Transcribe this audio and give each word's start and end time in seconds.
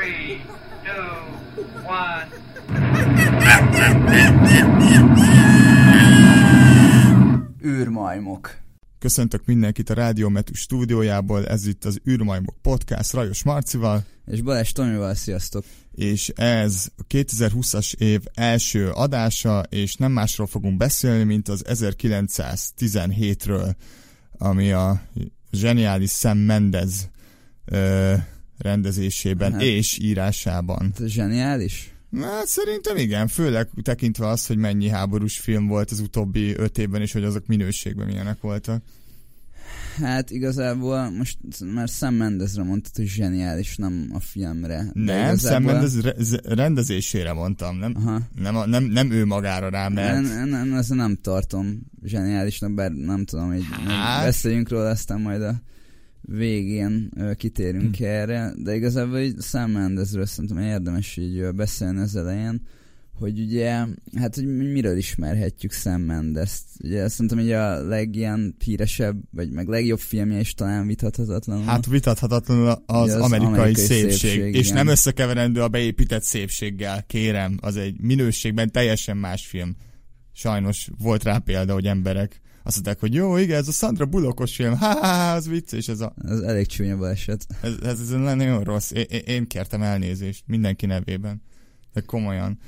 three, 0.00 0.40
two, 0.84 1.12
one. 1.86 2.28
űrmajmok. 7.64 8.58
Köszöntök 8.98 9.44
mindenkit 9.44 9.90
a 9.90 9.94
Rádiómetű 9.94 10.52
stúdiójából, 10.52 11.46
ez 11.46 11.66
itt 11.66 11.84
az 11.84 12.00
űrmajmok 12.08 12.54
podcast 12.62 13.12
Rajos 13.12 13.42
Marcival, 13.42 14.04
És 14.26 14.42
Balázs 14.42 14.72
Tomival, 14.72 15.14
sziasztok! 15.14 15.64
és 15.92 16.28
ez 16.28 16.88
a 16.96 17.02
2020-as 17.08 17.94
év 17.94 18.20
első 18.34 18.90
adása, 18.90 19.62
és 19.68 19.94
nem 19.94 20.12
másról 20.12 20.46
fogunk 20.46 20.76
beszélni, 20.76 21.24
mint 21.24 21.48
az 21.48 21.64
1917-ről, 21.68 23.74
ami 24.38 24.72
a 24.72 25.02
zseniális 25.52 26.10
Sam 26.10 26.38
Mendez 26.38 27.08
ö, 27.64 28.14
rendezésében 28.60 29.52
Hát. 29.52 29.62
és 29.62 29.98
írásában. 29.98 30.92
Ez 31.00 31.06
zseniális? 31.06 31.94
Hát 32.20 32.46
szerintem 32.46 32.96
igen, 32.96 33.28
főleg 33.28 33.68
tekintve 33.82 34.26
azt, 34.28 34.46
hogy 34.46 34.56
mennyi 34.56 34.88
háborús 34.88 35.38
film 35.38 35.66
volt 35.66 35.90
az 35.90 36.00
utóbbi 36.00 36.54
öt 36.56 36.78
évben, 36.78 37.00
és 37.00 37.12
hogy 37.12 37.24
azok 37.24 37.46
minőségben 37.46 38.06
milyenek 38.06 38.40
voltak. 38.40 38.82
Hát 40.00 40.30
igazából 40.30 41.10
most 41.10 41.38
már 41.74 41.88
Sam 41.88 42.14
Mendezre 42.14 42.62
mondtad, 42.62 42.96
hogy 42.96 43.06
zseniális, 43.06 43.76
nem 43.76 44.10
a 44.12 44.20
filmre. 44.20 44.86
Nem, 44.92 45.26
igazából... 45.32 45.36
Sam 45.38 45.62
Mendes 45.62 45.92
re- 46.40 46.54
rendezésére 46.54 47.32
mondtam, 47.32 47.76
nem? 47.76 47.92
Aha. 47.96 48.20
Nem, 48.34 48.56
a- 48.56 48.66
nem, 48.66 48.84
nem 48.84 49.10
ő 49.10 49.24
magára 49.24 49.68
rá, 49.68 49.88
mert... 49.88 50.24
Én, 50.24 50.46
én 50.54 50.74
ezt 50.74 50.94
nem 50.94 51.18
tartom 51.22 51.80
zseniálisnak, 52.04 52.74
bár 52.74 52.90
nem 52.90 53.24
tudom, 53.24 53.46
hogy 53.46 53.64
Hát. 53.70 53.86
hát... 53.86 54.24
beszéljünk 54.24 54.68
róla, 54.68 54.88
aztán 54.88 55.20
majd 55.20 55.42
a 55.42 55.54
végén 56.22 57.10
ö, 57.16 57.34
kitérünk 57.34 57.96
Hm. 57.96 58.04
erre, 58.04 58.52
de 58.56 58.74
igazából 58.74 59.18
így 59.18 59.40
Sam 59.40 59.70
Mendezről 59.70 60.26
szerintem 60.26 60.58
érdemes 60.58 61.16
így 61.16 61.48
beszélni 61.54 62.00
az 62.00 62.16
elején, 62.16 62.62
hogy 63.12 63.40
ugye, 63.40 63.86
hát 64.14 64.34
hogy 64.34 64.56
mi- 64.56 64.72
miről 64.72 64.96
ismerhetjük 64.96 65.72
Sam 65.72 66.00
Mendes-t. 66.00 66.64
Ugye 66.84 67.08
szerintem 67.08 67.38
így 67.38 67.50
a 67.50 67.86
legilyen 67.86 68.54
híresebb, 68.64 69.16
vagy 69.30 69.50
meg 69.50 69.68
legjobb 69.68 69.98
filmje 69.98 70.38
is 70.40 70.54
talán 70.54 70.86
vitathatatlanul. 70.86 71.64
Hát 71.64 71.86
vitathatatlanul 71.86 72.82
az, 72.86 73.14
az 73.14 73.20
amerikai, 73.20 73.46
amerikai 73.46 73.74
szépség, 73.74 74.10
szépség, 74.10 74.54
és 74.54 74.64
igen. 74.64 74.74
nem 74.74 74.86
összekeverendő 74.86 75.62
a 75.62 75.68
beépített 75.68 76.22
szépséggel, 76.22 77.02
kérem, 77.06 77.58
az 77.60 77.76
egy 77.76 78.00
minőségben 78.00 78.70
teljesen 78.72 79.16
más 79.16 79.46
film. 79.46 79.76
Sajnos 80.32 80.88
volt 80.98 81.22
rá 81.22 81.38
példa, 81.38 81.72
hogy 81.72 81.86
emberek 81.86 82.40
azt 82.62 82.74
mondták, 82.74 83.00
hogy 83.00 83.14
jó, 83.14 83.36
igen, 83.36 83.56
ez 83.58 83.68
a 83.68 83.72
Sandra 83.72 84.06
Bullockos 84.06 84.54
film, 84.54 84.76
ha, 84.76 84.86
ha, 84.86 85.06
ha 85.06 85.32
az 85.32 85.48
vicces, 85.48 85.88
ez, 85.88 86.00
a, 86.00 86.14
Ez 86.28 86.38
elég 86.40 86.66
csúnya 86.66 86.96
baleset. 86.96 87.46
ez, 87.62 87.72
ez, 87.82 88.00
ez 88.00 88.08
nagyon 88.08 88.64
rossz. 88.64 88.90
Én, 88.90 89.04
én- 89.26 89.46
kértem 89.46 89.82
elnézést 89.82 90.42
mindenki 90.46 90.86
nevében. 90.86 91.42
De 91.92 92.00
komolyan. 92.00 92.58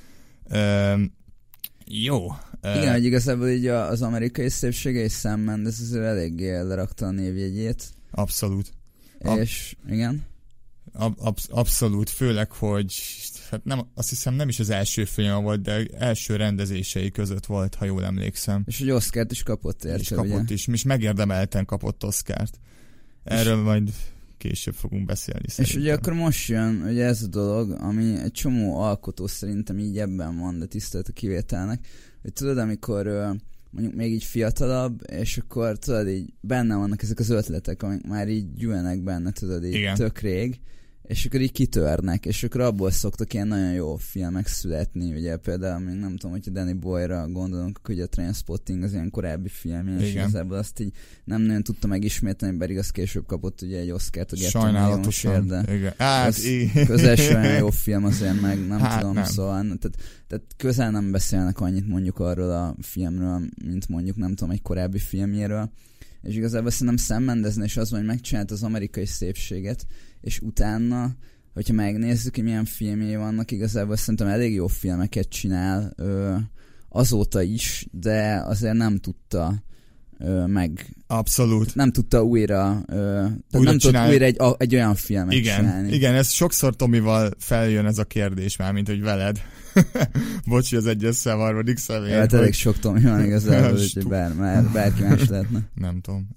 Üm, 0.54 1.12
jó. 1.86 2.26
Igen, 2.62 2.92
hogy 2.92 3.04
igazából 3.04 3.48
így 3.48 3.66
az 3.66 4.02
amerikai 4.02 4.48
szépsége 4.48 5.00
és 5.00 5.12
Sam 5.12 5.40
Mendes 5.40 5.80
azért 5.80 6.04
eléggé 6.04 6.60
lerakta 6.60 7.06
a 7.06 7.10
névjegyét. 7.10 7.84
Abszolút. 8.10 8.72
Ab- 9.20 9.38
És 9.40 9.76
igen. 9.88 10.22
Ab, 10.92 11.14
absz- 11.18 11.50
abszolút, 11.50 12.10
főleg, 12.10 12.50
hogy 12.52 12.92
hát 13.52 13.64
nem, 13.64 13.80
azt 13.94 14.08
hiszem 14.08 14.34
nem 14.34 14.48
is 14.48 14.60
az 14.60 14.70
első 14.70 15.04
film 15.04 15.42
volt, 15.42 15.62
de 15.62 15.86
első 15.98 16.36
rendezései 16.36 17.10
között 17.10 17.46
volt, 17.46 17.74
ha 17.74 17.84
jól 17.84 18.04
emlékszem. 18.04 18.62
És 18.66 18.78
hogy 18.78 18.90
Oscárt 18.90 19.32
is 19.32 19.42
kapott 19.42 19.84
érte, 19.84 20.00
és 20.00 20.08
kapott 20.08 20.42
ugye? 20.42 20.54
is, 20.54 20.66
és 20.66 20.82
megérdemelten 20.82 21.64
kapott 21.64 22.04
Oscárt. 22.04 22.58
Erről 23.24 23.62
majd 23.62 23.90
később 24.38 24.74
fogunk 24.74 25.04
beszélni 25.04 25.42
És 25.44 25.52
szerintem. 25.52 25.80
ugye 25.80 25.92
akkor 25.92 26.12
most 26.12 26.48
jön 26.48 26.82
ugye 26.82 27.04
ez 27.04 27.22
a 27.22 27.26
dolog, 27.26 27.70
ami 27.70 28.18
egy 28.18 28.32
csomó 28.32 28.78
alkotó 28.78 29.26
szerintem 29.26 29.78
így 29.78 29.98
ebben 29.98 30.38
van, 30.38 30.58
de 30.58 30.66
tisztelt 30.66 31.08
a 31.08 31.12
kivételnek, 31.12 31.86
hogy 32.22 32.32
tudod, 32.32 32.58
amikor 32.58 33.06
mondjuk 33.70 33.94
még 33.94 34.12
így 34.12 34.24
fiatalabb, 34.24 35.00
és 35.10 35.38
akkor 35.38 35.78
tudod 35.78 36.08
így 36.08 36.32
benne 36.40 36.76
vannak 36.76 37.02
ezek 37.02 37.18
az 37.18 37.30
ötletek, 37.30 37.82
amik 37.82 38.06
már 38.06 38.28
így 38.28 38.54
gyűlnek 38.54 39.02
benne, 39.02 39.30
tudod 39.30 39.64
így 39.64 39.74
Igen. 39.74 39.94
tök 39.94 40.18
rég, 40.18 40.60
és 41.12 41.24
akkor 41.24 41.40
így 41.40 41.52
kitörnek, 41.52 42.26
és 42.26 42.42
akkor 42.42 42.60
abból 42.60 42.90
szoktak 42.90 43.32
ilyen 43.34 43.46
nagyon 43.46 43.72
jó 43.72 43.96
filmek 43.96 44.46
születni, 44.46 45.12
ugye 45.12 45.36
például 45.36 45.78
még 45.84 45.94
nem 45.96 46.16
tudom, 46.16 46.30
hogyha 46.30 46.50
Danny 46.50 46.78
Boyra 46.78 47.28
gondolunk, 47.28 47.80
ugye 47.88 48.02
a 48.02 48.06
Trainspotting 48.06 48.82
az 48.82 48.92
ilyen 48.92 49.10
korábbi 49.10 49.48
filmje, 49.48 49.96
és 49.98 50.10
Igen. 50.10 50.22
igazából 50.22 50.56
azt 50.56 50.80
így 50.80 50.92
nem 51.24 51.42
nagyon 51.42 51.62
tudta 51.62 51.86
megismételni, 51.86 52.56
pedig 52.58 52.78
az 52.78 52.90
később 52.90 53.26
kapott 53.26 53.62
ugye 53.62 53.78
egy 53.78 53.90
Oscar-t 53.90 54.32
a 54.32 54.36
Sajnálatosan. 54.36 55.46
de 55.46 55.74
Igen. 55.74 55.92
Hát, 55.98 56.28
az 56.28 56.44
i- 56.44 56.70
közel 56.86 57.16
se 57.16 57.36
olyan 57.38 57.56
jó 57.58 57.70
film 57.84 58.04
azért 58.04 58.40
meg, 58.40 58.66
nem 58.66 58.78
Hát 58.80 59.00
tudom, 59.00 59.14
nem. 59.14 59.24
szóval 59.24 59.60
tehát, 59.62 59.96
tehát 60.26 60.44
közel 60.56 60.90
nem 60.90 61.10
beszélnek 61.10 61.60
annyit 61.60 61.88
mondjuk 61.88 62.18
arról 62.18 62.50
a 62.50 62.74
filmről, 62.80 63.40
mint 63.64 63.88
mondjuk 63.88 64.16
nem 64.16 64.34
tudom, 64.34 64.50
egy 64.52 64.62
korábbi 64.62 64.98
filmjéről, 64.98 65.70
és 66.22 66.36
igazából 66.36 66.70
szerintem 66.70 66.96
Sam 66.96 67.22
Mendesnél 67.22 67.64
is 67.64 67.76
az 67.76 67.90
van, 67.90 67.98
hogy 67.98 68.08
megcsinált 68.08 68.50
az 68.50 68.62
amerikai 68.62 69.06
szépséget, 69.06 69.86
és 70.20 70.38
utána, 70.40 71.14
hogyha 71.54 71.72
megnézzük, 71.74 72.34
hogy 72.34 72.44
milyen 72.44 72.64
filmjei 72.64 73.16
vannak, 73.16 73.50
igazából 73.50 73.96
szerintem 73.96 74.26
elég 74.26 74.54
jó 74.54 74.66
filmeket 74.66 75.28
csinál 75.28 75.92
ö, 75.96 76.34
azóta 76.88 77.42
is, 77.42 77.86
de 77.90 78.42
azért 78.44 78.74
nem 78.74 78.96
tudta 78.98 79.62
ö, 80.18 80.46
meg 80.46 80.96
abszolút. 81.06 81.74
nem 81.74 81.92
tudta 81.92 82.22
újra, 82.24 82.82
ö, 82.86 82.94
tehát 82.94 83.32
Újra 83.52 83.62
nem 83.70 83.72
tudta 83.72 83.86
csinálni. 83.88 84.12
újra 84.12 84.24
egy, 84.24 84.40
a, 84.40 84.54
egy 84.58 84.74
olyan 84.74 84.94
filmet 84.94 85.32
Igen, 85.34 85.56
csinálni. 85.58 85.92
igen, 85.92 86.14
ez 86.14 86.30
sokszor 86.30 86.76
Tomival 86.76 87.30
feljön 87.38 87.86
ez 87.86 87.98
a 87.98 88.04
kérdés 88.04 88.56
már, 88.56 88.72
mint 88.72 88.88
hogy 88.88 89.02
veled. 89.02 89.38
Bocsi, 90.46 90.76
az 90.76 90.86
egy 90.86 91.04
összevarvadik 91.04 91.76
személy. 91.76 92.10
Ja, 92.10 92.18
hát 92.18 92.32
elég 92.32 92.52
sok 92.52 92.78
Tomi 92.78 93.00
van 93.00 93.24
igazából, 93.24 93.78
úgyhogy 93.80 94.06
bár, 94.06 94.34
bár, 94.34 94.64
bárki 94.64 95.02
más 95.02 95.28
lehetne. 95.28 95.60
Nem 95.74 96.00
tudom. 96.00 96.28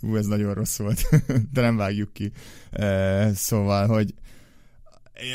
Ú, 0.00 0.16
ez 0.16 0.26
nagyon 0.26 0.54
rossz 0.54 0.78
volt, 0.78 1.08
de 1.52 1.60
nem 1.60 1.76
vágjuk 1.76 2.12
ki. 2.12 2.32
Szóval, 3.34 3.86
hogy 3.86 4.14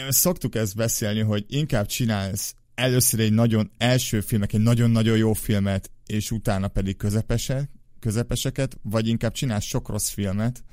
szoktuk 0.09 0.55
ezt 0.55 0.75
beszélni, 0.75 1.19
hogy 1.19 1.45
inkább 1.47 1.85
csinálsz 1.85 2.55
először 2.75 3.19
egy 3.19 3.33
nagyon 3.33 3.71
első 3.77 4.21
filmek, 4.21 4.53
egy 4.53 4.61
nagyon-nagyon 4.61 5.17
jó 5.17 5.33
filmet, 5.33 5.91
és 6.05 6.31
utána 6.31 6.67
pedig 6.67 6.97
közepesek, 6.97 7.69
közepeseket, 7.99 8.77
vagy 8.81 9.07
inkább 9.07 9.31
csinálsz 9.31 9.65
sok 9.65 9.89
rossz 9.89 10.09
filmet, 10.09 10.63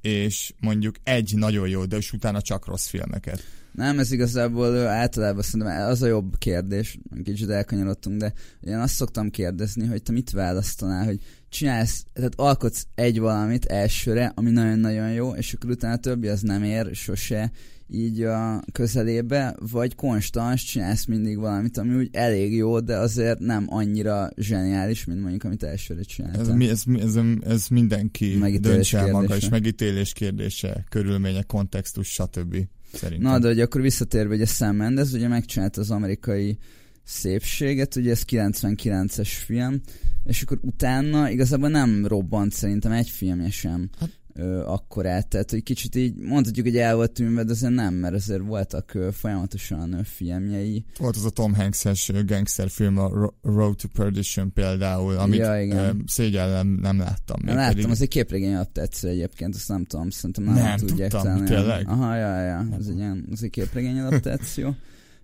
és 0.00 0.52
mondjuk 0.60 0.96
egy 1.02 1.32
nagyon 1.36 1.68
jó, 1.68 1.84
de 1.84 1.96
és 1.96 2.12
utána 2.12 2.40
csak 2.40 2.66
rossz 2.66 2.86
filmeket. 2.86 3.42
Nem, 3.74 3.98
ez 3.98 4.12
igazából 4.12 4.86
általában 4.86 5.42
szerintem 5.42 5.86
az 5.86 6.02
a 6.02 6.06
jobb 6.06 6.38
kérdés, 6.38 6.98
kicsit 7.24 7.48
elkanyarodtunk, 7.48 8.20
de 8.20 8.32
én 8.60 8.78
azt 8.78 8.94
szoktam 8.94 9.30
kérdezni, 9.30 9.86
hogy 9.86 10.02
te 10.02 10.12
mit 10.12 10.30
választanál, 10.30 11.04
hogy 11.04 11.20
csinálsz, 11.48 12.04
tehát 12.12 12.32
alkotsz 12.36 12.86
egy 12.94 13.18
valamit 13.18 13.64
elsőre, 13.64 14.32
ami 14.34 14.50
nagyon-nagyon 14.50 15.12
jó, 15.12 15.34
és 15.34 15.52
akkor 15.52 15.70
utána 15.70 15.94
a 15.94 15.98
többi 15.98 16.28
az 16.28 16.40
nem 16.40 16.62
ér 16.62 16.88
sose 16.92 17.50
így 17.88 18.22
a 18.22 18.62
közelébe, 18.72 19.56
vagy 19.70 19.94
konstans 19.94 20.64
csinálsz 20.64 21.04
mindig 21.04 21.38
valamit, 21.38 21.78
ami 21.78 21.94
úgy 21.94 22.08
elég 22.12 22.54
jó, 22.56 22.80
de 22.80 22.96
azért 22.96 23.38
nem 23.38 23.64
annyira 23.68 24.28
zseniális, 24.36 25.04
mint 25.04 25.20
mondjuk, 25.20 25.44
amit 25.44 25.62
elsőre 25.62 26.00
Ez, 26.00 26.06
csináltál. 26.06 26.56
mi- 26.56 26.68
ez, 26.68 26.82
ez, 27.00 27.18
ez 27.40 27.66
mindenki 27.68 28.36
Megítélés 28.36 28.92
el 28.92 29.10
maga, 29.10 29.36
és 29.36 29.48
megítélés 29.48 30.12
kérdése, 30.12 30.84
körülmények, 30.88 31.46
kontextus, 31.46 32.08
stb. 32.08 32.56
Szerintem. 32.94 33.30
Na, 33.30 33.38
de 33.38 33.46
hogy 33.48 33.60
akkor 33.60 33.80
visszatérve, 33.80 34.34
ugye 34.34 34.46
Sam 34.46 34.76
Mendes 34.76 35.12
ugye 35.12 35.28
megcsinálta 35.28 35.80
az 35.80 35.90
amerikai 35.90 36.58
szépséget, 37.04 37.96
ugye 37.96 38.10
ez 38.10 38.22
99-es 38.30 39.28
film, 39.44 39.80
és 40.24 40.42
akkor 40.42 40.58
utána 40.60 41.30
igazából 41.30 41.68
nem 41.68 42.06
robbant 42.06 42.52
szerintem 42.52 42.92
egy 42.92 43.08
filmje 43.10 43.50
sem 43.50 43.88
Hát- 43.98 44.22
akkorát, 44.64 45.28
tehát 45.28 45.50
hogy 45.50 45.62
kicsit 45.62 45.94
így 45.96 46.14
mondhatjuk, 46.16 46.66
hogy 46.66 46.76
el 46.76 46.94
volt 46.94 47.12
tűnve, 47.12 47.44
de 47.44 47.50
azért 47.52 47.72
nem, 47.74 47.94
mert 47.94 48.14
azért 48.14 48.40
voltak 48.42 48.98
folyamatosan 49.12 50.00
filmjei. 50.04 50.84
Volt 50.98 51.16
az 51.16 51.24
a 51.24 51.30
Tom 51.30 51.54
Hanks-es 51.54 52.08
ö, 52.08 52.24
gangster 52.24 52.68
film, 52.70 52.98
a 52.98 53.08
Ro- 53.08 53.34
Road 53.42 53.76
to 53.76 53.88
Perdition 53.88 54.52
például, 54.52 55.16
amit 55.16 55.38
Ja, 55.38 55.60
igen. 55.60 56.02
szégyellem 56.06 56.66
nem 56.68 56.98
láttam. 56.98 57.40
Még 57.44 57.54
láttam, 57.54 57.74
pedig- 57.74 57.90
az 57.90 58.00
egy 58.02 58.08
képregény 58.08 58.54
adaptáció 58.54 59.10
egyébként, 59.10 59.54
azt 59.54 59.68
nem 59.68 59.84
tudom, 59.84 60.10
szerintem 60.10 60.44
nem, 60.44 60.54
Nem 60.54 60.76
tudják 60.76 61.10
tudtam, 61.10 61.28
talán. 61.32 61.44
tényleg? 61.44 61.88
Aha, 61.88 62.14
ja, 62.16 62.40
ja, 62.42 62.66
ez 62.78 62.86
egy, 62.86 62.96
ilyen, 62.96 63.28
ez 63.32 63.42
egy 63.42 63.50
képregény 63.50 63.98
adaptáció. 63.98 64.74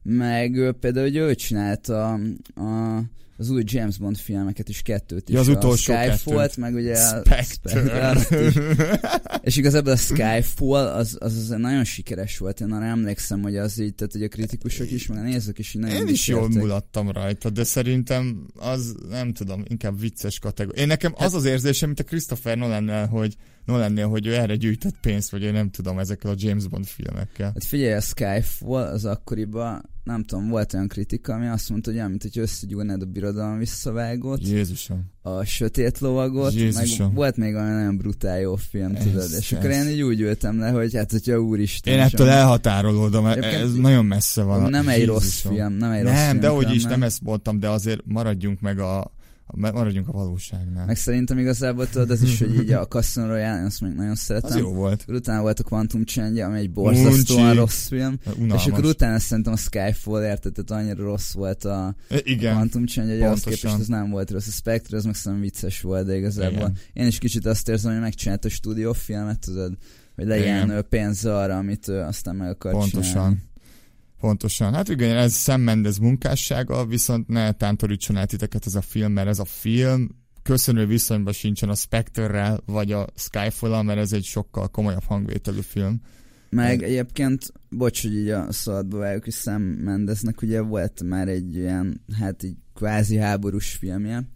Meg 0.03 0.75
például, 0.81 1.07
hogy 1.07 1.17
ő 1.17 1.35
csinálta 1.35 2.13
a, 2.55 3.03
az 3.41 3.51
új 3.51 3.63
James 3.67 3.99
Bond 3.99 4.17
filmeket 4.17 4.69
is, 4.69 4.83
kettőt 4.83 5.29
is. 5.29 5.35
Ja, 5.35 5.41
az 5.41 5.49
a 5.49 5.53
utolsó 5.53 5.93
Skyfall-t, 5.93 6.41
kettőt. 6.41 6.57
meg 6.57 6.75
ugye 6.75 6.99
a 6.99 7.23
Spectre. 7.25 8.17
is. 8.47 8.55
És 9.49 9.57
igazából 9.57 9.93
a 9.93 9.97
Skyfall 9.97 10.87
az, 10.87 11.17
az, 11.21 11.37
az 11.37 11.49
nagyon 11.49 11.85
sikeres 11.85 12.39
volt. 12.39 12.61
Én 12.61 12.73
arra 12.73 12.85
emlékszem, 12.85 13.43
hogy 13.43 13.57
az 13.57 13.79
így, 13.79 13.95
tehát 13.95 14.13
hogy 14.13 14.23
a 14.23 14.29
kritikusok 14.29 14.91
is, 14.91 15.07
meg 15.07 15.19
a 15.19 15.23
nézők 15.23 15.59
is 15.59 15.75
így 15.75 15.81
nagyon 15.81 15.97
Én 15.97 16.09
is 16.09 16.29
jól 16.29 16.49
mulattam 16.49 17.11
rajta, 17.11 17.51
de 17.51 17.65
szerintem 17.65 18.47
az, 18.55 18.95
nem 19.09 19.33
tudom, 19.33 19.63
inkább 19.69 20.01
vicces 20.01 20.39
kategória. 20.39 20.83
Én 20.83 20.89
nekem 20.89 21.13
az 21.17 21.35
az 21.35 21.45
érzésem, 21.45 21.89
mint 21.89 22.01
a 22.01 22.05
Christopher 22.05 22.57
Nolan-nel, 22.57 23.07
hogy 23.07 23.37
Nolan-nél, 23.65 24.09
hogy 24.09 24.27
ő 24.27 24.35
erre 24.35 24.57
gyűjtett 24.57 25.01
pénzt, 25.01 25.31
vagy 25.31 25.43
én 25.43 25.53
nem 25.53 25.71
tudom, 25.71 25.99
ezekkel 25.99 26.31
a 26.31 26.35
James 26.37 26.67
Bond 26.67 26.87
filmekkel. 26.87 27.47
Hát 27.47 27.65
figyelj, 27.65 27.93
a 27.93 28.01
Skyfall 28.01 28.87
az 28.87 29.05
akkoriban, 29.05 29.91
nem 30.11 30.23
tudom, 30.25 30.49
volt 30.49 30.75
olyan 30.75 30.89
kritika, 30.89 31.35
ami 31.35 31.47
azt 31.47 31.71
mondta, 31.71 31.89
hogy 31.91 31.99
olyan, 31.99 32.11
mint 32.11 32.23
hogy 32.23 32.39
összegyúrnád 32.39 33.03
a 33.03 33.05
birodalom 33.05 33.59
visszavágót, 33.59 34.47
Jézusom. 34.47 35.05
a 35.23 35.45
sötét 35.45 35.99
lovagot, 35.99 36.53
Jézusom. 36.55 37.07
meg 37.07 37.17
volt 37.17 37.37
még 37.37 37.55
olyan 37.55 37.73
nagyon 37.73 37.97
brutál 37.97 38.41
jó 38.41 38.55
film, 38.57 38.95
Ez- 38.95 39.03
tudod, 39.03 39.31
és 39.39 39.53
akkor 39.53 39.71
ez- 39.71 39.87
én 39.87 39.93
így 39.93 40.03
úgy 40.03 40.21
ültem 40.21 40.59
le, 40.59 40.71
hogy 40.71 40.95
hát, 40.97 41.11
hogyha 41.11 41.39
úristen. 41.41 41.95
Én 41.95 42.01
ettől 42.01 42.29
elhatárolódom, 42.29 43.27
ez 43.27 43.37
Egyébként- 43.37 43.81
nagyon 43.81 44.05
messze 44.07 44.43
van. 44.43 44.71
Nem 44.71 44.89
egy 44.89 45.07
rossz 45.07 45.23
Jézusom. 45.23 45.55
film, 45.55 45.73
nem 45.73 45.91
egy 45.91 46.03
rossz 46.03 46.13
Nem, 46.13 46.29
film. 46.29 46.41
de 46.41 46.49
hogy 46.49 46.75
is, 46.75 46.83
nem. 46.83 46.91
nem 46.91 47.03
ezt 47.03 47.23
mondtam, 47.23 47.59
de 47.59 47.69
azért 47.69 48.01
maradjunk 48.05 48.61
meg 48.61 48.79
a 48.79 49.13
maradjunk 49.55 50.09
a 50.09 50.13
valóságnál. 50.13 50.87
Meg 50.87 50.97
szerintem 50.97 51.39
igazából 51.39 51.89
tudod, 51.89 52.11
az 52.11 52.23
is, 52.23 52.39
hogy 52.39 52.55
így 52.55 52.73
a 52.73 52.87
Casino 52.93 53.27
Royale, 53.27 53.65
azt 53.65 53.81
még 53.81 53.93
nagyon 53.93 54.11
az 54.11 54.19
szeretem. 54.19 54.59
jó 54.59 54.73
volt. 54.73 55.05
Utána 55.09 55.41
volt 55.41 55.61
a 55.61 55.63
Quantum 55.63 56.05
Change, 56.05 56.45
ami 56.45 56.59
egy 56.59 56.71
borzasztóan 56.73 57.55
rossz 57.55 57.87
film. 57.89 58.19
Unalmas. 58.37 58.67
És 58.67 58.73
akkor 58.73 58.85
utána 58.85 59.19
szerintem 59.19 59.53
a 59.53 59.57
Skyfall, 59.57 60.23
érted, 60.25 60.53
tehát 60.53 60.83
annyira 60.83 61.05
rossz 61.05 61.33
volt 61.33 61.65
a 61.65 61.95
Igen. 62.23 62.55
Quantum 62.55 62.87
Change, 62.87 63.13
hogy 63.13 63.23
ahhoz 63.23 63.43
pontosan. 63.43 63.71
képest 63.71 63.91
ez 63.91 63.99
nem 63.99 64.11
volt 64.11 64.31
rossz. 64.31 64.47
A 64.47 64.51
Spectre 64.51 64.97
az 64.97 65.05
meg 65.05 65.15
szerintem 65.15 65.43
vicces 65.43 65.81
volt, 65.81 66.07
de 66.07 66.17
igazából 66.17 66.53
Igen. 66.59 66.77
én 66.93 67.07
is 67.07 67.19
kicsit 67.19 67.47
azt 67.47 67.69
érzem, 67.69 67.93
hogy 67.93 68.01
megcsinált 68.01 68.45
a 68.45 68.49
stúdiófilmet, 68.49 69.39
tudod, 69.39 69.73
hogy 70.15 70.27
legyen 70.27 70.65
Igen. 70.65 70.87
pénz 70.89 71.25
arra, 71.25 71.57
amit 71.57 71.89
ő 71.89 72.01
aztán 72.01 72.37
meg 72.37 72.49
akar 72.49 72.85
csinálni. 72.89 73.37
Pontosan. 74.21 74.75
Hát 74.75 74.89
igen, 74.89 75.17
ez 75.17 75.43
Sam 75.43 75.61
Mendes 75.61 75.99
munkássága, 75.99 76.87
viszont 76.87 77.29
ne 77.29 77.53
tántorítson 77.53 78.17
el 78.17 78.27
titeket 78.27 78.67
ez 78.67 78.75
a 78.75 78.81
film, 78.81 79.13
mert 79.13 79.29
ez 79.29 79.39
a 79.39 79.45
film 79.45 80.09
köszönő 80.43 80.87
viszonyban 80.87 81.33
sincsen 81.33 81.69
a 81.69 81.75
Spectre-rel, 81.75 82.61
vagy 82.67 82.93
a 82.93 83.07
skyfall 83.15 83.83
mert 83.83 83.99
ez 83.99 84.13
egy 84.13 84.25
sokkal 84.25 84.69
komolyabb 84.69 85.05
hangvételű 85.05 85.61
film. 85.61 86.01
Meg 86.51 86.83
egyébként, 86.83 87.53
bocs, 87.69 88.03
hogy 88.03 88.17
így 88.17 88.29
a 88.29 88.53
szabadba 88.53 88.99
vágjuk, 88.99 89.25
hogy 89.25 89.33
Sam 89.33 89.63
Mendesnek 89.63 90.43
ugye 90.43 90.61
volt 90.61 91.03
már 91.03 91.29
egy 91.29 91.57
ilyen, 91.57 92.05
hát 92.19 92.43
így 92.43 92.57
kvázi 92.75 93.17
háborús 93.17 93.73
filmje, 93.73 94.29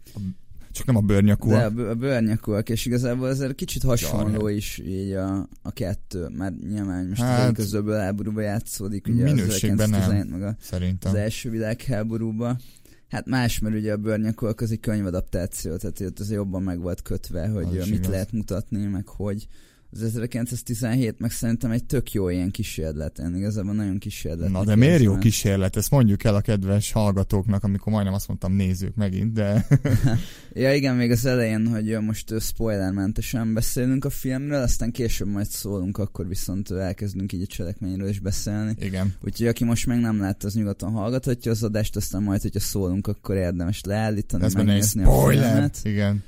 Csak 0.75 0.85
nem 0.85 0.95
a 0.95 1.01
bőrnyakú. 1.01 1.49
de 1.49 1.63
a, 1.63 1.69
bő- 1.69 1.89
a 1.89 1.95
bőrnyakúak, 1.95 2.69
és 2.69 2.85
igazából 2.85 3.27
azért 3.27 3.55
kicsit 3.55 3.83
hasonló 3.83 4.29
Jarhead. 4.31 4.49
is 4.57 4.81
így 4.85 5.11
a, 5.11 5.47
a 5.61 5.71
kettő, 5.71 6.27
mert 6.37 6.53
nyilván 6.69 7.07
most 7.07 7.21
Hát, 7.21 7.57
az 7.57 7.77
háborúba 7.87 8.41
játszódik, 8.41 9.07
ugye 9.07 9.23
minőségben 9.23 9.79
az 9.79 9.89
nem. 9.89 9.99
1917 9.99 10.31
meg 10.39 10.41
a, 10.49 10.55
Szerintem. 10.61 11.11
az 11.11 11.17
első 11.17 11.49
világháborúba. 11.49 12.57
Hát 13.09 13.25
más, 13.25 13.59
mert 13.59 13.75
ugye 13.75 13.93
a 13.93 13.97
bőrnyakúak 13.97 14.61
az 14.61 14.71
egy 14.71 14.79
könyvadaptáció, 14.79 15.75
tehát 15.75 15.99
ott 15.99 16.19
az 16.19 16.31
jobban 16.31 16.63
meg 16.63 16.79
volt 16.79 17.01
kötve, 17.01 17.47
hogy 17.47 17.77
Az 17.77 17.87
mit 17.89 17.97
igaz. 17.99 18.09
lehet 18.09 18.31
mutatni, 18.31 18.85
meg 18.85 19.07
hogy. 19.07 19.47
Az 19.91 20.03
1917 20.03 21.19
meg 21.19 21.31
szerintem 21.31 21.71
egy 21.71 21.83
tök 21.83 22.11
jó 22.11 22.29
ilyen 22.29 22.51
kísérlet, 22.51 23.19
én 23.19 23.35
igazából 23.35 23.73
nagyon 23.73 23.97
kísérlet. 23.97 24.49
Na 24.49 24.63
de 24.63 24.75
miért 24.75 25.01
jó 25.01 25.17
kísérlet? 25.17 25.75
Ezt 25.75 25.91
mondjuk 25.91 26.23
el 26.23 26.35
a 26.35 26.41
kedves 26.41 26.91
hallgatóknak, 26.91 27.63
amikor 27.63 27.91
majdnem 27.93 28.13
azt 28.13 28.27
mondtam 28.27 28.53
nézők 28.53 28.95
megint, 28.95 29.33
de 29.33 29.67
Ja 30.53 30.73
igen, 30.73 30.95
még 30.95 31.11
az 31.11 31.25
elején, 31.25 31.67
hogy 31.67 31.97
most 32.01 32.41
spoilermentesen 32.41 33.53
beszélünk 33.53 34.05
a 34.05 34.09
filmről, 34.09 34.61
aztán 34.61 34.91
később 34.91 35.27
majd 35.27 35.47
szólunk, 35.47 35.97
akkor 35.97 36.27
viszont 36.27 36.71
elkezdünk 36.71 37.31
így 37.33 37.41
a 37.41 37.45
cselekményről 37.47 38.07
is 38.09 38.19
beszélni. 38.19 38.75
igen. 38.79 39.13
Úgyhogy 39.23 39.47
aki 39.47 39.63
most 39.63 39.85
még 39.85 39.99
nem 39.99 40.19
látta, 40.19 40.47
az 40.47 40.53
nyugodtan 40.53 40.91
hallgathatja 40.91 41.51
az 41.51 41.63
adást, 41.63 41.95
aztán 41.95 42.23
majd, 42.23 42.41
hogyha 42.41 42.59
szólunk, 42.59 43.07
akkor 43.07 43.35
érdemes 43.35 43.81
leállítani, 43.83 44.43
Ez 44.43 44.53
megnézni 44.53 45.03
a 45.03 45.05
spoiler. 45.05 45.51
filmet, 45.51 45.79
Igen. 45.83 46.23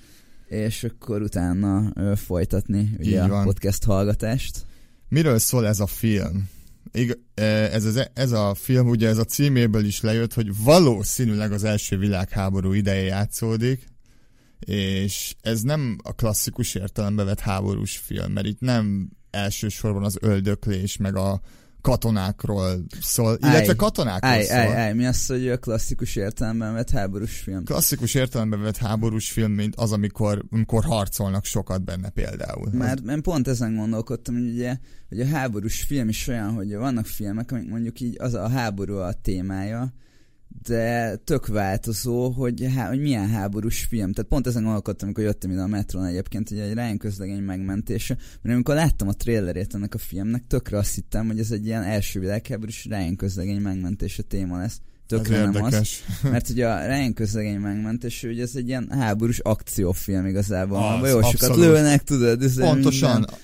És 0.47 0.83
akkor 0.83 1.21
utána 1.21 1.93
folytatni 2.15 2.89
ugye 2.99 3.09
Így 3.09 3.15
a 3.15 3.27
van. 3.27 3.43
podcast 3.43 3.83
hallgatást. 3.83 4.65
Miről 5.09 5.39
szól 5.39 5.67
ez 5.67 5.79
a 5.79 5.87
film? 5.87 6.49
Ig- 6.91 7.19
eh, 7.33 7.73
ez, 7.73 7.85
ez, 7.85 8.07
ez 8.13 8.31
a 8.31 8.53
film, 8.53 8.87
ugye 8.87 9.07
ez 9.07 9.17
a 9.17 9.23
címéből 9.23 9.85
is 9.85 10.01
lejött, 10.01 10.33
hogy 10.33 10.63
valószínűleg 10.63 11.51
az 11.51 11.63
első 11.63 11.97
világháború 11.97 12.73
ideje 12.73 13.03
játszódik, 13.03 13.85
és 14.59 15.35
ez 15.41 15.61
nem 15.61 15.97
a 16.03 16.13
klasszikus 16.13 16.75
értelembe 16.75 17.23
vett 17.23 17.39
háborús 17.39 17.97
film, 17.97 18.31
mert 18.31 18.47
itt 18.47 18.59
nem 18.59 19.09
elsősorban 19.31 20.03
az 20.03 20.17
öldöklés, 20.21 20.97
meg 20.97 21.15
a 21.15 21.41
katonákról 21.87 22.85
szól, 23.01 23.37
illetve 23.41 23.75
katonákról 23.75 24.31
Állj, 24.31 24.43
szól. 24.43 24.57
állj, 24.57 24.73
állj, 24.73 24.93
mi 24.93 25.05
az, 25.05 25.25
hogy 25.25 25.47
a 25.49 25.57
klasszikus 25.57 26.15
értelemben 26.15 26.73
vett 26.73 26.89
háborús 26.89 27.39
film? 27.39 27.63
Klasszikus 27.63 28.13
értelembe 28.13 28.57
vett 28.57 28.77
háborús 28.77 29.31
film, 29.31 29.51
mint 29.51 29.75
az, 29.75 29.91
amikor, 29.91 30.45
amikor 30.51 30.83
harcolnak 30.83 31.45
sokat 31.45 31.83
benne 31.83 32.09
például. 32.09 32.69
Már 32.71 32.97
én 33.09 33.21
pont 33.21 33.47
ezen 33.47 33.75
gondolkodtam, 33.75 34.35
hogy 34.35 34.49
ugye, 34.49 34.77
hogy 35.09 35.19
a 35.19 35.25
háborús 35.27 35.81
film 35.81 36.09
is 36.09 36.27
olyan, 36.27 36.53
hogy 36.53 36.75
vannak 36.75 37.05
filmek, 37.05 37.51
amik 37.51 37.69
mondjuk 37.69 37.99
így 37.99 38.15
az 38.19 38.33
a 38.33 38.49
háború 38.49 38.95
a 38.95 39.13
témája, 39.13 39.93
de 40.63 41.15
tök 41.15 41.47
változó, 41.47 42.29
hogy, 42.29 42.65
há- 42.75 42.87
hogy 42.87 42.99
milyen 42.99 43.29
háborús 43.29 43.83
film. 43.83 44.11
Tehát 44.13 44.29
pont 44.29 44.47
ezen 44.47 44.63
gondolkodtam, 44.63 45.07
amikor 45.07 45.23
jöttem 45.23 45.51
ide 45.51 45.61
a 45.61 45.67
metron 45.67 46.05
egyébként, 46.05 46.49
hogy 46.49 46.59
egy 46.59 46.73
Ryan 46.73 46.97
közlegény 46.97 47.41
megmentése, 47.41 48.17
mert 48.41 48.55
amikor 48.55 48.75
láttam 48.75 49.07
a 49.07 49.13
trailerét 49.13 49.73
ennek 49.73 49.93
a 49.93 49.97
filmnek, 49.97 50.43
tökre 50.47 50.77
azt 50.77 50.95
hittem, 50.95 51.27
hogy 51.27 51.39
ez 51.39 51.51
egy 51.51 51.65
ilyen 51.65 51.83
első 51.83 52.19
világháborús 52.19 52.85
Ryan 52.85 53.15
közlegény 53.15 53.61
megmentése 53.61 54.21
téma 54.23 54.57
lesz. 54.57 54.79
Tökre 55.07 55.49
nem 55.49 55.63
az. 55.63 55.89
Mert 56.31 56.49
ugye 56.49 56.67
a 56.67 56.85
Ryan 56.85 57.13
közlegény 57.13 57.59
megmentés, 57.59 58.23
ugye 58.23 58.41
ez 58.43 58.51
egy 58.55 58.67
ilyen 58.67 58.87
háborús 58.89 59.39
akciófilm 59.39 60.25
igazából. 60.25 60.77
Az, 60.77 61.01
Az, 61.03 61.09
jó 61.09 61.21
sokat 61.21 61.55
lőnek, 61.55 62.03
tudod. 62.03 62.43
Ez 62.43 62.59
Pontosan. 62.59 63.11
minden- 63.11 63.35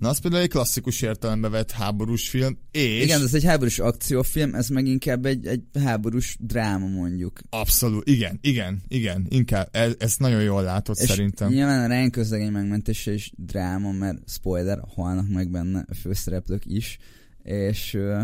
Na, 0.00 0.08
az 0.08 0.18
például 0.18 0.42
egy 0.42 0.48
klasszikus 0.48 1.02
értelembe 1.02 1.48
vett 1.48 1.70
háborús 1.70 2.28
film, 2.28 2.58
és... 2.70 3.02
Igen, 3.02 3.22
ez 3.22 3.34
egy 3.34 3.44
háborús 3.44 3.78
akciófilm, 3.78 4.54
ez 4.54 4.68
meg 4.68 4.86
inkább 4.86 5.26
egy, 5.26 5.46
egy 5.46 5.62
háborús 5.84 6.36
dráma 6.38 6.86
mondjuk. 6.86 7.40
Abszolút, 7.50 8.08
igen, 8.08 8.38
igen, 8.42 8.82
igen, 8.88 9.26
inkább, 9.28 9.68
ez, 9.72 9.94
ezt 9.98 10.18
nagyon 10.18 10.42
jól 10.42 10.62
látod 10.62 10.96
És 10.98 11.08
szerintem. 11.08 11.48
nyilván 11.48 11.90
a 11.90 11.94
Ryan 11.94 12.10
közlegény 12.10 12.50
megmentése 12.50 13.12
is 13.12 13.32
dráma, 13.36 13.92
mert 13.92 14.18
spoiler, 14.28 14.78
halnak 14.94 15.28
meg 15.28 15.50
benne 15.50 15.84
a 15.88 15.94
főszereplők 15.94 16.62
is, 16.66 16.98
és 17.42 17.94
uh, 17.94 18.20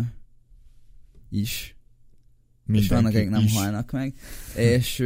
is, 1.29 1.76
és 2.73 2.87
vannak, 2.87 3.13
akik 3.13 3.29
nem 3.29 3.43
is, 3.43 3.53
halnak 3.53 3.91
meg, 3.91 4.13
és 4.55 4.97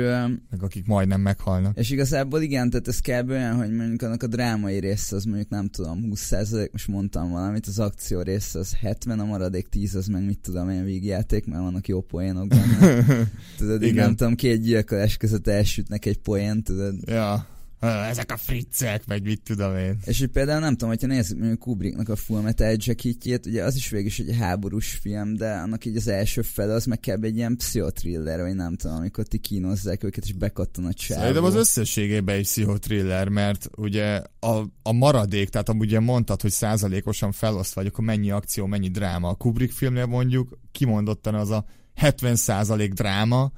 Meg 0.50 0.64
akik 0.64 0.86
majdnem 0.86 1.22
meghalnak. 1.22 1.78
És 1.78 1.90
igazából 1.90 2.42
igen, 2.42 2.70
tehát 2.70 2.88
ez 2.88 3.00
kb. 3.00 3.30
olyan, 3.30 3.56
hogy 3.56 3.72
mondjuk 3.72 4.02
annak 4.02 4.24
a 4.24 4.28
drámai 4.28 4.80
része 4.80 5.16
az 5.16 5.24
mondjuk 5.24 5.50
nem 5.50 5.68
tudom, 5.68 6.04
20% 6.14 6.72
most 6.72 6.88
mondtam 6.88 7.32
valamit, 7.32 7.68
az 7.68 7.80
akció 7.80 8.22
része 8.22 8.60
az 8.60 8.74
70, 8.74 9.20
a 9.20 9.26
maradék 9.26 9.68
10 9.68 9.96
az 9.96 10.08
meg 10.08 10.26
mit 10.26 10.40
tudom 10.40 10.70
én 10.70 10.84
végjáték, 10.84 11.46
mert 11.46 11.62
vannak 11.62 11.88
jó 11.88 12.02
poénok 12.02 12.48
benne. 12.48 13.04
Tudod, 13.58 13.82
Igen. 13.82 13.96
nem 13.96 14.16
tudom, 14.16 14.36
két 14.36 14.62
gyilkolás 14.62 15.18
között 15.18 15.48
elsütnek 15.48 16.06
egy 16.06 16.18
poén, 16.18 16.64
tudod. 16.64 16.96
ja, 17.06 17.48
ezek 17.88 18.32
a 18.32 18.38
friccek, 18.38 19.06
meg 19.06 19.24
mit 19.24 19.42
tudom 19.42 19.78
én. 19.78 19.98
És 20.06 20.20
hogy 20.20 20.30
például 20.30 20.60
nem 20.60 20.72
tudom, 20.72 20.90
hogyha 20.90 21.08
nézzük 21.08 21.38
mondjuk 21.38 21.60
Kubricknak 21.60 22.10
a 22.10 22.16
Full 22.16 22.42
Metal 22.42 22.76
Jacketjét, 22.78 23.46
ugye 23.46 23.64
az 23.64 23.76
is 23.76 23.90
végig 23.90 24.06
is 24.06 24.20
egy 24.20 24.36
háborús 24.36 24.92
film, 24.92 25.34
de 25.34 25.54
annak 25.54 25.86
így 25.86 25.96
az 25.96 26.08
első 26.08 26.42
fele 26.42 26.74
az 26.74 26.86
meg 26.86 27.00
kb. 27.00 27.24
egy 27.24 27.36
ilyen 27.36 27.56
pszichotriller, 27.56 28.42
vagy 28.42 28.56
nem 28.56 28.76
tudom, 28.76 28.96
amikor 28.96 29.26
ti 29.26 29.38
kínozzák 29.38 30.04
őket, 30.04 30.24
és 30.24 30.34
bekattan 30.34 30.86
a 30.86 30.94
csávó. 30.94 31.20
Szerintem 31.20 31.44
az 31.44 31.56
összességében 31.56 32.36
egy 32.36 32.42
pszichotriller, 32.42 33.30
mert 33.30 33.70
ugye 33.78 34.22
a, 34.40 34.62
a 34.82 34.92
maradék, 34.92 35.50
tehát 35.50 35.70
amúgy 35.70 35.86
ugye 35.86 36.00
mondtad, 36.00 36.42
hogy 36.42 36.52
százalékosan 36.52 37.32
felosztva 37.32 37.82
vagy, 37.82 37.90
akkor 37.90 38.06
mennyi 38.06 38.32
akció, 38.32 38.66
mennyi 38.66 38.90
dráma. 38.90 39.30
A 39.30 39.36
Kubrick 39.36 39.74
filmnél 39.74 40.06
mondjuk 40.06 40.60
kimondottan 40.72 41.36
az 41.36 41.50
a 41.50 41.66
70 41.96 42.36
százalék 42.36 42.94
dráma, 42.94 43.52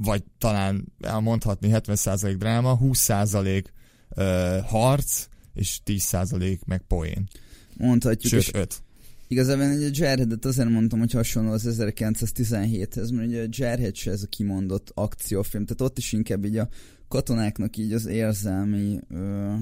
vagy 0.00 0.24
talán 0.38 0.92
mondhatni 1.20 1.68
70 1.68 1.96
százalék 1.96 2.36
dráma, 2.36 2.76
20 2.76 2.98
százalék 2.98 3.72
ö, 4.08 4.58
harc, 4.64 5.26
és 5.54 5.80
10 5.84 6.02
százalék 6.02 6.64
meg 6.64 6.82
poén. 6.88 7.28
Mondhatjuk, 7.76 8.32
és 8.32 8.44
Sőt, 8.44 8.56
5. 8.56 8.82
Igazából 9.28 9.66
ugye 9.66 9.86
a 9.86 9.90
Jarheadet 9.92 10.44
azért 10.44 10.68
mondtam, 10.68 10.98
hogy 10.98 11.12
hasonló 11.12 11.50
az 11.50 11.66
1917-hez, 11.68 13.14
mert 13.14 13.28
ugye 13.28 13.42
a 13.42 13.48
Jarhead 13.50 13.94
se 13.94 14.10
ez 14.10 14.22
a 14.22 14.26
kimondott 14.26 14.90
akciófilm, 14.94 15.64
tehát 15.64 15.80
ott 15.80 15.98
is 15.98 16.12
inkább 16.12 16.44
így 16.44 16.56
a 16.56 16.68
katonáknak 17.08 17.76
így 17.76 17.92
az 17.92 18.06
érzelmi 18.06 19.00
ö, 19.08 19.54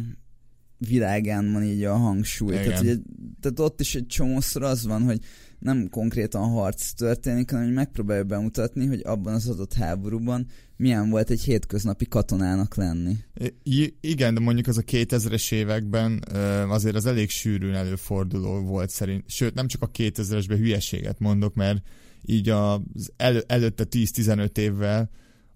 világán 0.79 1.53
van 1.53 1.63
így 1.63 1.83
a 1.85 1.97
hangsúly. 1.97 2.53
Igen. 2.53 2.65
Tehát, 2.65 2.81
ugye, 2.81 2.97
tehát 3.41 3.61
ott 3.61 3.81
is 3.81 3.95
egy 3.95 4.07
csomószor 4.07 4.63
az 4.63 4.87
van, 4.87 5.03
hogy 5.03 5.19
nem 5.59 5.89
konkrétan 5.89 6.49
harc 6.49 6.91
történik, 6.91 7.51
hanem 7.51 7.65
hogy 7.65 7.75
megpróbálja 7.75 8.25
bemutatni, 8.25 8.87
hogy 8.87 9.01
abban 9.05 9.35
az 9.35 9.49
adott 9.49 9.73
háborúban 9.73 10.47
milyen 10.77 11.11
volt 11.11 11.31
egy 11.31 11.43
hétköznapi 11.43 12.07
katonának 12.07 12.75
lenni. 12.75 13.17
I- 13.63 13.97
igen, 14.01 14.35
de 14.35 14.41
mondjuk 14.41 14.67
az 14.67 14.79
a 14.79 14.83
2000-es 14.83 15.53
években 15.53 16.23
azért 16.69 16.95
az 16.95 17.07
elég 17.07 17.31
sűrűn 17.31 17.75
előforduló 17.75 18.61
volt 18.61 18.91
szerint. 18.91 19.25
Sőt, 19.27 19.55
nem 19.55 19.67
csak 19.67 19.83
a 19.83 19.91
2000-esben 19.91 20.57
hülyeséget 20.57 21.19
mondok, 21.19 21.55
mert 21.55 21.83
így 22.23 22.49
az 22.49 23.13
elő, 23.17 23.45
előtte 23.47 23.85
10-15 23.91 24.59
évvel, 24.59 25.11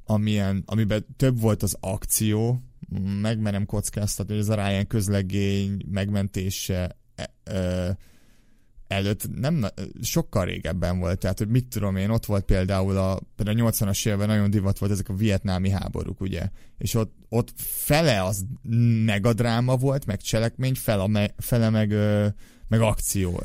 amilyen, 0.04 0.62
amiben 0.66 1.06
több 1.16 1.40
volt 1.40 1.62
az 1.62 1.76
akció, 1.80 2.62
megmerem 3.20 3.66
kockáztatni, 3.66 4.32
hogy 4.32 4.42
ez 4.42 4.48
a 4.48 4.54
Ryan 4.54 4.86
közlegény 4.86 5.84
megmentése 5.90 6.96
e, 7.14 7.30
ö, 7.44 7.90
előtt 8.88 9.38
nem 9.40 9.66
sokkal 10.02 10.44
régebben 10.44 10.98
volt, 10.98 11.18
tehát 11.18 11.38
hogy 11.38 11.48
mit 11.48 11.68
tudom 11.68 11.96
én, 11.96 12.10
ott 12.10 12.26
volt 12.26 12.44
például 12.44 12.96
a, 12.96 13.20
például 13.36 13.66
a 13.66 13.70
80-as 13.70 14.06
években 14.06 14.28
nagyon 14.28 14.50
divat 14.50 14.78
volt 14.78 14.92
ezek 14.92 15.08
a 15.08 15.14
vietnámi 15.14 15.70
háborúk, 15.70 16.20
ugye, 16.20 16.50
és 16.78 16.94
ott, 16.94 17.14
ott 17.28 17.52
fele 17.56 18.22
az 18.24 18.44
megadráma 19.04 19.76
volt, 19.76 20.06
meg 20.06 20.20
cselekmény, 20.20 20.74
fele, 20.74 21.06
me, 21.06 21.30
fele 21.36 21.70
meg, 21.70 21.90
ö, 21.90 22.26
meg 22.68 22.80
akció. 22.80 23.42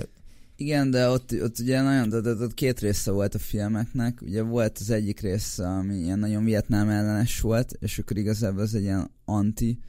Igen, 0.56 0.92
de 0.92 1.10
ott, 1.10 1.34
ott 1.42 1.60
ugye 1.60 1.82
nagyon, 1.82 2.10
de, 2.10 2.20
de, 2.20 2.34
de 2.34 2.46
két 2.54 2.80
része 2.80 3.12
volt 3.12 3.36
a 3.36 3.40
filmeknek. 3.40 4.22
Ugye 4.22 4.42
volt 4.42 4.78
az 4.80 4.90
egyik 4.90 5.20
része, 5.20 5.68
ami 5.68 5.96
ilyen 5.96 6.20
nagyon 6.20 6.44
Vietnám 6.44 6.90
ellenes 6.90 7.40
volt, 7.40 7.74
és 7.80 8.00
akkor 8.00 8.18
igazából 8.18 8.62
az 8.62 8.76
egy 8.76 8.82
ilyen 8.82 9.12
anti 9.26 9.80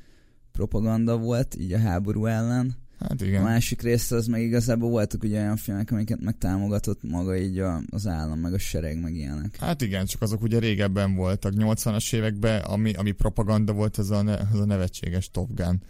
propaganda 0.52 1.16
volt, 1.16 1.56
így 1.59 1.73
a 1.73 1.78
háború 1.78 2.26
ellen. 2.26 2.76
Hát 2.99 3.21
A 3.21 3.25
igen. 3.25 3.42
másik 3.42 3.83
része 3.83 4.16
az 4.16 4.26
meg 4.26 4.42
igazából 4.42 4.90
voltak 4.90 5.23
ugye 5.23 5.40
olyan 5.40 5.56
filmek, 5.56 5.90
amiket 5.90 6.21
megtámogatott 6.21 7.02
maga 7.02 7.37
így 7.37 7.59
a, 7.59 7.83
az 7.90 8.06
állam, 8.06 8.38
meg 8.38 8.52
a 8.52 8.59
sereg, 8.59 9.00
meg 9.00 9.14
ilyenek. 9.14 9.56
Hát 9.56 9.83
igen, 9.83 10.06
csak 10.06 10.23
azok 10.23 10.42
ugye 10.42 10.59
régebben 10.59 11.14
voltak, 11.14 11.52
80-as 11.56 12.14
években, 12.14 12.62
ami, 12.62 12.92
ami 12.92 13.11
propaganda 13.11 13.73
volt, 13.73 13.97
az 13.97 14.11
a, 14.11 14.23
ne, 14.23 14.35
az 14.52 14.61
a 14.61 14.64
nevetséges 14.64 15.30
Top 15.30 15.54
Gun. 15.54 15.83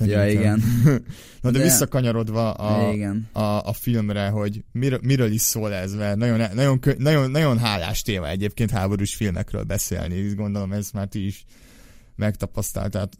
Ja, 0.00 0.26
igen. 0.28 0.62
Na 1.42 1.50
de, 1.50 1.58
De- 1.58 1.64
visszakanyarodva 1.64 2.50
a. 2.52 2.92
Igen. 2.92 3.28
a, 3.32 3.40
a 3.40 3.72
filmre, 3.72 4.28
hogy 4.28 4.64
miről, 4.72 5.00
miről 5.02 5.32
is 5.32 5.40
szól 5.40 5.72
ez, 5.72 5.94
mert 5.94 6.16
nagyon, 6.16 6.48
nagyon, 6.54 6.80
nagyon, 6.98 7.30
nagyon 7.30 7.58
hálás 7.58 8.02
téma 8.02 8.28
egyébként 8.28 8.70
háborús 8.70 9.14
filmekről 9.14 9.62
beszélni, 9.62 10.34
gondolom 10.34 10.72
ez 10.72 10.90
már 10.90 11.06
ti 11.06 11.26
is 11.26 11.44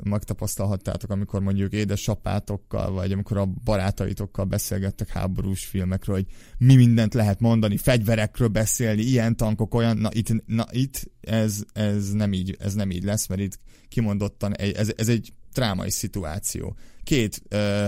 megtapasztalhattátok, 0.03 1.11
amikor 1.11 1.41
mondjuk 1.41 1.73
édesapátokkal, 1.73 2.93
vagy 2.93 3.13
amikor 3.13 3.37
a 3.37 3.47
barátaitokkal 3.65 4.45
beszélgettek 4.45 5.09
háborús 5.09 5.65
filmekről, 5.65 6.15
hogy 6.15 6.27
mi 6.59 6.75
mindent 6.75 7.15
lehet 7.15 7.41
mondani, 7.41 7.77
fegyverekről 7.77 8.49
beszélni, 8.49 9.03
ilyen 9.03 9.37
tankok, 9.37 9.75
olyan, 9.75 9.97
na 9.97 10.09
itt, 10.13 10.47
na 10.47 10.67
itt 10.71 11.11
ez, 11.21 11.63
ez, 11.73 12.13
nem 12.13 12.33
így, 12.33 12.57
ez 12.59 12.75
nem 12.75 12.91
így 12.91 13.05
lesz, 13.05 13.27
mert 13.27 13.41
itt 13.41 13.59
kimondottan 13.89 14.57
egy, 14.57 14.73
ez, 14.73 14.93
ez 14.97 15.09
egy 15.09 15.33
drámai 15.53 15.91
szituáció. 15.91 16.77
Két 17.05 17.43
ö, 17.49 17.87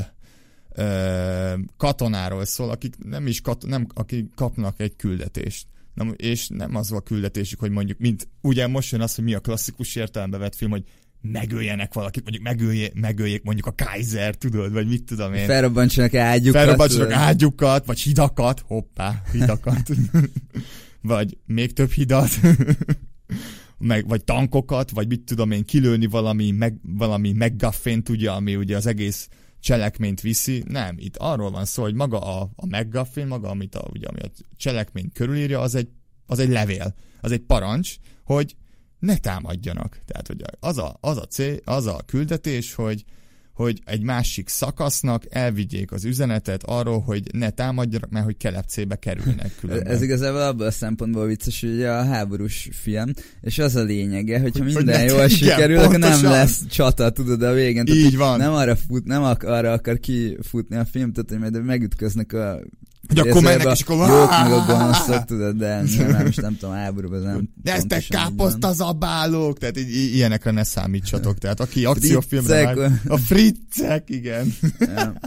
ö, 0.75 1.55
katonáról 1.77 2.45
szól, 2.45 2.71
akik 2.71 2.95
nem 3.05 3.27
is 3.27 3.41
kat, 3.41 3.67
nem, 3.67 3.87
akik 3.95 4.35
kapnak 4.35 4.81
egy 4.81 4.97
küldetést. 4.97 5.67
Na, 5.95 6.05
és 6.05 6.49
nem 6.49 6.77
az 6.77 6.93
a 6.93 7.01
küldetésük, 7.01 7.61
hogy 7.61 7.71
mondjuk, 7.71 7.99
mint 7.99 8.29
ugye 8.41 8.67
most 8.67 8.93
jön 8.93 9.01
az, 9.01 9.15
hogy 9.15 9.25
mi 9.25 9.35
a 9.35 9.41
klasszikus 9.41 9.95
értelembe 9.95 10.39
vett 10.39 10.55
film, 10.55 10.71
hogy 10.71 10.85
megöljenek 11.33 11.95
valakit, 11.95 12.23
mondjuk 12.23 12.45
megölje, 12.45 12.91
megöljék 12.95 13.43
mondjuk 13.43 13.67
a 13.67 13.75
Kaiser, 13.85 14.35
tudod, 14.35 14.73
vagy 14.73 14.89
mit 14.89 15.05
tudom 15.05 15.35
én. 15.35 15.47
Felrobbantsanak 15.47 16.15
ágyukat. 16.15 16.61
Felrobbantsanak 16.61 17.13
ágyukat, 17.13 17.87
vagy 17.87 17.99
hidakat, 17.99 18.63
hoppá, 18.67 19.23
hidakat. 19.33 19.91
vagy 21.01 21.39
még 21.47 21.73
több 21.73 21.91
hidat. 21.91 22.31
Meg, 23.85 24.09
vagy 24.09 24.25
tankokat, 24.25 24.91
vagy 24.91 25.09
mit 25.09 25.21
tudom 25.21 25.51
én, 25.51 25.65
kilőni 25.65 26.07
valami, 26.07 26.51
meg, 26.51 26.79
valami 26.83 27.33
meggaffént, 27.33 28.09
ugye, 28.09 28.31
ami 28.31 28.57
ugye 28.57 28.77
az 28.77 28.87
egész 28.87 29.29
cselekményt 29.61 30.21
viszi. 30.21 30.63
Nem, 30.67 30.95
itt 30.99 31.17
arról 31.17 31.51
van 31.51 31.65
szó, 31.65 31.83
hogy 31.83 31.95
maga 31.95 32.19
a, 32.19 32.51
a 32.57 32.67
McGuffin, 32.67 33.27
maga, 33.27 33.49
amit 33.49 33.75
a, 33.75 33.89
ugye, 33.93 34.07
ami 34.07 34.19
a 34.21 34.31
cselekményt 34.57 35.13
körülírja, 35.13 35.61
az 35.61 35.75
egy, 35.75 35.89
az 36.27 36.39
egy 36.39 36.49
levél, 36.49 36.95
az 37.21 37.33
egy 37.33 37.41
parancs, 37.41 37.97
hogy 38.25 38.57
ne 38.99 39.17
támadjanak. 39.17 40.01
Tehát, 40.05 40.27
hogy 40.27 40.43
az 40.61 40.79
a, 40.79 40.97
az 41.01 41.17
a 41.17 41.27
cél, 41.27 41.59
az 41.65 41.87
a 41.87 42.03
küldetés, 42.07 42.75
hogy 42.75 43.05
hogy 43.55 43.81
egy 43.85 44.03
másik 44.03 44.49
szakasznak 44.49 45.23
elvigyék 45.31 45.93
az 45.93 46.05
üzenetet 46.05 46.63
arról, 46.65 47.01
hogy 47.01 47.23
ne 47.33 47.51
támadjanak, 47.51 48.11
mert 48.11 48.25
hogy 48.25 48.37
kelepcébe 48.37 48.97
kerülnek 48.97 49.51
különben. 49.61 49.87
Ez 49.87 50.03
igazából 50.03 50.41
abban 50.41 50.67
a 50.67 50.71
szempontból 50.71 51.27
vicces, 51.27 51.61
hogy 51.61 51.71
ugye 51.71 51.91
a 51.91 52.05
háborús 52.05 52.69
film, 52.73 53.13
és 53.41 53.59
az 53.59 53.77
a 53.77 53.83
lényege, 53.83 54.41
hogyha 54.41 54.65
Hogy 54.65 54.75
minden 54.75 55.01
ne- 55.01 55.13
jól 55.13 55.29
sikerül, 55.39 55.79
akkor 55.79 55.99
nem 55.99 56.23
lesz 56.23 56.67
csata, 56.71 57.11
tudod, 57.11 57.43
a 57.43 57.53
végén. 57.53 57.85
Tehát, 57.85 58.01
Így 58.01 58.17
van. 58.17 58.39
Nem 58.39 58.53
arra, 58.53 58.77
fut, 58.77 59.05
nem 59.05 59.23
ak- 59.23 59.45
arra 59.45 59.73
akar 59.73 59.99
kifutni 59.99 60.77
a 60.77 60.85
film, 60.85 61.13
tehát 61.13 61.31
hogy 61.31 61.39
majd 61.39 61.65
megütköznek 61.65 62.33
a 62.33 62.61
Hogy 63.09 63.19
akkor 63.19 63.43
mennek, 63.43 63.67
a 63.67 63.71
és 63.71 63.81
akkor... 63.81 64.09
jók 64.09 64.31
meg 64.31 64.53
a 64.53 64.65
gonoszok, 64.67 65.25
tudod, 65.25 65.57
de 65.57 65.83
nem, 65.99 66.25
most 66.25 66.41
nem 66.41 66.57
tudom, 66.57 66.75
háborúban 66.75 67.19
ez 67.19 67.25
nem 67.25 67.49
Neztek 67.63 67.81
pontosan 67.89 68.03
így 68.03 68.09
káposzta 68.09 68.67
van. 68.67 68.75
zabálók! 68.75 69.59
Tehát 69.59 69.79
így, 69.79 69.95
ilyenekre 70.15 70.51
ne 70.51 70.65
számítsatok. 70.65 71.39
Tehát 71.39 71.61
aki 71.61 71.85
akciófilmre 71.85 72.65
már... 72.75 73.01
A 73.07 73.17
friccek, 73.17 74.11
igen. 74.11 74.55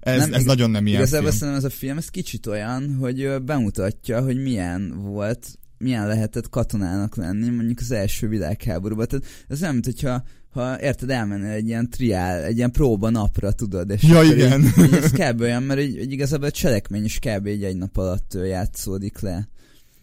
Ez, 0.00 0.18
Nem, 0.18 0.22
ez 0.22 0.28
igaz- 0.28 0.44
nagyon 0.44 0.70
nem 0.70 0.86
ilyen 0.86 1.00
Igazából 1.00 1.28
film. 1.28 1.38
szerintem 1.40 1.64
ez 1.64 1.72
a 1.72 1.76
film 1.76 1.96
ez 1.96 2.08
kicsit 2.08 2.46
olyan, 2.46 2.96
hogy 3.00 3.42
bemutatja, 3.42 4.20
hogy 4.22 4.42
milyen 4.42 4.94
volt, 5.02 5.58
milyen 5.78 6.06
lehetett 6.06 6.48
katonának 6.48 7.16
lenni 7.16 7.48
mondjuk 7.48 7.78
az 7.80 7.90
első 7.90 8.28
világháborúban. 8.28 9.06
Tehát 9.06 9.24
ez 9.48 9.60
nem, 9.60 9.72
mint 9.72 9.84
hogyha 9.84 10.22
ha 10.54 10.80
érted, 10.80 11.10
elmennél 11.10 11.50
egy 11.50 11.66
ilyen 11.66 11.90
triál, 11.90 12.42
egy 12.42 12.56
ilyen 12.56 12.70
próba 12.70 13.10
napra, 13.10 13.52
tudod, 13.52 13.90
és 13.90 14.02
Ja, 14.02 14.22
igen. 14.22 14.62
Így, 14.62 14.84
így 14.84 14.92
ez 14.92 15.10
kb. 15.10 15.40
olyan, 15.40 15.62
mert 15.62 15.80
így, 15.80 16.00
így 16.00 16.12
igazából 16.12 16.46
a 16.46 16.50
cselekmény 16.50 17.04
is 17.04 17.18
kb. 17.18 17.46
így 17.46 17.64
egy 17.64 17.76
nap 17.76 17.96
alatt 17.96 18.34
játszódik 18.34 19.20
le. 19.20 19.48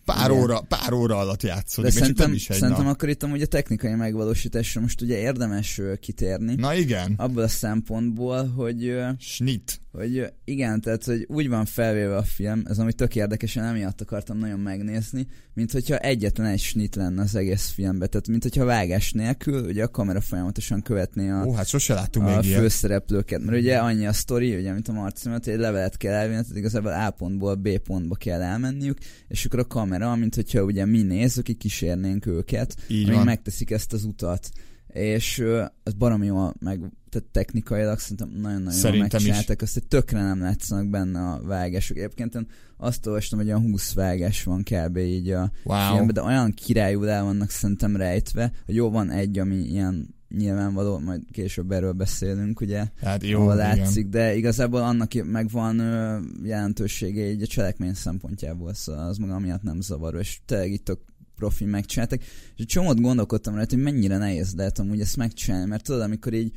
Pár 0.06 0.32
óra, 0.32 0.62
pár 0.62 0.94
óra 0.94 1.18
alatt 1.18 1.42
De 1.42 1.48
játszódik, 1.48 1.92
csak 1.92 2.00
szerintem, 2.00 2.26
nem 2.26 2.36
is 2.36 2.50
egy 2.50 2.58
szerintem 2.58 2.84
nap. 2.86 2.94
akkor 2.94 3.10
itt 3.10 3.24
amúgy 3.24 3.42
a 3.42 3.46
technikai 3.46 3.94
megvalósításra 3.94 4.82
most 4.82 5.02
ugye 5.02 5.18
érdemes 5.18 5.82
kitérni. 6.00 6.56
Na 6.56 6.74
igen. 6.74 7.14
Abból 7.18 7.44
a 7.44 7.48
szempontból, 7.48 8.48
hogy 8.48 8.96
Snit. 9.20 9.81
Hogy 9.92 10.34
igen, 10.44 10.82
tehát 10.82 11.04
hogy 11.04 11.26
úgy 11.30 11.50
van 11.50 11.66
felvéve 11.66 12.16
a 12.16 12.24
film, 12.24 12.64
ez 12.68 12.80
ami 12.80 12.94
tök 12.94 13.16
érdekes, 13.16 13.56
én 13.56 13.64
emiatt 13.64 14.02
akartam 14.02 14.38
nagyon 14.38 14.60
megnézni, 14.60 15.28
mint 15.54 15.72
hogyha 15.72 15.98
egyetlen 15.98 16.48
egy 16.48 16.60
snit 16.60 16.96
lenne 16.96 17.22
az 17.22 17.36
egész 17.36 17.70
filmben, 17.70 18.10
tehát 18.10 18.28
mint 18.28 18.44
hogyha 18.44 18.66
vágás 18.66 19.12
nélkül, 19.12 19.66
ugye 19.66 19.84
a 19.84 19.88
kamera 19.88 20.22
folyamatosan 20.22 20.82
követné 20.82 21.30
a, 21.30 21.46
Ó, 21.46 21.52
hát 21.54 21.68
sose 21.68 21.94
láttunk 21.94 22.28
a 22.28 22.40
még 22.42 22.54
főszereplőket, 22.54 23.42
mert 23.44 23.58
ugye 23.58 23.78
annyi 23.78 24.06
a 24.06 24.14
sztori, 24.14 24.56
ugye, 24.56 24.74
mint 24.74 24.88
a 24.88 24.92
Marci 24.92 25.30
mondta, 25.30 25.50
hogy 25.50 25.60
egy 25.60 25.66
levelet 25.66 25.98
kell 25.98 26.14
elvinni, 26.14 26.42
tehát 26.42 26.58
igazából 26.58 26.92
A 26.92 27.10
pontból 27.12 27.56
B 27.56 27.78
pontba 27.78 28.16
kell 28.16 28.42
elmenniük, 28.42 28.98
és 29.28 29.46
akkor 29.46 29.60
a 29.60 29.66
kamera, 29.66 30.16
mint 30.16 30.36
hogyha 30.36 30.64
ugye 30.64 30.86
mi 30.86 31.02
nézzük, 31.02 31.50
így 31.50 31.58
kísérnénk 31.58 32.26
őket, 32.26 32.76
Így 32.88 33.04
amíg 33.04 33.16
van. 33.16 33.26
megteszik 33.26 33.72
ezt 33.72 33.94
az 33.94 34.04
utat. 34.04 34.50
És 34.88 35.44
ez 35.84 35.94
baromi 35.94 36.26
jól 36.26 36.54
meg, 36.60 36.80
tehát 37.12 37.28
technikailag 37.28 38.00
szerintem 38.00 38.28
nagyon-nagyon 38.30 38.64
jól 38.64 38.72
Szerintem 38.72 39.06
is. 39.06 39.12
megcsinálták, 39.12 39.62
azt, 39.62 39.74
hogy 39.74 39.88
tökre 39.88 40.22
nem 40.24 40.40
látszanak 40.42 40.88
benne 40.90 41.20
a 41.20 41.42
vágások. 41.44 41.98
Egyébként 41.98 42.36
én 42.36 42.48
azt 42.78 43.06
olvastam, 43.08 43.40
hogy 43.40 43.48
olyan 43.48 43.62
20 43.62 43.94
vágás 43.94 44.44
van 44.44 44.64
kb. 44.64 44.98
így 44.98 45.30
a 45.32 45.52
Wow. 45.64 45.94
filmben, 45.94 46.14
de 46.14 46.22
olyan 46.22 46.52
királyul 46.52 47.10
el 47.10 47.24
vannak 47.24 47.50
szerintem 47.50 47.96
rejtve, 47.96 48.52
hogy 48.66 48.76
jó, 48.76 48.90
van 48.90 49.10
egy, 49.10 49.40
ami 49.40 49.56
ilyen 49.56 50.16
nyilvánvaló, 50.38 51.00
majd 51.00 51.22
később 51.32 51.72
erről 51.72 51.92
beszélünk, 51.92 52.62
ugye, 52.62 52.86
Hát 53.02 53.24
jó, 53.24 53.40
ahol 53.42 53.54
igen. 53.54 53.78
látszik, 53.78 54.08
de 54.08 54.36
igazából 54.36 54.82
annak 54.82 55.12
megvan 55.24 55.80
ö, 55.80 56.20
jelentősége 56.44 57.30
így 57.32 57.42
a 57.42 57.48
cselekmény 57.48 57.94
szempontjából, 57.94 58.74
szóval 58.74 59.08
az 59.08 59.18
maga 59.18 59.40
miatt 59.40 59.64
nem 59.64 59.82
zavaró, 59.82 60.18
és 60.18 60.40
tényleg 60.46 60.72
itt 60.72 60.98
profi 61.36 61.66
megcsináltak, 61.66 62.22
és 62.22 62.28
egy 62.58 62.66
csomót 62.66 63.02
gondolkodtam 63.02 63.56
rajta, 63.56 63.76
hogy 63.76 63.84
mennyire 63.84 64.18
nehéz 64.18 64.54
lehet 64.56 64.80
amúgy 64.80 65.00
ezt 65.02 65.18
megcsinálni, 65.18 65.66
mert 65.68 65.84
tudod, 65.84 66.02
amikor 66.02 66.34
így 66.34 66.52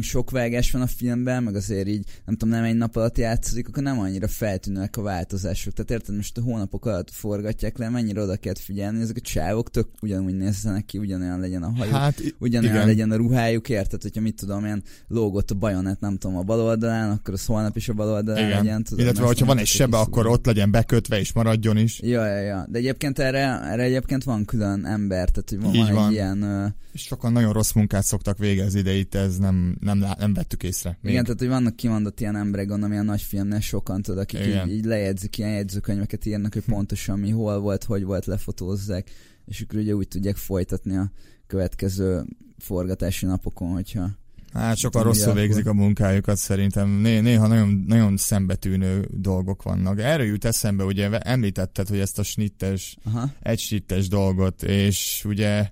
sok 0.00 0.30
vágás 0.30 0.70
van 0.70 0.82
a 0.82 0.86
filmben, 0.86 1.42
meg 1.42 1.54
azért 1.54 1.88
így, 1.88 2.04
nem 2.24 2.36
tudom, 2.36 2.54
nem 2.54 2.64
egy 2.64 2.76
nap 2.76 2.96
alatt 2.96 3.18
játszik, 3.18 3.68
akkor 3.68 3.82
nem 3.82 3.98
annyira 3.98 4.28
feltűnőek 4.28 4.96
a 4.96 5.02
változások. 5.02 5.72
Tehát 5.72 5.90
érted, 5.90 6.14
most 6.16 6.38
a 6.38 6.42
hónapok 6.42 6.86
alatt 6.86 7.10
forgatják 7.10 7.78
le, 7.78 7.88
mennyire 7.88 8.22
oda 8.22 8.36
kell 8.36 8.54
figyelni, 8.58 9.00
ezek 9.00 9.16
a 9.16 9.20
csávok 9.20 9.70
tök 9.70 9.88
ugyanúgy 10.00 10.36
nézzenek 10.36 10.84
ki, 10.84 10.98
ugyanolyan 10.98 11.40
legyen 11.40 11.62
a 11.62 11.72
hajuk, 11.76 11.94
Hát 11.94 12.22
ugyanolyan 12.38 12.74
igen. 12.74 12.86
legyen 12.86 13.10
a 13.10 13.16
ruhájuk, 13.16 13.68
érted, 13.68 14.02
hogyha 14.02 14.20
mit 14.20 14.36
tudom 14.36 14.64
én, 14.64 14.82
lógott 15.08 15.50
a 15.50 15.54
bajonet, 15.54 16.00
nem 16.00 16.16
tudom, 16.16 16.36
a 16.36 16.42
bal 16.42 16.60
oldalán, 16.60 17.10
akkor 17.10 17.34
az 17.34 17.44
holnap 17.44 17.76
is 17.76 17.88
a 17.88 17.92
bal 17.92 18.08
oldalán 18.08 18.46
Igen. 18.46 18.58
legyen. 18.58 18.82
Tudod, 18.82 19.04
Illetve, 19.04 19.24
hogyha 19.24 19.46
van 19.46 19.58
egy 19.58 19.66
sebe, 19.66 19.98
akkor 19.98 20.26
ott 20.26 20.46
legyen 20.46 20.70
bekötve 20.70 21.18
és 21.18 21.32
maradjon 21.32 21.76
is. 21.76 22.00
Ja, 22.00 22.26
ja, 22.26 22.40
ja. 22.40 22.66
De 22.70 22.78
egyébként 22.78 23.18
erre, 23.18 23.60
erre 23.62 23.82
egyébként 23.82 24.24
van 24.24 24.44
külön 24.44 24.86
ember, 24.86 25.28
tehát 25.28 25.48
hogy 25.48 25.60
van, 25.60 25.94
van 25.94 26.06
egy 26.06 26.12
ilyen... 26.12 26.74
És 26.92 27.02
sokan 27.02 27.32
nagyon 27.32 27.52
rossz 27.52 27.72
munkát 27.72 28.04
szoktak 28.04 28.38
végezni, 28.38 28.80
de 28.80 28.92
itt 28.92 29.14
ez 29.14 29.36
nem, 29.36 29.54
nem, 29.80 29.98
nem, 30.18 30.34
vettük 30.34 30.62
észre. 30.62 30.98
Még. 31.00 31.12
Igen, 31.12 31.24
tehát 31.24 31.38
hogy 31.38 31.48
vannak 31.48 31.76
kimondott 31.76 32.20
ilyen 32.20 32.36
emberek, 32.36 32.66
gondolom 32.66 32.92
ilyen 32.92 33.04
nagy 33.04 33.22
filmnél 33.22 33.60
sokan 33.60 34.02
tudod, 34.02 34.20
akik 34.20 34.46
Igen. 34.46 34.68
így, 34.68 34.74
így 34.74 34.84
lejegyzik, 34.84 35.38
ilyen 35.38 35.50
jegyzőkönyveket 35.52 36.26
írnak, 36.26 36.52
hogy 36.52 36.64
pontosan 36.64 37.18
mi 37.18 37.30
hol 37.30 37.60
volt, 37.60 37.84
hogy 37.84 38.04
volt, 38.04 38.26
lefotózzák, 38.26 39.10
és 39.44 39.60
akkor 39.60 39.78
ugye 39.78 39.94
úgy 39.94 40.08
tudják 40.08 40.36
folytatni 40.36 40.96
a 40.96 41.10
következő 41.46 42.24
forgatási 42.58 43.26
napokon, 43.26 43.72
hogyha 43.72 44.10
Hát 44.52 44.76
sokan 44.76 45.02
rosszul 45.02 45.32
ugye, 45.32 45.40
végzik 45.40 45.66
a 45.66 45.72
munkájukat 45.72 46.36
szerintem. 46.36 46.88
Né- 46.90 47.22
néha 47.22 47.46
nagyon, 47.46 47.84
nagyon 47.86 48.16
szembetűnő 48.16 49.08
dolgok 49.10 49.62
vannak. 49.62 50.00
Erről 50.00 50.26
jut 50.26 50.44
eszembe, 50.44 50.84
ugye 50.84 51.18
említetted, 51.18 51.88
hogy 51.88 51.98
ezt 51.98 52.18
a 52.18 52.22
snittes, 52.22 52.96
aha, 53.04 53.30
egy 53.40 53.58
snittes 53.58 54.08
dolgot, 54.08 54.62
és 54.62 55.24
ugye 55.24 55.70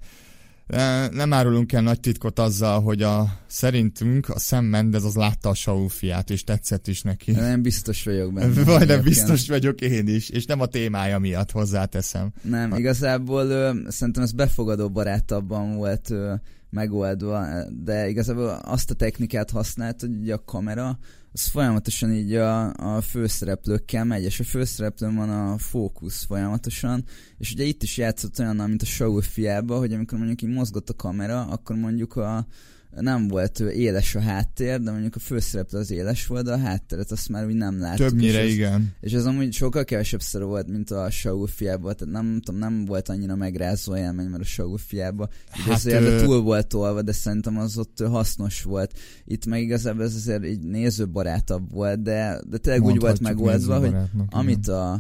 nem 1.10 1.32
árulunk 1.32 1.72
el 1.72 1.82
nagy 1.82 2.00
titkot 2.00 2.38
azzal, 2.38 2.80
hogy 2.80 3.02
a 3.02 3.38
szerintünk 3.46 4.28
a 4.28 4.38
Sam 4.38 4.64
Mendes 4.64 5.02
az 5.02 5.14
látta 5.14 5.48
a 5.48 5.54
Saul 5.54 5.88
fiát, 5.88 6.30
és 6.30 6.44
tetszett 6.44 6.86
is 6.86 7.02
neki. 7.02 7.30
nem 7.30 7.62
biztos 7.62 8.04
vagyok 8.04 8.32
benne. 8.32 8.64
Vagy 8.78 8.86
nem 8.86 9.02
biztos 9.02 9.48
vagyok 9.48 9.80
én 9.80 10.08
is, 10.08 10.28
és 10.28 10.44
nem 10.44 10.60
a 10.60 10.66
témája 10.66 11.18
miatt 11.18 11.50
hozzáteszem. 11.50 12.32
Nem, 12.42 12.74
igazából 12.74 13.46
ö, 13.46 13.70
szerintem 13.88 14.22
ez 14.22 14.32
befogadó 14.32 14.88
barátabban 14.90 15.76
volt 15.76 16.10
ö, 16.10 16.34
megoldva, 16.70 17.46
de 17.84 18.08
igazából 18.08 18.48
azt 18.48 18.90
a 18.90 18.94
technikát 18.94 19.50
használt, 19.50 20.00
hogy 20.00 20.16
ugye 20.16 20.34
a 20.34 20.44
kamera 20.44 20.98
az 21.32 21.46
folyamatosan 21.46 22.12
így 22.12 22.34
a, 22.34 22.72
a 22.72 23.00
főszereplőkkel 23.00 24.04
megy, 24.04 24.22
és 24.22 24.40
a 24.40 24.44
főszereplőn 24.44 25.14
van 25.14 25.30
a 25.30 25.58
fókusz 25.58 26.24
folyamatosan, 26.24 27.04
és 27.38 27.52
ugye 27.52 27.64
itt 27.64 27.82
is 27.82 27.96
játszott 27.96 28.38
olyannal, 28.38 28.66
mint 28.66 28.82
a 28.82 28.86
Saul 28.86 29.22
fiába, 29.22 29.78
hogy 29.78 29.92
amikor 29.92 30.18
mondjuk 30.18 30.42
így 30.42 30.54
mozgott 30.54 30.88
a 30.90 30.94
kamera, 30.94 31.46
akkor 31.46 31.76
mondjuk 31.76 32.16
a 32.16 32.46
nem 32.90 33.28
volt 33.28 33.60
éles 33.60 34.14
a 34.14 34.20
háttér, 34.20 34.80
de 34.80 34.90
mondjuk 34.90 35.16
a 35.16 35.18
főszereplő 35.18 35.78
az 35.78 35.90
éles 35.90 36.26
volt, 36.26 36.44
de 36.44 36.52
a 36.52 36.58
hátteret 36.58 37.10
azt 37.10 37.28
már 37.28 37.46
úgy 37.46 37.54
nem 37.54 37.80
láttuk. 37.80 38.08
Többnyire 38.08 38.44
és 38.44 38.50
ez, 38.50 38.56
igen. 38.56 38.92
és 39.00 39.12
ez 39.12 39.26
amúgy 39.26 39.52
sokkal 39.52 39.84
kevesebb 39.84 40.20
szor 40.20 40.44
volt, 40.44 40.68
mint 40.68 40.90
a 40.90 41.10
Saul 41.10 41.46
fiában, 41.46 41.96
tehát 41.96 42.14
nem 42.14 42.40
tudom, 42.40 42.60
nem 42.60 42.84
volt 42.84 43.08
annyira 43.08 43.36
megrázó 43.36 43.96
élmény, 43.96 44.26
mert 44.26 44.42
a 44.42 44.46
Saul 44.46 44.78
fiában 44.78 45.28
Hát, 45.50 45.74
azért 45.74 46.02
ö- 46.02 46.24
túl 46.24 46.40
volt 46.40 46.66
tolva, 46.66 47.02
de 47.02 47.12
szerintem 47.12 47.58
az 47.58 47.78
ott 47.78 48.02
hasznos 48.06 48.62
volt. 48.62 48.98
Itt 49.24 49.46
meg 49.46 49.62
igazából 49.62 50.04
ez 50.04 50.14
azért 50.14 50.44
így 50.44 50.60
nézőbarátabb 50.60 51.72
volt, 51.72 52.02
de, 52.02 52.40
de 52.48 52.58
tényleg 52.58 52.84
úgy 52.84 53.00
volt 53.00 53.20
megoldva, 53.20 53.78
hogy 53.78 53.94
amit 54.30 54.68
a, 54.68 54.92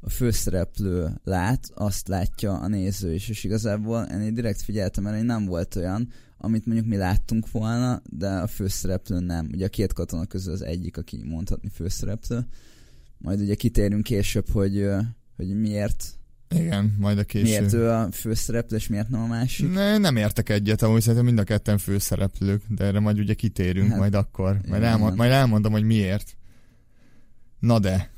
a 0.00 0.10
főszereplő 0.10 1.20
lát, 1.24 1.70
azt 1.74 2.08
látja 2.08 2.58
a 2.58 2.68
néző 2.68 3.14
is, 3.14 3.28
és 3.28 3.44
igazából 3.44 4.02
én 4.02 4.34
direkt 4.34 4.62
figyeltem 4.62 5.06
erre, 5.06 5.16
hogy 5.16 5.26
nem 5.26 5.44
volt 5.44 5.76
olyan, 5.76 6.08
amit 6.38 6.66
mondjuk 6.66 6.86
mi 6.86 6.96
láttunk 6.96 7.50
volna, 7.50 8.02
de 8.10 8.28
a 8.28 8.46
főszereplő 8.46 9.18
nem. 9.18 9.48
Ugye 9.52 9.64
a 9.64 9.68
két 9.68 9.92
katona 9.92 10.26
közül 10.26 10.52
az 10.52 10.62
egyik, 10.62 10.96
aki 10.96 11.22
mondhatni 11.24 11.68
főszereplő. 11.68 12.46
Majd 13.18 13.40
ugye 13.40 13.54
kitérünk 13.54 14.02
később, 14.02 14.48
hogy, 14.50 14.86
hogy 15.36 15.60
miért, 15.60 16.04
Igen, 16.54 16.96
majd 16.98 17.18
a 17.18 17.24
késő. 17.24 17.44
miért 17.44 17.72
ő 17.72 17.88
a 17.88 18.08
főszereplő, 18.12 18.76
és 18.76 18.86
miért 18.86 19.08
nem 19.08 19.20
a 19.20 19.26
másik. 19.26 19.72
Ne, 19.72 19.98
nem 19.98 20.16
értek 20.16 20.48
egyet, 20.48 20.82
amúgy 20.82 21.00
szerintem 21.00 21.24
mind 21.24 21.38
a 21.38 21.44
ketten 21.44 21.78
főszereplők, 21.78 22.62
de 22.68 22.84
erre 22.84 23.00
majd 23.00 23.18
ugye 23.18 23.34
kitérünk, 23.34 23.88
hát, 23.88 23.98
majd 23.98 24.14
akkor. 24.14 24.52
Majd, 24.52 24.66
igen. 24.66 24.82
elmond, 24.82 25.16
majd 25.16 25.30
elmondom, 25.30 25.72
hogy 25.72 25.82
miért. 25.82 26.36
Na 27.58 27.78
de, 27.78 28.10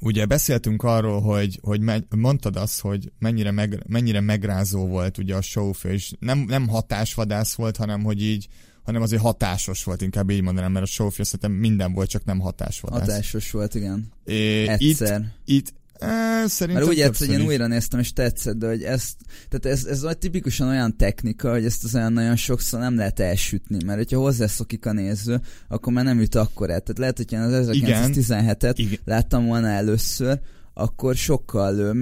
ugye 0.00 0.26
beszéltünk 0.26 0.82
arról, 0.82 1.20
hogy, 1.20 1.58
hogy 1.62 1.80
me, 1.80 1.98
mondtad 2.16 2.56
azt, 2.56 2.80
hogy 2.80 3.12
mennyire, 3.18 3.50
meg, 3.50 3.82
mennyire 3.86 4.20
megrázó 4.20 4.86
volt 4.86 5.18
ugye 5.18 5.34
a 5.34 5.40
showfő, 5.40 5.88
és 5.92 6.12
nem, 6.18 6.38
nem 6.38 6.68
hatásvadász 6.68 7.54
volt, 7.54 7.76
hanem 7.76 8.02
hogy 8.02 8.22
így 8.22 8.48
hanem 8.88 9.02
azért 9.02 9.22
hatásos 9.22 9.84
volt, 9.84 10.02
inkább 10.02 10.30
így 10.30 10.42
mondanám, 10.42 10.72
mert 10.72 10.84
a 10.84 10.88
showfő 10.88 11.22
szerintem 11.22 11.52
minden 11.52 11.92
volt, 11.92 12.08
csak 12.08 12.24
nem 12.24 12.38
hatásvadász. 12.38 13.00
Hatásos 13.00 13.50
volt, 13.50 13.74
igen. 13.74 14.12
É, 14.24 14.62
itt, 14.62 14.68
Egyszer. 14.68 15.32
itt 15.44 15.68
e, 15.68 15.72
szerintem 16.46 16.68
Mert 16.68 16.86
úgy 16.86 17.00
egyszer, 17.00 17.28
hogy 17.28 17.38
én 17.38 17.46
újra 17.46 17.66
néztem, 17.66 18.00
és 18.00 18.12
tetszett, 18.12 18.56
de 18.56 18.66
hogy 18.66 18.82
ezt, 18.82 19.14
tehát 19.48 19.78
ez, 19.78 19.84
ez 19.84 20.04
olyan 20.04 20.18
tipikusan 20.18 20.68
olyan 20.68 20.96
technika, 20.96 21.50
hogy 21.50 21.64
ezt 21.64 21.84
az 21.84 21.94
olyan 21.94 22.12
nagyon 22.12 22.36
sokszor 22.36 22.80
nem 22.80 22.96
lehet 22.96 23.20
elsütni, 23.20 23.84
mert 23.84 23.98
hogyha 23.98 24.18
hozzászokik 24.18 24.86
a 24.86 24.92
néző, 24.92 25.40
akkor 25.68 25.92
már 25.92 26.04
nem 26.04 26.20
üt 26.20 26.34
akkor 26.34 26.70
el. 26.70 26.80
Tehát 26.80 26.98
lehet, 26.98 27.16
hogy 27.16 27.32
én 27.32 27.40
az 27.40 27.68
Igen. 27.74 28.12
1917-et 28.12 28.74
Igen. 28.76 28.98
láttam 29.04 29.46
volna 29.46 29.68
először, 29.68 30.40
akkor 30.78 31.14
sokkal 31.14 31.96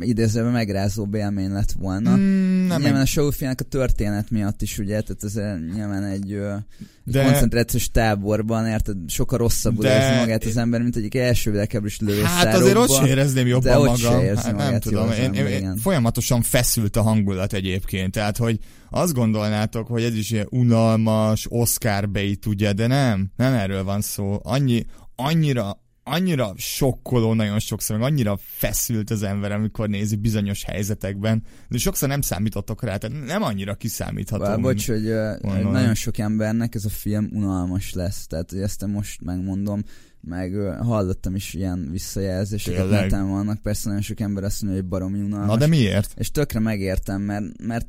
idézőben 0.00 0.52
megrázóbb 0.52 1.14
élmény 1.14 1.50
lett 1.52 1.72
volna. 1.72 2.16
Mm, 2.16 2.66
nem 2.66 2.82
nyilván 2.82 3.00
a 3.00 3.06
showfilmnek 3.06 3.60
a 3.60 3.64
történet 3.64 4.30
miatt 4.30 4.62
is, 4.62 4.78
ugye, 4.78 5.00
tehát 5.00 5.24
ez 5.24 5.34
nyilván 5.74 6.04
egy, 6.04 6.32
egy 6.32 7.12
De- 7.12 7.24
koncentrációs 7.24 7.90
táborban, 7.90 8.66
érted, 8.66 8.96
sokkal 9.06 9.38
rosszabbul 9.38 9.82
De- 9.82 9.96
érzi 9.96 10.18
magát 10.18 10.44
az 10.44 10.56
ember, 10.56 10.82
mint 10.82 10.96
egyik 10.96 11.14
első 11.14 11.50
világháborús 11.50 12.00
lőszárokban. 12.00 12.46
Hát 12.46 12.54
azért 12.54 12.76
ott 12.76 12.90
se 12.90 13.06
érezném 13.06 13.46
jobban 13.46 13.70
de 13.70 13.78
ott 13.78 13.84
magam. 13.84 14.20
se 14.20 14.24
érzi 14.24 14.42
hát 14.42 14.56
nem 14.56 14.64
magát 14.64 14.82
tudom, 14.82 15.02
jól 15.02 15.12
az 15.12 15.18
én, 15.18 15.32
én, 15.32 15.46
én, 15.46 15.76
folyamatosan 15.76 16.42
feszült 16.42 16.96
a 16.96 17.02
hangulat 17.02 17.52
egyébként, 17.52 18.12
tehát 18.12 18.36
hogy 18.36 18.58
azt 18.90 19.12
gondolnátok, 19.14 19.86
hogy 19.86 20.02
ez 20.02 20.14
is 20.14 20.30
ilyen 20.30 20.46
unalmas, 20.50 21.46
Oscar 21.48 22.10
bait, 22.10 22.46
ugye, 22.46 22.72
de 22.72 22.86
nem, 22.86 23.30
nem 23.36 23.52
erről 23.52 23.84
van 23.84 24.00
szó. 24.00 24.40
Annyi, 24.42 24.84
annyira, 25.16 25.79
annyira 26.04 26.52
sokkoló 26.56 27.34
nagyon 27.34 27.58
sokszor, 27.58 27.98
meg 27.98 28.10
annyira 28.10 28.38
feszült 28.42 29.10
az 29.10 29.22
ember, 29.22 29.52
amikor 29.52 29.88
nézi 29.88 30.16
bizonyos 30.16 30.64
helyzetekben, 30.64 31.42
de 31.68 31.78
sokszor 31.78 32.08
nem 32.08 32.20
számítottok 32.20 32.82
rá, 32.82 32.96
tehát 32.96 33.26
nem 33.26 33.42
annyira 33.42 33.74
kiszámítható. 33.74 34.44
Bár, 34.44 34.60
bocs, 34.60 34.86
hogy 34.86 35.12
Gondolom. 35.40 35.72
nagyon 35.72 35.94
sok 35.94 36.18
embernek 36.18 36.74
ez 36.74 36.84
a 36.84 36.88
film 36.88 37.28
unalmas 37.32 37.92
lesz, 37.92 38.26
tehát 38.26 38.52
ezt 38.52 38.86
most 38.86 39.20
megmondom, 39.22 39.82
meg 40.20 40.54
hallottam 40.80 41.34
is 41.34 41.54
ilyen 41.54 41.88
visszajelzéseket, 41.90 42.90
neten 42.90 43.28
vannak, 43.28 43.62
persze 43.62 43.88
nagyon 43.88 44.02
sok 44.02 44.20
ember 44.20 44.44
azt 44.44 44.62
mondja, 44.62 44.80
hogy 44.80 44.90
baromi 44.90 45.20
unalmas, 45.20 45.48
Na 45.48 45.56
de 45.56 45.66
miért? 45.66 46.12
és 46.16 46.30
tökre 46.30 46.58
megértem, 46.60 47.22
mert, 47.22 47.44
mert 47.62 47.86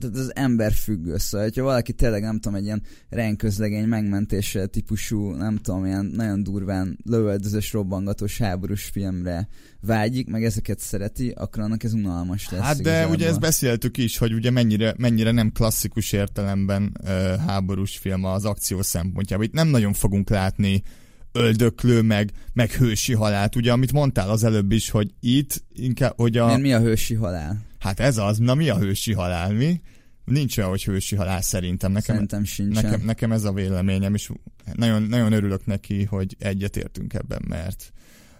tehát 0.00 0.16
az 0.16 0.32
ember 0.34 0.72
függő, 0.72 1.16
szóval, 1.16 1.46
hogyha 1.46 1.62
valaki 1.62 1.92
tényleg, 1.92 2.22
nem 2.22 2.40
tudom, 2.40 2.58
egy 2.58 2.64
ilyen 2.64 2.82
rendközlegény 3.08 3.84
megmentése 3.84 4.66
típusú, 4.66 5.30
nem 5.30 5.56
tudom, 5.56 5.84
ilyen 5.84 6.04
nagyon 6.04 6.42
durván 6.42 6.98
lövöldözős, 7.04 7.72
robbangatós 7.72 8.38
háborús 8.38 8.84
filmre 8.84 9.48
vágyik, 9.80 10.28
meg 10.28 10.44
ezeket 10.44 10.78
szereti, 10.78 11.28
akkor 11.28 11.62
annak 11.62 11.82
ez 11.82 11.92
unalmas 11.92 12.50
lesz 12.50 12.60
Hát 12.60 12.76
de 12.76 12.90
igazából. 12.90 13.14
ugye 13.14 13.28
ezt 13.28 13.40
beszéltük 13.40 13.96
is, 13.96 14.18
hogy 14.18 14.32
ugye 14.32 14.50
mennyire, 14.50 14.94
mennyire 14.98 15.30
nem 15.30 15.52
klasszikus 15.52 16.12
értelemben 16.12 16.96
uh, 17.02 17.36
háborús 17.46 17.98
film 17.98 18.24
az 18.24 18.44
akció 18.44 18.82
szempontjából. 18.82 19.44
Itt 19.44 19.52
nem 19.52 19.68
nagyon 19.68 19.92
fogunk 19.92 20.28
látni 20.28 20.82
öldöklő, 21.32 22.02
meg, 22.02 22.30
meg 22.52 22.70
hősi 22.70 23.14
halált. 23.14 23.56
Ugye, 23.56 23.72
amit 23.72 23.92
mondtál 23.92 24.30
az 24.30 24.44
előbb 24.44 24.72
is, 24.72 24.90
hogy 24.90 25.10
itt 25.20 25.64
inkább, 25.72 26.12
hogy 26.16 26.36
a... 26.36 26.46
Miért 26.46 26.60
mi 26.60 26.72
a 26.72 26.80
hősi 26.80 27.14
halál? 27.14 27.68
Hát 27.80 28.00
ez 28.00 28.16
az, 28.16 28.38
na 28.38 28.54
mi 28.54 28.68
a 28.68 28.78
hősi 28.78 29.12
halál, 29.12 29.52
mi? 29.52 29.80
Nincs 30.24 30.58
olyan, 30.58 30.70
hogy 30.70 30.84
hősi 30.84 31.16
halál 31.16 31.42
szerintem. 31.42 31.92
Nekem, 31.92 32.14
Szerintem 32.14 32.44
sincsen. 32.44 32.84
nekem, 32.84 33.00
nekem 33.04 33.32
ez 33.32 33.44
a 33.44 33.52
véleményem, 33.52 34.14
és 34.14 34.30
nagyon, 34.72 35.02
nagyon 35.02 35.32
örülök 35.32 35.66
neki, 35.66 36.04
hogy 36.04 36.36
egyetértünk 36.38 37.14
ebben, 37.14 37.42
mert 37.48 37.92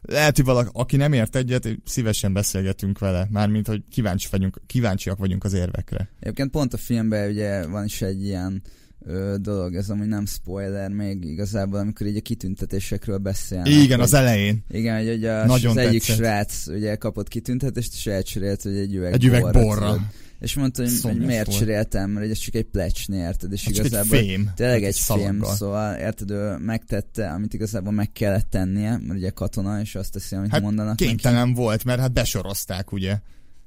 lehet, 0.03 0.37
hogy 0.37 0.45
valaki, 0.45 0.69
aki 0.73 0.97
nem 0.97 1.13
ért 1.13 1.37
egyet, 1.37 1.69
szívesen 1.85 2.33
beszélgetünk 2.33 2.99
vele, 2.99 3.27
mármint, 3.31 3.67
hogy 3.67 3.83
kíváncsi 3.91 4.29
vagyunk, 4.31 4.61
kíváncsiak 4.67 5.19
vagyunk 5.19 5.45
az 5.45 5.53
érvekre. 5.53 6.09
Egyébként 6.21 6.51
pont 6.51 6.75
a 6.75 6.77
filmben 6.77 7.31
ugye 7.31 7.67
van 7.67 7.85
is 7.85 8.03
egy 8.03 8.25
ilyen 8.25 8.63
ö, 9.07 9.35
dolog, 9.41 9.75
ez 9.75 9.91
amúgy 9.91 10.07
nem 10.07 10.27
spoiler 10.27 10.91
még 10.91 11.25
igazából, 11.25 11.79
amikor 11.79 12.07
így 12.07 12.17
a 12.17 12.21
kitüntetésekről 12.21 13.19
beszélnek. 13.19 13.69
Igen, 13.69 13.97
hogy, 13.97 14.01
az 14.07 14.15
elején. 14.15 14.65
Igen, 14.71 14.97
hogy 15.05 15.15
ugye 15.15 15.33
a, 15.33 15.47
Nagyon 15.47 15.71
az 15.71 15.77
egyik 15.77 16.01
tetszett. 16.01 16.17
srác 16.17 16.67
ugye 16.67 16.97
kapott 16.97 17.29
kitüntetést, 17.29 17.93
és 17.95 18.07
elcserélt, 18.07 18.63
hogy 18.63 18.77
egy 18.77 18.95
üveg 18.95 19.13
Egy 19.13 19.25
üveg 19.25 19.43
borra, 19.43 19.61
borra. 19.61 20.11
És 20.41 20.55
mondta, 20.55 20.83
hogy, 20.83 21.01
hogy 21.03 21.19
miért 21.19 21.47
volt. 21.47 21.59
cseréltem, 21.59 22.11
mert 22.11 22.31
ez 22.31 22.39
csak 22.39 22.55
egy 22.55 22.65
plecsni, 22.65 23.17
érted? 23.17 23.53
És 23.53 23.65
Hát 23.65 23.75
csak 23.75 23.85
egy 23.85 23.91
igazából 23.91 24.19
fém. 24.19 24.51
tényleg 24.57 24.85
egy 24.85 24.99
fém, 24.99 25.17
szalaggal. 25.19 25.55
szóval 25.55 25.95
érted, 25.95 26.31
ő 26.31 26.57
megtette, 26.59 27.29
amit 27.31 27.55
igazából 27.55 27.93
meg 27.93 28.13
kellett 28.13 28.51
tennie, 28.51 28.91
mert 28.91 29.19
ugye 29.19 29.31
katona, 29.31 29.81
és 29.81 29.95
azt 29.95 30.13
teszi, 30.13 30.35
amit 30.37 30.51
Hát 30.51 30.63
mondanak 30.63 30.91
neki. 30.91 31.05
Kénytelen 31.07 31.55
volt, 31.55 31.85
mert 31.85 32.01
hát 32.01 32.13
besorozták, 32.13 32.93
ugye. 32.93 33.19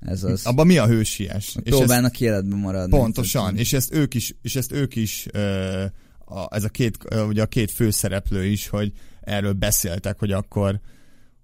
Ez 0.05 0.23
az. 0.23 0.45
Abban 0.45 0.67
mi 0.67 0.77
a 0.77 0.87
hősies? 0.87 1.55
Próbálnak 1.63 2.19
életben 2.21 2.59
maradni. 2.59 2.97
Pontosan, 2.97 3.41
Tehát, 3.43 3.59
és 3.59 3.73
ezt 3.73 3.93
ők 3.93 4.13
is, 4.13 4.35
és 4.41 4.55
ezt 4.55 4.71
ők 4.71 4.95
is 4.95 5.27
ö, 5.31 5.83
a, 6.25 6.55
ez 6.55 6.63
a 6.63 6.69
két, 6.69 6.97
ö, 7.09 7.23
ugye 7.25 7.41
a 7.41 7.45
két 7.45 7.71
főszereplő 7.71 8.45
is, 8.45 8.67
hogy 8.67 8.91
erről 9.21 9.53
beszéltek, 9.53 10.19
hogy 10.19 10.31
akkor 10.31 10.79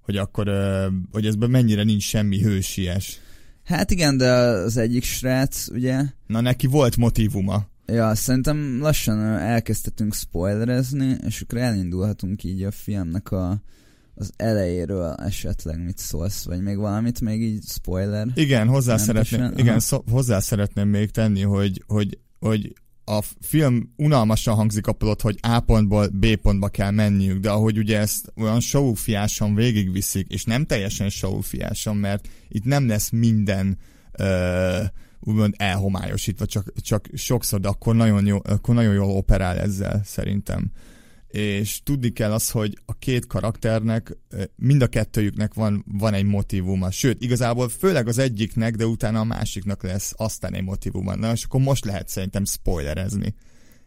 hogy 0.02 0.18
akkor, 0.18 0.48
ö, 0.48 0.88
hogy 1.12 1.26
ezben 1.26 1.50
mennyire 1.50 1.84
nincs 1.84 2.04
semmi 2.04 2.42
hősies. 2.42 3.20
Hát 3.64 3.92
igen, 3.92 4.18
de 4.18 4.32
az 4.32 4.78
egyik 4.78 5.04
srác, 5.04 5.68
ugye, 5.68 6.02
Na 6.28 6.42
neki 6.42 6.68
volt 6.68 6.98
motivuma. 6.98 7.68
ja, 7.86 8.16
szerintem 8.16 8.80
lassan 8.82 9.20
elkezdhetünk 9.38 10.14
spoilerezni, 10.14 11.16
és 11.28 11.42
akkor 11.42 11.58
elindulhatunk 11.60 12.44
így 12.44 12.64
a 12.64 12.72
filmnek 12.72 13.32
a, 13.32 13.62
az 14.20 14.32
elejéről 14.36 15.14
esetleg 15.14 15.84
mit 15.84 15.98
szólsz, 15.98 16.46
vagy 16.46 16.62
még 16.62 16.78
valamit, 16.78 17.22
még 17.22 17.42
így 17.42 17.64
spoiler. 17.68 18.28
Igen, 18.34 18.68
hozzá 18.68 18.98
szeretném, 18.98 19.54
igen, 19.56 19.80
szó, 19.80 20.04
hozzá 20.12 20.40
szeretném 20.40 20.88
még 20.88 21.10
tenni, 21.12 21.42
hogy, 21.42 21.84
hogy, 21.88 22.18
hogy 22.40 22.74
a 23.06 23.22
film 23.42 23.94
unalmasan 23.96 24.56
hangzik 24.56 24.88
a 24.88 24.92
plot, 24.92 25.22
hogy 25.22 25.38
A 25.42 25.60
pontból 25.60 26.08
B 26.08 26.36
pontba 26.36 26.68
kell 26.68 26.92
menniük, 26.92 27.40
de 27.40 27.50
ahogy 27.50 27.78
ugye 27.78 28.00
ezt 28.00 28.34
olyan 28.36 28.60
showfiásan 28.60 29.56
végigviszik, 29.56 30.28
és 30.28 30.44
nem 30.44 30.66
teljesen 30.66 31.10
showfiásan, 31.10 31.98
mert 31.98 32.28
itt 32.48 32.64
nem 32.64 32.88
lesz 32.88 33.10
minden 33.10 33.78
uh, 34.20 34.86
úgymond 35.20 35.54
elhomályosítva, 35.58 36.46
csak, 36.46 36.74
csak 36.82 37.10
sokszor, 37.14 37.60
de 37.60 37.68
akkor 37.68 37.96
nagyon, 37.96 38.26
jó, 38.26 38.38
akkor 38.44 38.76
nagyon 38.76 38.94
jól 38.94 39.10
operál 39.10 39.58
ezzel 39.58 40.02
szerintem. 40.06 40.72
És 41.30 41.84
tudni 41.84 42.10
kell 42.10 42.32
az, 42.32 42.50
hogy 42.50 42.78
a 42.86 42.94
két 42.94 43.28
karakternek, 43.28 44.18
mind 44.56 44.82
a 44.82 44.88
kettőjüknek 44.88 45.54
van, 45.54 45.86
van 45.88 46.14
egy 46.14 46.24
motivuma. 46.24 46.92
Sőt, 46.92 47.24
igazából 47.24 47.70
főleg 47.70 48.08
az 48.08 48.18
egyiknek, 48.18 48.76
de 48.76 48.86
utána 48.86 49.20
a 49.20 49.24
másiknak 49.24 49.84
lesz 49.84 50.14
aztán 50.18 50.54
egy 50.54 50.64
motivuma. 50.64 51.16
Na, 51.16 51.32
és 51.32 51.44
akkor 51.44 51.62
most 51.62 51.86
lehet 51.86 52.08
szerintem 52.08 52.46
spoilerezni 52.46 53.36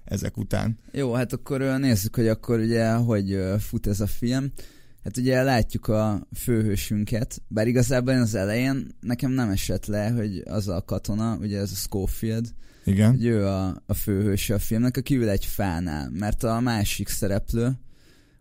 ezek 0.05 0.37
után. 0.37 0.78
Jó, 0.92 1.12
hát 1.12 1.33
akkor 1.33 1.61
nézzük, 1.61 2.16
hogy 2.16 2.28
akkor 2.28 2.59
ugye 2.59 2.92
hogy 2.92 3.38
fut 3.59 3.87
ez 3.87 4.00
a 4.00 4.07
film. 4.07 4.52
Hát 5.05 5.16
ugye 5.16 5.42
látjuk 5.42 5.88
a 5.88 6.26
főhősünket, 6.37 7.42
bár 7.48 7.66
igazából 7.66 8.14
az 8.14 8.35
elején 8.35 8.87
nekem 9.00 9.31
nem 9.31 9.50
esett 9.50 9.87
le, 9.87 10.11
hogy 10.11 10.42
az 10.44 10.68
a 10.68 10.83
katona, 10.85 11.37
ugye 11.40 11.59
ez 11.59 11.70
a 11.70 11.74
Schofield, 11.74 12.55
Igen. 12.84 13.10
hogy 13.10 13.24
ő 13.24 13.46
a, 13.46 13.82
a 13.86 13.94
főhőse 13.94 14.54
a 14.54 14.58
filmnek, 14.58 14.96
aki 14.96 15.16
ül 15.16 15.28
egy 15.28 15.44
fánál, 15.44 16.10
mert 16.10 16.42
a 16.42 16.60
másik 16.60 17.08
szereplő, 17.08 17.72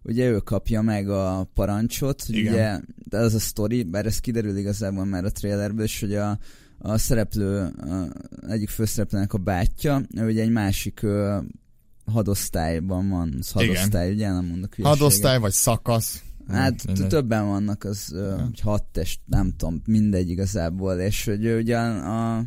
ugye 0.04 0.30
ő 0.30 0.38
kapja 0.38 0.82
meg 0.82 1.10
a 1.10 1.49
parancsot, 1.54 2.23
Igen. 2.27 2.54
ugye, 2.54 2.80
de 3.10 3.17
az 3.17 3.34
a 3.34 3.39
sztori, 3.39 3.84
bár 3.84 4.06
ez 4.06 4.19
kiderül 4.19 4.58
igazából 4.58 5.06
már 5.06 5.25
a 5.25 5.32
trailerből 5.32 5.84
is, 5.84 5.99
hogy 5.99 6.15
a, 6.15 6.39
a 6.77 6.97
szereplő, 6.97 7.62
a 7.65 8.12
egyik 8.47 8.69
főszereplőnek 8.69 9.34
a 9.34 9.38
bátyja, 9.38 10.01
ő 10.15 10.25
ugye 10.25 10.41
egy 10.41 10.51
másik 10.51 11.01
ö, 11.01 11.38
hadosztályban 12.06 13.10
van, 13.10 13.36
az 13.39 13.51
hadosztály, 13.51 14.06
Igen. 14.06 14.15
ugye, 14.15 14.32
nem 14.32 14.45
mondok 14.45 14.75
hülyeséget. 14.75 14.99
Hadosztály 14.99 15.39
vagy 15.39 15.51
szakasz. 15.51 16.23
Hát 16.47 16.86
Mindegy. 16.86 17.08
többen 17.08 17.47
vannak, 17.47 17.84
az 17.84 18.12
ö, 18.13 18.36
hat 18.62 18.84
test, 18.84 19.19
nem 19.25 19.54
tudom, 19.58 19.82
mindegy 19.86 20.30
igazából, 20.30 20.93
és 20.93 21.25
hogy 21.25 21.47
ugye 21.54 21.77
a, 21.77 22.38
a 22.38 22.45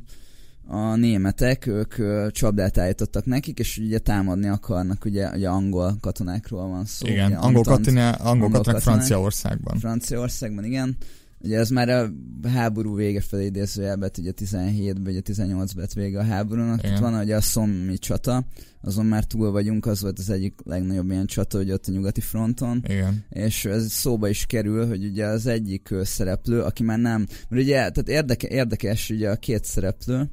németek, 0.97 1.67
ők 1.67 1.95
csapdát 2.31 2.79
állítottak 2.79 3.25
nekik, 3.25 3.59
és 3.59 3.79
ugye 3.79 3.99
támadni 3.99 4.49
akarnak, 4.49 5.05
ugye, 5.05 5.31
ugye 5.31 5.49
angol 5.49 5.97
katonákról 6.01 6.69
van 6.69 6.85
szó. 6.85 7.07
Igen, 7.07 7.27
ugye, 7.27 7.37
angol, 7.37 7.63
katonák, 7.63 8.21
angol 8.21 8.31
angol 8.31 8.51
katonák. 8.51 8.81
Franciaországban. 8.81 9.79
Franciaországban, 9.79 10.65
igen. 10.65 10.97
Ugye 11.45 11.59
ez 11.59 11.71
már 11.71 11.89
a 11.89 12.11
háború 12.49 12.95
vége 12.95 13.21
felé 13.21 13.45
idézőjelben, 13.45 14.11
ugye 14.19 14.33
17-ben, 14.37 15.13
ugye 15.13 15.21
18-ben 15.25 15.69
lett 15.75 15.93
vége 15.93 16.19
a 16.19 16.25
háborúnak. 16.25 16.79
Igen. 16.79 16.93
Itt 16.95 17.01
van 17.01 17.15
ugye 17.15 17.37
a 17.37 17.41
Szommi 17.41 17.99
csata, 17.99 18.47
azon 18.81 19.07
már 19.07 19.25
túl 19.25 19.51
vagyunk, 19.51 19.87
az 19.87 20.01
volt 20.01 20.19
az 20.19 20.31
egyik 20.31 20.55
legnagyobb 20.65 21.11
ilyen 21.11 21.27
csata, 21.27 21.59
ugye 21.59 21.73
ott 21.73 21.87
a 21.87 21.93
nyugati 21.93 22.21
fronton 22.21 22.83
Igen. 22.89 23.25
és 23.31 23.65
ez 23.65 23.91
szóba 23.91 24.29
is 24.29 24.47
kerül, 24.47 24.87
hogy 24.87 25.05
ugye 25.05 25.27
az 25.27 25.47
egyik 25.47 25.95
szereplő, 26.03 26.61
aki 26.61 26.83
már 26.83 26.99
nem, 26.99 27.27
mert 27.49 27.63
ugye, 27.63 27.75
tehát 27.75 28.09
érdeke, 28.09 28.49
érdekes 28.49 29.11
ugye 29.11 29.31
a 29.31 29.37
két 29.37 29.65
szereplő, 29.65 30.31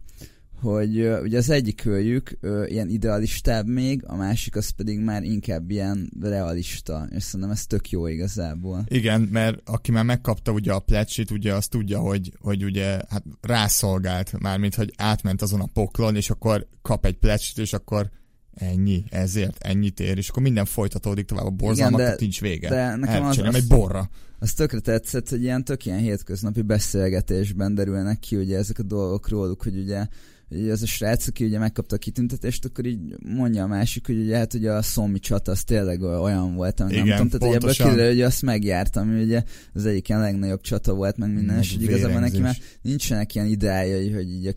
hogy 0.62 1.08
ugye 1.22 1.38
az 1.38 1.50
egyik 1.50 1.86
ö, 1.86 2.66
ilyen 2.66 2.90
idealistább 2.90 3.68
még, 3.68 4.04
a 4.06 4.16
másik 4.16 4.56
az 4.56 4.70
pedig 4.70 5.00
már 5.00 5.24
inkább 5.24 5.72
ilyen 5.72 6.12
realista, 6.22 7.08
és 7.10 7.24
szerintem 7.24 7.50
ez 7.52 7.66
tök 7.66 7.90
jó 7.90 8.08
igazából. 8.08 8.84
Igen, 8.88 9.22
mert 9.22 9.62
aki 9.66 9.92
már 9.92 10.04
megkapta 10.04 10.52
ugye 10.52 10.72
a 10.74 10.80
plecsit, 10.80 11.32
ugye 11.32 11.54
azt 11.54 11.70
tudja, 11.70 12.00
hogy, 12.00 12.32
hogy 12.40 12.64
ugye 12.64 13.00
hát 13.10 13.24
rászolgált, 13.42 14.40
mármint 14.40 14.76
hogy 14.76 14.94
átment 14.98 15.42
azon 15.42 15.62
a 15.62 15.70
poklon, 15.74 16.16
és 16.16 16.30
akkor 16.30 16.68
kap 16.82 17.06
egy 17.06 17.18
plecsit, 17.18 17.58
és 17.58 17.74
akkor 17.74 18.10
ennyi, 18.54 19.04
ezért 19.10 19.58
ennyit 19.60 20.00
ér, 20.00 20.18
és 20.18 20.30
akkor 20.30 20.44
minden 20.44 20.66
folytatódik 20.66 21.26
tovább 21.26 21.46
a 21.46 21.50
borzalmaknak, 21.50 22.10
de- 22.10 22.16
nincs 22.20 22.42
vége. 22.42 22.70
de 22.70 22.96
nekem 22.96 23.26
az- 23.26 23.56
egy 23.56 23.68
borra. 23.68 24.10
Az 24.40 24.54
tökre 24.54 24.80
tetszett, 24.80 25.30
hogy 25.30 25.42
ilyen 25.42 25.64
tök 25.64 25.86
ilyen 25.86 26.00
hétköznapi 26.00 26.62
beszélgetésben 26.62 27.76
derülnek 27.76 28.20
ki 28.20 28.36
ugye 28.36 28.58
ezek 28.58 28.80
a 28.80 28.84
dolgok 28.84 29.30
róluk, 29.30 29.64
hogy 29.64 29.78
ugye 29.78 30.08
az 30.72 30.82
a 30.82 30.86
srác, 30.86 31.28
aki 31.28 31.46
ugye 31.46 31.60
megkapta 31.60 31.96
a 31.96 32.00
kitüntetést, 32.00 32.66
akkor 32.66 32.86
így 32.86 33.00
mondja 33.36 33.64
a 33.64 33.68
másik, 33.68 34.06
hogy 34.06 34.20
ugye 34.20 34.38
hát 34.38 34.54
ugye 34.54 34.72
a 34.72 34.82
szommi 34.82 35.20
csata 35.20 35.52
az 35.52 35.64
tényleg 35.64 36.02
olyan 36.02 36.56
volt, 36.56 36.80
ami 36.80 36.96
nem 36.96 37.06
Igen, 37.06 37.18
tudom, 37.18 37.40
tehát 37.40 37.56
ebből 37.56 37.74
kiderül, 37.74 38.08
hogy 38.08 38.22
azt 38.22 38.42
megjártam, 38.42 39.10
ami 39.10 39.24
ugye 39.24 39.44
az 39.74 39.86
egyik 39.86 40.10
ilyen 40.10 40.22
legnagyobb 40.22 40.62
csata 40.62 40.94
volt, 40.94 41.18
meg 41.18 41.34
minden, 41.34 41.56
Meg 41.56 41.64
és 41.64 41.74
hogy 41.74 41.84
igazából 41.84 42.20
neki 42.20 42.40
már 42.40 42.58
nincsenek 42.82 43.36
ilyen 43.36 43.48
ideájai, 43.48 44.12
hogy 44.12 44.32
így 44.32 44.48
a 44.48 44.54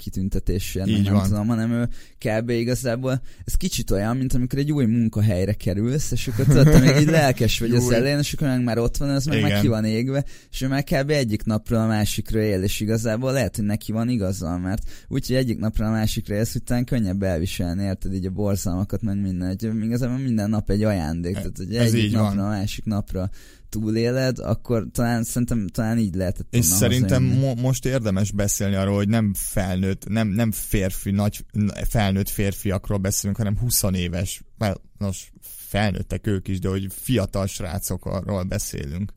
Így 0.84 1.04
nem 1.04 1.12
van. 1.12 1.28
tudom, 1.28 1.46
hanem 1.46 1.70
ő 1.72 1.88
kb. 2.18 2.50
igazából, 2.50 3.22
ez 3.44 3.54
kicsit 3.54 3.90
olyan, 3.90 4.16
mint 4.16 4.34
amikor 4.34 4.58
egy 4.58 4.72
új 4.72 4.84
munkahelyre 4.84 5.52
kerülsz, 5.52 6.10
és 6.10 6.28
akkor 6.28 6.44
tudod, 6.44 6.80
még 6.80 6.96
így 7.00 7.10
lelkes 7.20 7.58
vagy 7.58 7.74
az 7.74 7.90
elején, 7.90 8.18
és 8.18 8.32
akkor 8.32 8.48
meg 8.48 8.62
már 8.62 8.78
ott 8.78 8.96
van, 8.96 9.08
az 9.08 9.24
meg, 9.24 9.40
meg 9.40 9.60
ki 9.60 9.66
van 9.66 9.84
égve, 9.84 10.24
és 10.50 10.60
ő 10.60 10.68
már 10.68 10.84
kb. 10.84 11.10
egyik 11.10 11.44
napról 11.44 11.78
a 11.80 11.86
másikra 11.86 12.40
él, 12.40 12.62
és 12.62 12.80
igazából 12.80 13.32
lehet, 13.32 13.56
hogy 13.56 13.64
neki 13.64 13.92
van 13.92 14.08
igaza, 14.08 14.58
mert 14.58 14.82
úgyhogy 15.08 15.36
egyik 15.36 15.58
a 15.84 15.90
másikra 15.90 16.34
élsz, 16.34 16.54
utána 16.54 16.84
könnyebb 16.84 17.22
elviselni, 17.22 17.84
érted, 17.84 18.14
így 18.14 18.26
a 18.26 18.30
borzalmakat, 18.30 19.02
meg 19.02 19.20
minden, 19.20 19.48
hogy 19.48 19.84
igazából 19.84 20.18
minden 20.18 20.50
nap 20.50 20.70
egy 20.70 20.82
ajándék, 20.82 21.34
tehát 21.34 21.56
hogy 21.56 21.76
egyik 21.76 22.12
napra 22.12 22.34
van. 22.36 22.38
a 22.38 22.48
másik 22.48 22.84
napra 22.84 23.30
túléled, 23.68 24.38
akkor 24.38 24.86
talán 24.92 25.24
szerintem 25.24 25.66
talán 25.66 25.98
így 25.98 26.14
lehetett 26.14 26.46
És 26.50 26.64
szerintem 26.64 27.22
mo- 27.22 27.60
most 27.60 27.86
érdemes 27.86 28.32
beszélni 28.32 28.74
arról, 28.74 28.94
hogy 28.94 29.08
nem 29.08 29.32
felnőtt, 29.34 30.08
nem, 30.08 30.28
nem 30.28 30.52
férfi, 30.52 31.10
nagy 31.10 31.44
felnőtt 31.88 32.28
férfiakról 32.28 32.98
beszélünk, 32.98 33.36
hanem 33.36 33.58
20 33.58 33.82
éves, 33.92 34.42
well, 34.58 34.80
nos, 34.98 35.32
felnőttek 35.42 36.26
ők 36.26 36.48
is, 36.48 36.58
de 36.58 36.68
hogy 36.68 36.86
fiatal 36.90 37.46
srácokról 37.46 38.42
beszélünk. 38.42 39.12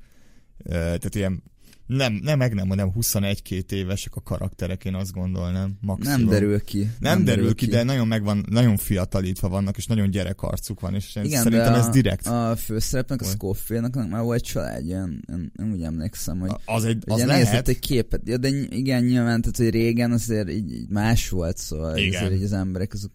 Tehát 0.63 1.15
ilyen 1.15 1.43
nem, 1.87 2.19
nem, 2.23 2.37
meg 2.37 2.53
nem, 2.53 2.67
hanem 2.67 2.91
21-2 2.99 3.71
évesek 3.71 4.15
a 4.15 4.21
karakterek, 4.21 4.85
én 4.85 4.95
azt 4.95 5.11
gondolnám. 5.11 5.77
Maximum. 5.81 6.19
nem 6.19 6.29
derül 6.29 6.61
ki. 6.63 6.89
Nem, 6.99 7.23
derül 7.23 7.55
ki, 7.55 7.65
de 7.65 7.83
nagyon 7.83 8.07
megvan, 8.07 8.45
nagyon 8.49 8.77
fiatalítva 8.77 9.49
vannak, 9.49 9.77
és 9.77 9.85
nagyon 9.85 10.09
gyerekarcuk 10.09 10.79
van, 10.79 10.95
és 10.95 11.15
Igen, 11.15 11.43
szerintem 11.43 11.73
de 11.73 11.79
ez 11.79 11.85
a, 11.85 11.89
direkt. 11.89 12.27
A 12.27 12.55
főszerepnek, 12.55 13.21
a 13.21 13.23
Volt. 13.23 13.35
Scofield-nak 13.35 14.09
már 14.09 14.21
volt 14.21 14.43
családja, 14.43 15.09
én, 15.29 15.51
én, 15.59 15.71
úgy 15.71 15.81
emlékszem, 15.81 16.39
hogy 16.39 16.51
az 16.65 16.85
egy, 16.85 17.03
az 17.05 17.15
Ugye 17.15 17.25
lehet. 17.25 17.67
egy 17.67 17.79
képet, 17.79 18.21
ja, 18.25 18.37
de 18.37 18.47
igen, 18.69 19.03
nyilván, 19.03 19.41
tehát, 19.41 19.57
hogy 19.57 19.69
régen 19.69 20.11
azért 20.11 20.49
így, 20.49 20.71
így 20.71 20.89
más 20.89 21.29
volt, 21.29 21.57
szóval 21.57 21.97
Igen. 21.97 22.23
azért 22.23 22.37
így 22.37 22.43
az 22.43 22.53
emberek 22.53 22.93
azok 22.93 23.11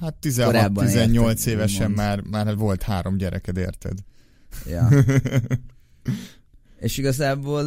Hát 0.00 0.26
korábban 0.36 0.86
16-18 0.86 1.28
értek, 1.28 1.46
évesen 1.46 1.90
már, 1.90 2.20
már 2.20 2.56
volt 2.56 2.82
három 2.82 3.16
gyereked, 3.16 3.56
érted? 3.56 3.98
Ja. 4.66 4.88
És 6.78 6.98
igazából, 6.98 7.62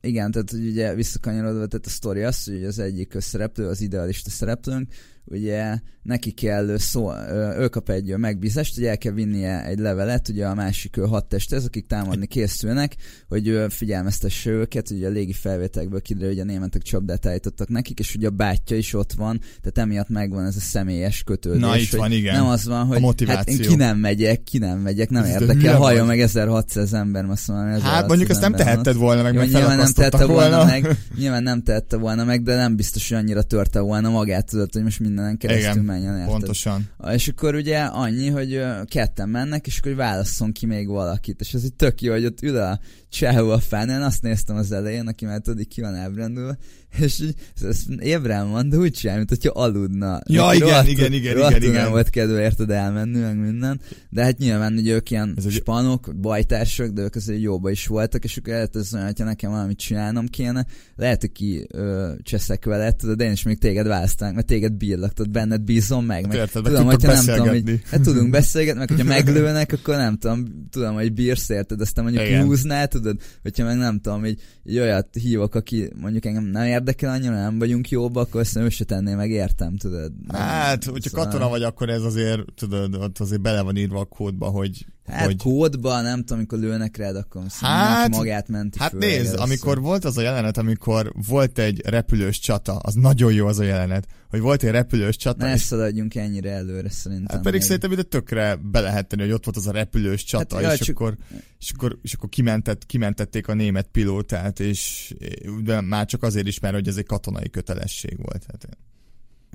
igen, 0.00 0.30
tehát 0.30 0.50
hogy 0.50 0.66
ugye 0.66 0.94
visszakanyarodva, 0.94 1.66
tehát 1.66 1.86
a 1.86 1.90
sztori 1.90 2.22
az, 2.22 2.44
hogy 2.44 2.64
az 2.64 2.78
egyik 2.78 3.14
szereplő, 3.18 3.66
az 3.66 3.80
idealista 3.80 4.30
szereplőnk, 4.30 4.92
ugye 5.24 5.78
neki 6.02 6.30
kell 6.30 6.78
szó, 6.78 7.10
ő 7.58 7.68
kap 7.68 7.90
egy 7.90 8.16
megbízást, 8.16 8.74
hogy 8.74 8.84
el 8.84 8.98
kell 8.98 9.12
vinnie 9.12 9.64
egy 9.64 9.78
levelet, 9.78 10.28
ugye 10.28 10.46
a 10.46 10.54
másik 10.54 11.00
hat 11.00 11.28
testhez, 11.28 11.64
akik 11.64 11.86
támadni 11.86 12.26
készülnek, 12.26 12.96
hogy 13.28 13.48
ö, 13.48 13.66
figyelmeztesse 13.68 14.50
őket, 14.50 14.90
ugye 14.90 15.06
a 15.06 15.10
légi 15.10 15.32
felvételekből 15.32 16.00
kiderül, 16.00 16.28
hogy 16.28 16.38
a 16.38 16.44
németek 16.44 16.82
csapdát 16.82 17.26
állítottak 17.26 17.68
nekik, 17.68 17.98
és 17.98 18.14
ugye 18.14 18.26
a 18.26 18.30
bátyja 18.30 18.76
is 18.76 18.94
ott 18.94 19.12
van, 19.12 19.40
tehát 19.40 19.78
emiatt 19.78 20.08
megvan 20.08 20.44
ez 20.44 20.56
a 20.56 20.60
személyes 20.60 21.22
kötődés. 21.22 21.60
Na, 21.60 21.76
itt 21.76 21.92
van, 21.92 22.12
igen. 22.12 22.34
Nem 22.34 22.46
az 22.46 22.66
van, 22.66 22.86
hogy 22.86 23.24
hát 23.26 23.48
én 23.48 23.58
ki 23.58 23.74
nem 23.74 23.98
megyek, 23.98 24.42
ki 24.42 24.58
nem 24.58 24.78
megyek, 24.78 25.10
nem 25.10 25.24
érdekel, 25.24 25.76
hallja 25.76 25.98
vagy. 25.98 26.08
meg 26.08 26.20
1600 26.20 26.92
ember, 26.92 27.24
azt 27.24 27.48
mondom, 27.48 27.66
1600 27.66 27.92
Hát 27.92 28.08
mondjuk 28.08 28.30
ezt 28.30 28.40
nem 28.40 28.52
tehetted 28.52 28.96
volna 28.96 29.22
meg, 29.22 29.34
Jó, 29.34 29.40
nyilván 29.40 29.76
nem 29.76 29.86
felakasztottak 29.92 30.26
volna, 30.26 30.56
volna. 30.56 30.64
meg, 30.64 30.96
nyilván 31.18 31.42
nem 31.42 31.62
tehette 31.62 31.96
volna 31.96 32.24
meg, 32.24 32.42
de 32.42 32.54
nem 32.54 32.76
biztos, 32.76 33.08
hogy 33.08 33.18
annyira 33.18 33.42
törte 33.42 33.80
volna 33.80 34.10
magát, 34.10 34.50
tudod, 34.50 34.72
hogy 34.72 34.82
most 34.82 35.00
mindenen 35.14 35.36
keresztül 35.36 35.72
Igen, 35.72 35.84
menjen, 35.84 36.14
érted? 36.14 36.30
Pontosan. 36.30 36.90
És 37.12 37.28
akkor 37.28 37.54
ugye 37.54 37.78
annyi, 37.78 38.28
hogy 38.28 38.62
ketten 38.84 39.28
mennek, 39.28 39.66
és 39.66 39.78
akkor 39.78 39.94
válasszon 39.94 40.52
ki 40.52 40.66
még 40.66 40.88
valakit, 40.88 41.40
és 41.40 41.54
ez 41.54 41.64
így 41.64 41.74
tök 41.74 42.02
jó, 42.02 42.12
hogy 42.12 42.24
ott 42.24 42.42
ül 42.42 42.56
a 42.56 42.78
csehó 43.14 43.50
a 43.50 43.58
fán, 43.58 43.88
én 43.88 44.00
azt 44.00 44.22
néztem 44.22 44.56
az 44.56 44.72
elején, 44.72 45.06
aki 45.06 45.24
már 45.24 45.40
tudod, 45.40 45.66
ki 45.66 45.80
van 45.80 45.94
ábrándulva, 45.94 46.56
és 46.98 47.20
így, 47.20 47.34
ez 47.62 47.82
ébren 47.98 48.50
van, 48.50 48.68
de 48.68 48.76
úgy 48.76 48.92
csinál, 48.92 49.16
mint 49.16 49.28
hogyha 49.28 49.50
aludna. 49.50 50.20
Ja, 50.26 50.44
Neki 50.44 50.56
igen, 50.56 50.68
rohadtul- 50.68 50.92
igen, 50.92 51.12
igen, 51.12 51.34
rohadtul 51.34 51.62
igen, 51.62 51.74
igen. 51.74 51.90
volt 51.90 52.10
kedve 52.10 52.42
érted 52.42 52.70
elmenni, 52.70 53.18
meg 53.20 53.38
minden, 53.38 53.80
de 54.10 54.22
hát 54.22 54.38
nyilván 54.38 54.74
hogy 54.74 54.88
ők 54.88 55.10
ilyen 55.10 55.34
Ez 55.36 55.52
spanok, 55.52 56.14
bajtársak, 56.16 56.88
de 56.88 57.02
ők 57.02 57.14
azért 57.14 57.40
jóba 57.40 57.70
is 57.70 57.86
voltak, 57.86 58.24
és 58.24 58.36
akkor 58.36 58.52
lehet 58.52 58.76
ez 58.76 58.94
olyan, 58.94 59.06
hogyha 59.06 59.24
nekem 59.24 59.50
valamit 59.50 59.78
csinálnom 59.78 60.26
kéne, 60.26 60.66
lehet, 60.96 61.20
hogy 61.20 61.32
ki 61.32 61.66
ö, 61.72 62.12
cseszek 62.22 62.64
veled, 62.64 62.96
tudod, 62.96 63.20
én 63.20 63.32
is 63.32 63.42
még 63.42 63.58
téged 63.58 63.86
választanak, 63.86 64.34
mert 64.34 64.46
téged 64.46 64.72
bírlak, 64.72 65.12
tudod, 65.12 65.32
benned 65.32 65.60
bízom 65.60 66.04
meg, 66.04 66.26
meg 66.26 66.36
Érted, 66.36 66.62
tudom, 66.62 66.84
hogyha 66.84 67.12
nem 67.12 67.24
tudom, 67.24 67.48
hogy 67.48 67.80
hát 67.90 68.00
tudunk 68.00 68.30
beszélgetni, 68.30 68.78
meg 68.78 68.88
hogyha 68.88 69.04
meglőnek, 69.04 69.72
akkor 69.72 69.96
nem 69.96 70.16
tudom, 70.16 70.68
tudom, 70.70 70.94
hogy 70.94 71.12
bírsz, 71.12 71.48
érted, 71.48 71.80
aztán 71.80 72.04
mondjuk 72.04 72.26
Igen. 72.26 72.44
lúznál, 72.44 72.88
tudod, 72.88 73.03
tudod, 73.04 73.20
hogyha 73.42 73.64
meg 73.64 73.76
nem 73.76 74.00
tudom, 74.00 74.24
így, 74.24 74.40
így 74.64 74.78
olyat 74.78 75.08
hívok, 75.12 75.54
aki 75.54 75.90
mondjuk 76.00 76.24
engem 76.24 76.44
nem 76.44 76.66
érdekel 76.66 77.10
annyira, 77.10 77.34
nem 77.34 77.58
vagyunk 77.58 77.88
jóba, 77.88 78.20
akkor 78.20 78.40
ezt 78.40 78.54
nem 78.54 78.68
se 78.68 78.84
tenné 78.84 79.14
meg, 79.14 79.30
értem, 79.30 79.76
tudod. 79.76 80.12
Hát, 80.28 80.84
hogyha 80.84 81.08
szóval... 81.08 81.24
katona 81.24 81.48
vagy, 81.48 81.62
akkor 81.62 81.88
ez 81.88 82.02
azért, 82.02 82.42
tudod, 82.54 82.94
ott 82.94 83.18
azért 83.18 83.40
bele 83.40 83.62
van 83.62 83.76
írva 83.76 84.00
a 84.00 84.04
kódba, 84.04 84.46
hogy 84.46 84.86
Hát 85.06 85.26
hogy... 85.26 85.36
kódba, 85.36 86.00
nem 86.00 86.18
tudom, 86.18 86.38
amikor 86.38 86.58
lőnek 86.58 86.96
rád, 86.96 87.16
akkor 87.16 87.42
hát, 87.60 88.08
magát 88.08 88.48
menti 88.48 88.78
Hát 88.78 88.92
nézd, 88.92 89.34
amikor 89.34 89.80
volt 89.80 90.04
az 90.04 90.16
a 90.16 90.20
jelenet, 90.20 90.56
amikor 90.56 91.12
volt 91.26 91.58
egy 91.58 91.82
repülős 91.84 92.38
csata, 92.38 92.76
az 92.76 92.94
nagyon 92.94 93.32
jó 93.32 93.46
az 93.46 93.58
a 93.58 93.62
jelenet, 93.62 94.06
hogy 94.30 94.40
volt 94.40 94.62
egy 94.62 94.70
repülős 94.70 95.16
csata. 95.16 95.44
Ne 95.44 95.54
és... 95.54 95.60
szaladjunk 95.60 96.14
ennyire 96.14 96.50
előre 96.50 96.90
szerintem. 96.90 97.34
Hát 97.34 97.44
pedig 97.44 97.52
még. 97.52 97.62
szerintem 97.62 97.92
ide 97.92 98.02
tökre 98.02 98.56
be 98.56 98.80
lehet 98.80 99.06
tenni, 99.06 99.22
hogy 99.22 99.32
ott 99.32 99.44
volt 99.44 99.56
az 99.56 99.66
a 99.66 99.72
repülős 99.72 100.24
csata, 100.24 100.62
hát, 100.62 100.72
és, 100.72 100.86
csak... 100.86 100.96
akkor, 100.96 101.16
és, 101.60 101.72
akkor, 101.74 101.98
és 102.02 102.14
akkor 102.14 102.28
kimentett, 102.28 102.86
kimentették 102.86 103.48
a 103.48 103.54
német 103.54 103.88
pilótát, 103.92 104.60
és 104.60 105.14
de 105.62 105.80
már 105.80 106.06
csak 106.06 106.22
azért 106.22 106.46
is, 106.46 106.60
mert 106.60 106.74
hogy 106.74 106.88
ez 106.88 106.96
egy 106.96 107.06
katonai 107.06 107.50
kötelesség 107.50 108.16
volt. 108.22 108.46
Hát... 108.46 108.68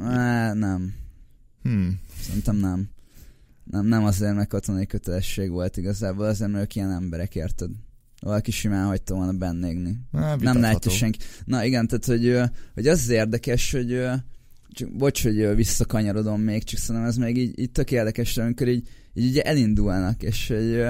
Á, 0.09 0.53
nem. 0.53 0.93
Hmm. 1.63 1.99
Szerintem 2.21 2.55
nem. 2.55 2.89
Nem, 3.69 3.85
nem 3.85 4.03
azért, 4.03 4.35
mert 4.35 4.49
katonai 4.49 4.85
kötelesség 4.85 5.49
volt 5.49 5.77
igazából, 5.77 6.25
azért, 6.25 6.51
mert 6.51 6.63
ők 6.63 6.75
ilyen 6.75 6.91
emberek, 6.91 7.35
érted? 7.35 7.69
Valaki 8.21 8.51
simán 8.51 8.85
hagyta 8.85 9.15
volna 9.15 9.31
bennégni. 9.31 9.99
Na, 10.11 10.35
nem 10.35 10.59
látja 10.59 10.91
senki. 10.91 11.19
Na 11.45 11.65
igen, 11.65 11.87
tehát, 11.87 12.05
hogy, 12.05 12.51
hogy 12.73 12.87
az, 12.87 13.09
érdekes, 13.09 13.71
hogy 13.71 14.05
csak 14.69 14.91
bocs, 14.91 15.23
hogy 15.23 15.55
visszakanyarodom 15.55 16.41
még, 16.41 16.63
csak 16.63 16.79
szerintem 16.79 17.09
ez 17.09 17.15
még 17.15 17.37
így, 17.37 17.59
így 17.59 17.71
tök 17.71 17.91
érdekes, 17.91 18.37
amikor 18.37 18.67
így, 18.67 18.87
így 19.13 19.29
ugye 19.29 19.41
elindulnak, 19.41 20.23
és 20.23 20.47
hogy 20.47 20.83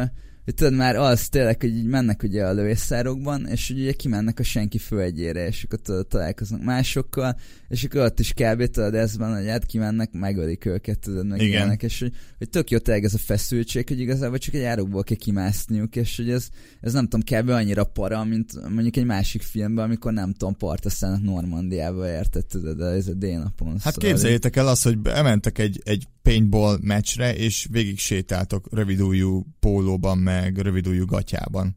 tudod 0.54 0.74
már 0.74 0.96
az 0.96 1.30
tényleg, 1.30 1.62
hogy 1.62 1.78
így 1.78 1.86
mennek 1.86 2.24
ugye 2.24 2.46
a 2.46 2.54
lövészárokban, 2.54 3.48
és 3.48 3.68
hogy 3.68 3.80
ugye 3.80 3.92
kimennek 3.92 4.40
a 4.40 4.44
senki 4.44 4.78
földjére, 4.78 5.48
és 5.48 5.64
akkor 5.64 5.80
tudod, 5.80 6.08
találkoznak 6.08 6.64
másokkal, 6.64 7.38
és 7.68 7.84
akkor 7.84 8.02
ott 8.02 8.20
is 8.20 8.34
kb. 8.34 8.66
tudod 8.66 8.94
ezben, 8.96 9.36
hogy 9.36 9.48
hát 9.48 9.66
kimennek, 9.66 10.12
megölik 10.12 10.66
őket, 10.66 11.00
tudod, 11.00 11.28
meg 11.28 11.42
Igen. 11.42 11.52
Ilyenek, 11.52 11.84
és 11.84 12.00
hogy, 12.00 12.14
hogy 12.38 12.50
tök 12.50 12.70
jó 12.70 12.78
tényleg 12.78 13.04
ez 13.04 13.14
a 13.14 13.18
feszültség, 13.18 13.88
hogy 13.88 14.00
igazából 14.00 14.38
csak 14.38 14.54
egy 14.54 14.64
árokból 14.64 15.04
kell 15.04 15.18
kimászniuk, 15.18 15.96
és 15.96 16.18
hogy 16.18 16.30
ez, 16.30 16.48
ez 16.82 16.94
nem 16.94 17.08
tudom, 17.08 17.40
kb. 17.40 17.50
annyira 17.50 17.84
para, 17.84 18.24
mint 18.24 18.70
mondjuk 18.70 18.96
egy 18.96 19.06
másik 19.06 19.42
filmben, 19.42 19.86
amikor 19.86 20.14
nem 20.14 20.34
tudom, 20.34 20.56
partaszállnak 20.56 21.22
Normandiába, 21.22 22.10
érted, 22.10 22.46
tudod, 22.46 22.82
ez 22.82 23.08
a 23.08 23.14
D-napon. 23.14 23.72
Hát 23.72 23.94
szóval 23.94 24.10
képzeljétek 24.10 24.56
el 24.56 24.68
azt, 24.68 24.84
hogy 24.84 24.98
elmentek 25.04 25.58
egy, 25.58 25.82
egy 25.84 26.08
paintball 26.22 26.78
meccsre, 26.82 27.36
és 27.36 27.68
végig 27.72 28.00
sétáltok 28.00 28.68
rövidújú 28.72 29.46
pólóban, 29.60 30.18
meg 30.18 30.58
rövidújú 30.58 31.06
gatyában. 31.06 31.76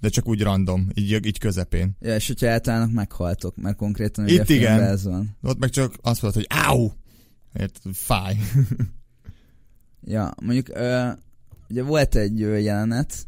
De 0.00 0.08
csak 0.08 0.28
úgy 0.28 0.42
random, 0.42 0.88
így, 0.94 1.26
így 1.26 1.38
közepén. 1.38 1.96
Ja, 2.00 2.14
és 2.14 2.26
hogyha 2.26 2.46
eltalálnak, 2.46 2.92
meghaltok, 2.92 3.56
mert 3.56 3.76
konkrétan 3.76 4.28
Itt 4.28 4.48
igen. 4.48 4.82
ez 4.82 5.04
van. 5.04 5.36
Ott 5.42 5.58
meg 5.58 5.70
csak 5.70 5.94
azt 6.02 6.22
mondod, 6.22 6.42
hogy 6.42 6.58
áú! 6.58 6.92
Érted, 7.58 7.94
fáj. 7.94 8.36
ja, 10.14 10.34
mondjuk 10.42 10.68
ö, 10.68 11.08
ugye 11.68 11.82
volt 11.82 12.14
egy 12.14 12.38
jelenet, 12.38 13.26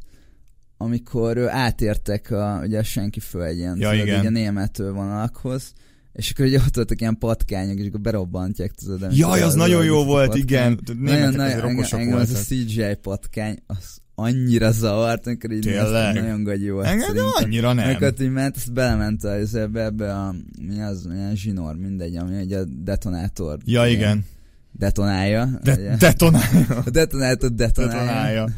amikor 0.77 1.37
ö, 1.37 1.49
átértek 1.49 2.31
a, 2.31 2.61
ugye 2.63 2.79
a 2.79 2.83
senki 2.83 3.21
földjén, 3.21 3.77
ja, 3.79 3.91
tudod, 3.91 4.07
igen. 4.07 4.27
a 4.27 4.31
német 4.31 4.77
vonalakhoz, 4.77 5.73
és 6.13 6.31
akkor 6.31 6.45
ugye 6.45 6.59
ott 6.59 6.75
voltak 6.75 7.01
ilyen 7.01 7.19
patkányok, 7.19 7.79
és 7.79 7.87
akkor 7.87 8.01
berobbantják, 8.01 8.73
tudod. 8.73 9.17
Jaj, 9.17 9.43
az 9.43 9.55
nagyon 9.55 9.85
jó 9.85 10.05
volt, 10.05 10.35
igen. 10.35 10.81
Nagyon, 10.99 11.33
nagyon, 11.33 11.85
engem, 11.91 12.19
az 12.19 12.31
a 12.31 12.39
CGI 12.39 12.95
patkány, 13.03 13.59
az 13.67 13.99
annyira 14.15 14.71
zavart, 14.73 15.27
amikor 15.27 15.51
így 15.51 15.61
Tényleg? 15.61 16.15
nagyon 16.15 16.43
gagyi 16.43 16.71
volt 16.71 16.87
Engem 16.87 17.07
szerintem. 17.07 17.31
annyira 17.35 17.73
nem. 17.73 17.89
Amikor 17.89 18.15
így 18.21 18.31
ment, 18.31 18.57
azt 18.57 18.73
belement 18.73 19.25
az 19.25 19.55
ebbe, 19.55 19.85
ebbe 19.85 20.15
a, 20.15 20.35
mi 20.69 20.81
az, 20.81 21.05
milyen 21.05 21.37
zsinór, 21.37 21.77
mindegy, 21.77 22.17
ami 22.17 22.37
egy 22.37 22.53
a 22.53 22.65
detonátor. 22.65 23.59
Ja, 23.65 23.87
ilyen, 23.87 23.99
igen. 23.99 24.25
Detonálja. 24.73 25.49
De, 25.63 25.73
ugye? 25.73 25.97
detonálja. 25.97 26.67
A 26.85 26.91
detonátor 26.91 27.51
detonálja. 27.51 27.99
detonálja. 28.01 28.49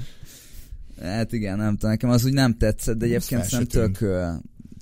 Hát 1.02 1.32
igen, 1.32 1.56
nem 1.56 1.72
tudom, 1.72 1.90
nekem 1.90 2.10
az 2.10 2.24
úgy 2.24 2.32
nem 2.32 2.56
tetszett, 2.56 2.96
de 2.96 3.04
egyébként 3.04 3.50
nem 3.50 3.64
tök, 3.64 3.98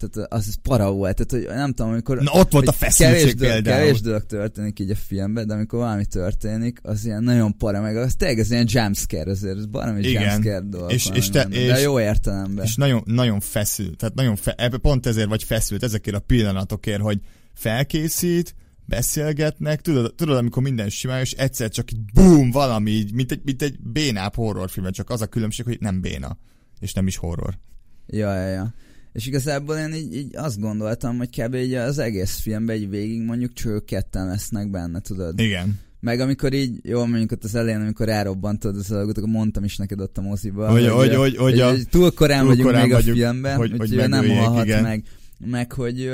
tehát 0.01 0.33
az, 0.33 0.47
az 0.49 0.59
para 0.63 0.93
volt, 0.93 1.17
tehát 1.17 1.47
hogy 1.47 1.57
nem 1.57 1.73
tudom, 1.73 1.93
amikor... 1.93 2.21
Na 2.21 2.33
ott 2.33 2.53
volt 2.53 2.69
a 2.69 2.73
feszültség 2.73 3.21
kevés 3.21 3.35
például. 3.35 3.85
Kevés 3.85 4.01
dolog 4.01 4.27
történik 4.27 4.79
így 4.79 4.91
a 4.91 4.95
filmben, 4.95 5.47
de 5.47 5.55
amikor 5.55 5.79
valami 5.79 6.07
történik, 6.07 6.79
az 6.83 7.05
ilyen 7.05 7.23
nagyon 7.23 7.57
para, 7.57 7.81
meg 7.81 7.97
az 7.97 8.15
tényleg 8.15 8.39
az 8.39 8.51
ilyen 8.51 8.67
jumpscare 8.69 9.31
azért, 9.31 9.59
ez 9.59 9.65
valami 9.71 10.11
jumpscare 10.11 10.61
dolog. 10.61 10.93
És, 10.93 11.11
és 11.13 11.29
te, 11.29 11.43
és, 11.51 11.67
de 11.67 11.81
jó 11.81 12.01
értelemben. 12.01 12.65
És 12.65 12.77
nagyon, 12.77 13.03
nagyon 13.05 13.41
feszült, 13.41 13.97
tehát 13.97 14.15
nagyon 14.15 14.37
fe, 14.37 14.71
pont 14.81 15.07
ezért 15.07 15.29
vagy 15.29 15.45
feszült, 15.45 15.83
ezekért 15.83 16.17
a 16.17 16.21
pillanatokért, 16.21 17.01
hogy 17.01 17.21
felkészít, 17.55 18.55
beszélgetnek, 18.91 19.81
tudod, 19.81 20.15
tudod, 20.15 20.37
amikor 20.37 20.63
minden 20.63 20.89
simán, 20.89 21.21
és 21.21 21.33
egyszer 21.33 21.69
csak 21.69 21.93
így 21.93 22.01
boom, 22.15 22.51
valami 22.51 22.91
így, 22.91 23.13
mint 23.15 23.33
egy, 23.33 23.41
mint 23.45 23.63
egy 23.63 23.81
bénább 23.81 24.35
horrorfilm, 24.35 24.91
csak 24.91 25.11
az 25.11 25.21
a 25.21 25.27
különbség, 25.27 25.65
hogy 25.65 25.81
nem 25.81 26.01
béna, 26.01 26.39
és 26.81 26.93
nem 26.93 27.07
is 27.07 27.17
horror. 27.17 27.59
Ja, 28.07 28.35
ja, 28.35 28.49
ja. 28.49 28.75
És 29.13 29.27
igazából 29.27 29.77
én 29.77 29.95
így, 29.95 30.17
így 30.17 30.37
azt 30.37 30.61
gondoltam, 30.61 31.19
hogy 31.19 31.29
kb. 31.31 31.55
így 31.55 31.75
az 31.75 31.99
egész 31.99 32.39
filmben 32.39 32.77
egy 32.77 32.89
végig 32.89 33.23
mondjuk 33.23 33.53
csak 33.53 33.87
ketten 33.87 34.27
lesznek 34.27 34.71
benne, 34.71 35.01
tudod? 35.01 35.41
Igen. 35.41 35.79
Meg 36.01 36.21
amikor 36.21 36.53
így, 36.53 36.79
jó, 36.83 37.05
mondjuk 37.05 37.33
ott 37.33 37.45
az 37.45 37.55
elején, 37.55 37.81
amikor 37.81 38.07
rárobbantod 38.07 38.77
az 38.77 38.91
alagot, 38.91 39.17
akkor 39.17 39.29
mondtam 39.29 39.65
is 39.65 39.77
neked 39.77 40.01
ott 40.01 40.19
a 40.19 40.21
moziba. 40.21 40.71
Hogy, 40.71 40.87
hogy, 40.87 40.93
hogy, 40.93 41.17
hogy, 41.17 41.37
hogy, 41.37 41.61
hogy, 41.61 41.89
túl 41.89 42.11
korán 42.11 42.39
túl 42.39 42.49
vagyunk 42.49 42.67
korán 42.67 42.83
még 42.83 42.93
vagyunk, 42.93 43.17
a 43.17 43.21
filmben, 43.21 43.57
hogy, 43.57 43.75
hogy, 43.77 43.95
hogy 43.95 44.09
nem 44.09 44.29
hallhat 44.29 44.65
igen. 44.65 44.83
meg 44.83 45.05
meg 45.47 45.73
hogy 45.73 46.11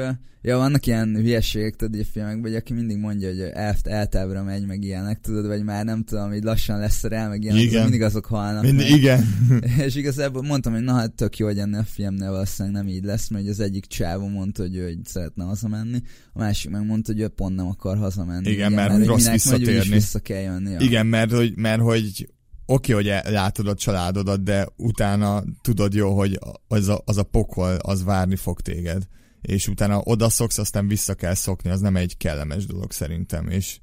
ja, 0.46 0.56
vannak 0.56 0.86
ilyen 0.86 1.14
hülyeségek, 1.14 1.74
tudod, 1.76 2.00
a 2.00 2.04
filmekben, 2.12 2.50
hogy 2.50 2.54
aki 2.54 2.72
mindig 2.72 2.96
mondja, 2.96 3.28
hogy 3.28 3.40
elft 3.40 3.86
eltábra 3.86 4.42
megy, 4.42 4.66
meg 4.66 4.82
ilyenek, 4.82 5.20
tudod, 5.20 5.46
vagy 5.46 5.62
már 5.62 5.84
nem 5.84 6.04
tudom, 6.04 6.28
hogy 6.28 6.42
lassan 6.42 6.78
lesz 6.78 6.96
szerel, 6.96 7.28
meg 7.28 7.42
ilyenek, 7.42 7.62
igen. 7.62 7.82
mindig 7.82 8.02
azok 8.02 8.24
halnak. 8.24 8.62
Mind, 8.62 8.76
meg. 8.76 8.90
igen. 8.90 9.24
és 9.86 9.94
igazából 9.94 10.42
mondtam, 10.42 10.72
hogy 10.72 10.82
na 10.82 10.92
hát 10.92 11.12
tök 11.12 11.38
jó, 11.38 11.46
hogy 11.46 11.58
ennél 11.58 11.78
a 11.78 11.84
filmnél 11.84 12.30
valószínűleg 12.30 12.82
nem 12.82 12.92
így 12.92 13.04
lesz, 13.04 13.28
mert 13.28 13.48
az 13.48 13.60
egyik 13.60 13.86
csávó 13.86 14.28
mondta, 14.28 14.62
hogy 14.62 14.76
ő 14.76 14.84
hogy 14.84 14.98
szeretne 15.04 15.44
hazamenni, 15.44 16.02
a 16.32 16.38
másik 16.38 16.70
meg 16.70 16.86
mondta, 16.86 17.12
hogy 17.12 17.20
ő 17.20 17.28
pont 17.28 17.56
nem 17.56 17.66
akar 17.66 17.96
hazamenni. 17.96 18.50
Igen, 18.50 18.52
igen 18.52 18.72
mert, 18.72 18.92
mert 18.92 19.06
rossz 19.06 19.30
visszatérni. 19.30 19.90
vissza 19.90 20.18
kell 20.18 20.42
jönni. 20.42 20.70
Ja. 20.70 20.78
Igen, 20.80 21.06
mert 21.06 21.32
hogy, 21.32 21.52
mert 21.56 21.80
hogy 21.80 22.28
oké, 22.66 22.92
hogy 22.92 23.04
látod 23.24 23.68
a 23.68 23.74
családodat, 23.74 24.42
de 24.42 24.68
utána 24.76 25.44
tudod 25.60 25.94
jó, 25.94 26.16
hogy 26.16 26.38
az 26.68 26.88
a, 26.88 27.02
az 27.04 27.16
a 27.16 27.22
pokol, 27.22 27.74
az 27.74 28.04
várni 28.04 28.36
fog 28.36 28.60
téged. 28.60 29.02
És 29.40 29.68
utána 29.68 30.00
odaszoksz, 30.04 30.58
aztán 30.58 30.88
vissza 30.88 31.14
kell 31.14 31.34
szokni, 31.34 31.70
az 31.70 31.80
nem 31.80 31.96
egy 31.96 32.16
kellemes 32.16 32.66
dolog 32.66 32.92
szerintem, 32.92 33.48
és 33.48 33.78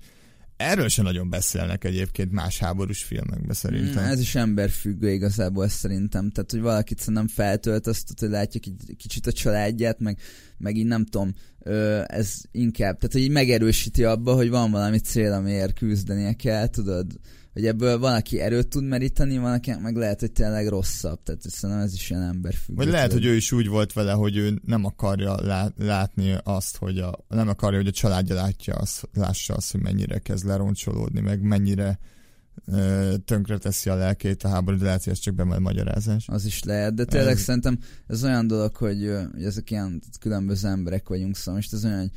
erről 0.58 0.88
sem 0.88 1.06
nagyon 1.06 1.30
beszélnek 1.30 1.84
egyébként 1.84 2.32
más 2.32 2.60
háborús 2.60 3.04
filmekben 3.04 3.56
szerintem. 3.56 4.04
Mm, 4.04 4.08
ez 4.08 4.20
is 4.20 4.36
emberfüggő 4.36 5.12
igazából 5.12 5.68
szerintem. 5.68 6.30
Tehát, 6.30 6.52
hogy 6.52 6.62
valakit 6.62 7.00
szerintem 7.00 7.28
feltölt 7.28 7.88
azt, 7.88 8.20
hogy 8.20 8.34
egy 8.34 8.76
kicsit 8.98 9.28
a 9.28 9.32
családját, 9.32 10.00
meg, 10.00 10.18
meg 10.58 10.76
így 10.76 10.86
nem 10.86 11.06
tudom, 11.06 11.34
ez 12.06 12.42
inkább, 12.52 12.98
tehát 12.98 13.12
hogy 13.12 13.22
így 13.22 13.30
megerősíti 13.30 14.04
abba, 14.04 14.34
hogy 14.34 14.50
van 14.50 14.72
valami 14.72 15.00
cél, 15.00 15.32
amiért 15.32 15.74
küzdenie 15.74 16.34
kell, 16.34 16.68
tudod? 16.68 17.20
Hogy 17.54 17.66
ebből 17.66 18.00
van, 18.00 18.14
aki 18.14 18.40
erőt 18.40 18.68
tud 18.68 18.84
meríteni, 18.84 19.38
van, 19.38 19.54
aki 19.54 19.74
meg 19.82 19.96
lehet, 19.96 20.20
hogy 20.20 20.32
tényleg 20.32 20.68
rosszabb. 20.68 21.24
Tehát 21.24 21.42
szerintem 21.42 21.86
ez 21.86 21.94
is 21.94 22.10
ilyen 22.10 22.22
emberfüggő. 22.22 22.84
Vagy 22.84 22.92
lehet, 22.92 23.12
hogy 23.12 23.26
ő 23.26 23.36
is 23.36 23.52
úgy 23.52 23.68
volt 23.68 23.94
vele, 23.94 24.12
hogy 24.12 24.38
ő 24.38 24.62
nem 24.66 24.86
akarja 24.86 25.42
lát, 25.42 25.74
látni 25.78 26.36
azt, 26.44 26.78
hogy 26.78 27.00
a, 27.00 27.26
nem 27.28 27.48
akarja, 27.48 27.78
hogy 27.78 27.88
a 27.88 27.92
családja 27.92 28.36
látja 28.36 28.76
azt, 28.76 29.10
lássa 29.14 29.54
azt, 29.54 29.72
hogy 29.72 29.82
mennyire 29.82 30.20
kezd 30.20 30.46
leroncsolódni, 30.46 31.20
meg 31.20 31.42
mennyire 31.42 32.00
tönkre 33.26 33.58
teszi 33.58 33.90
a 33.90 33.96
lelkét 33.96 34.44
a 34.44 34.48
háború, 34.48 34.78
de 34.78 34.84
lehet, 34.84 35.04
hogy 35.04 35.14
ez 35.14 35.20
csak 35.20 35.34
be 35.34 35.60
magyarázás. 35.60 36.28
Az 36.28 36.46
is 36.46 36.64
lehet, 36.64 36.94
de 36.94 37.06
tényleg 37.06 37.34
ez... 37.34 37.42
szerintem 37.42 37.80
ez 38.08 38.24
olyan 38.24 38.48
dolog, 38.48 38.76
hogy, 38.76 39.12
hogy 39.32 39.44
ezek 39.44 39.72
ilyen 39.72 40.02
különböző 40.20 40.68
emberek 40.68 41.08
vagyunk, 41.08 41.36
szóval 41.36 41.54
most 41.54 41.74
ez 41.74 41.86
olyan, 41.86 42.00
hogy 42.00 42.12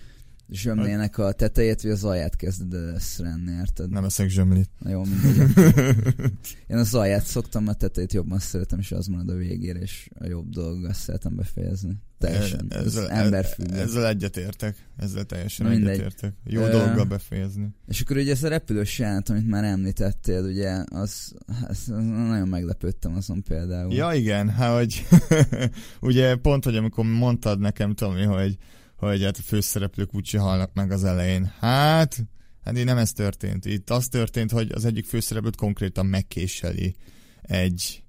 zsömlének 0.50 1.18
a 1.18 1.32
tetejét, 1.32 1.82
vagy 1.82 1.90
az 1.90 2.04
alját 2.04 2.36
kezded 2.36 2.74
el 2.74 2.98
lenni, 3.18 3.52
érted? 3.58 3.90
Nem 3.90 4.04
eszek 4.04 4.28
zsömlit. 4.28 4.70
Na 4.78 4.90
jó, 4.90 5.02
mindegy. 5.04 5.72
Én 6.70 6.76
az 6.76 6.94
alját 6.94 7.24
szoktam, 7.24 7.68
a 7.68 7.72
tetejét 7.72 8.12
jobban 8.12 8.38
szeretem, 8.38 8.78
és 8.78 8.92
az 8.92 9.06
marad 9.06 9.28
a 9.28 9.34
végére, 9.34 9.78
és 9.78 10.08
a 10.18 10.26
jobb 10.26 10.50
dolgot 10.50 10.94
szeretem 10.94 11.36
befejezni. 11.36 11.96
Teljesen. 12.18 12.66
Ez, 12.68 12.84
ezzel, 12.84 13.08
ez 13.08 13.24
emberfüggő. 13.24 13.76
Ezzel 13.76 14.06
egyetértek. 14.06 14.76
Ezzel 14.96 15.24
teljesen 15.24 15.66
egyetértek. 15.66 16.32
Jó 16.44 16.62
uh, 16.62 16.70
dologgal 16.70 17.04
befejezni. 17.04 17.68
És 17.86 18.00
akkor 18.00 18.16
ugye 18.16 18.32
ez 18.32 18.42
a 18.42 18.48
repülős 18.48 18.98
jelent, 18.98 19.28
amit 19.28 19.48
már 19.48 19.64
említettél, 19.64 20.44
ugye, 20.44 20.84
az, 20.90 21.34
az, 21.46 21.66
az 21.68 21.86
nagyon 22.28 22.48
meglepődtem 22.48 23.14
azon 23.14 23.42
például. 23.42 23.92
Ja 23.92 24.12
igen, 24.12 24.48
hát 24.48 24.76
hogy 24.76 25.06
ugye 26.00 26.36
pont, 26.36 26.64
hogy 26.64 26.76
amikor 26.76 27.04
mondtad 27.04 27.58
nekem, 27.58 27.94
Tomi, 27.94 28.22
hogy 28.22 28.58
hogy 28.96 29.22
hát 29.22 29.38
a 29.38 29.42
főszereplők 29.42 30.14
úgyse 30.14 30.38
halnak 30.38 30.70
meg 30.74 30.90
az 30.90 31.04
elején. 31.04 31.52
Hát, 31.60 32.16
hát 32.64 32.78
így 32.78 32.84
nem 32.84 32.98
ez 32.98 33.12
történt. 33.12 33.64
Itt 33.64 33.90
az 33.90 34.08
történt, 34.08 34.50
hogy 34.50 34.70
az 34.72 34.84
egyik 34.84 35.04
főszereplőt 35.04 35.56
konkrétan 35.56 36.06
megkéseli 36.06 36.96
egy, 37.42 38.04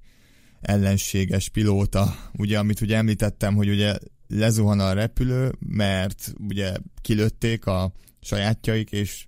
ellenséges 0.61 1.49
pilóta, 1.49 2.15
ugye, 2.33 2.59
amit 2.59 2.81
ugye 2.81 2.97
említettem, 2.97 3.55
hogy 3.55 3.69
ugye 3.69 3.97
lezuhan 4.27 4.79
a 4.79 4.93
repülő, 4.93 5.53
mert 5.59 6.33
ugye 6.47 6.73
kilőtték 7.01 7.65
a 7.65 7.91
sajátjaik, 8.21 8.91
és 8.91 9.25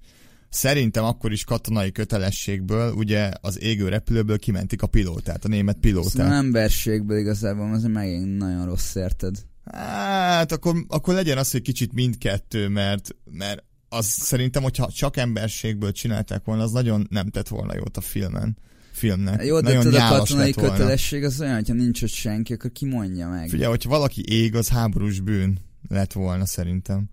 szerintem 0.49 1.03
akkor 1.03 1.31
is 1.31 1.43
katonai 1.43 1.91
kötelességből, 1.91 2.93
ugye 2.93 3.31
az 3.41 3.61
égő 3.61 3.89
repülőből 3.89 4.39
kimentik 4.39 4.81
a 4.81 4.87
pilótát, 4.87 5.45
a 5.45 5.47
német 5.47 5.77
pilótát. 5.77 6.11
Szóval 6.11 6.33
emberségből 6.33 7.17
igazából 7.17 7.73
az 7.73 7.83
megint 7.83 8.37
nagyon 8.37 8.65
rossz 8.65 8.95
érted. 8.95 9.35
Hát 10.29 10.51
akkor, 10.51 10.85
akkor 10.87 11.13
legyen 11.13 11.37
az, 11.37 11.51
hogy 11.51 11.61
kicsit 11.61 11.93
mindkettő, 11.93 12.67
mert, 12.67 13.15
mert 13.31 13.63
az 13.89 14.05
szerintem, 14.05 14.63
hogyha 14.63 14.91
csak 14.91 15.17
emberségből 15.17 15.91
csinálták 15.91 16.43
volna, 16.43 16.63
az 16.63 16.71
nagyon 16.71 17.07
nem 17.09 17.29
tett 17.29 17.47
volna 17.47 17.75
jót 17.75 17.97
a 17.97 18.01
filmen 18.01 18.57
filmnek. 18.91 19.45
Jó, 19.45 19.59
de 19.59 19.73
Nagyon 19.73 19.93
a 19.93 20.09
katonai 20.09 20.51
kötelesség 20.51 21.23
az 21.23 21.41
olyan, 21.41 21.53
hogyha 21.53 21.73
nincs 21.73 22.01
ott 22.01 22.09
senki, 22.09 22.53
akkor 22.53 22.71
ki 22.71 22.85
mondja 22.85 23.27
meg. 23.27 23.49
Figyelj, 23.49 23.69
hogyha 23.69 23.89
valaki 23.89 24.23
ég, 24.27 24.55
az 24.55 24.67
háborús 24.67 25.19
bűn 25.19 25.59
lett 25.87 26.13
volna 26.13 26.45
szerintem. 26.45 27.09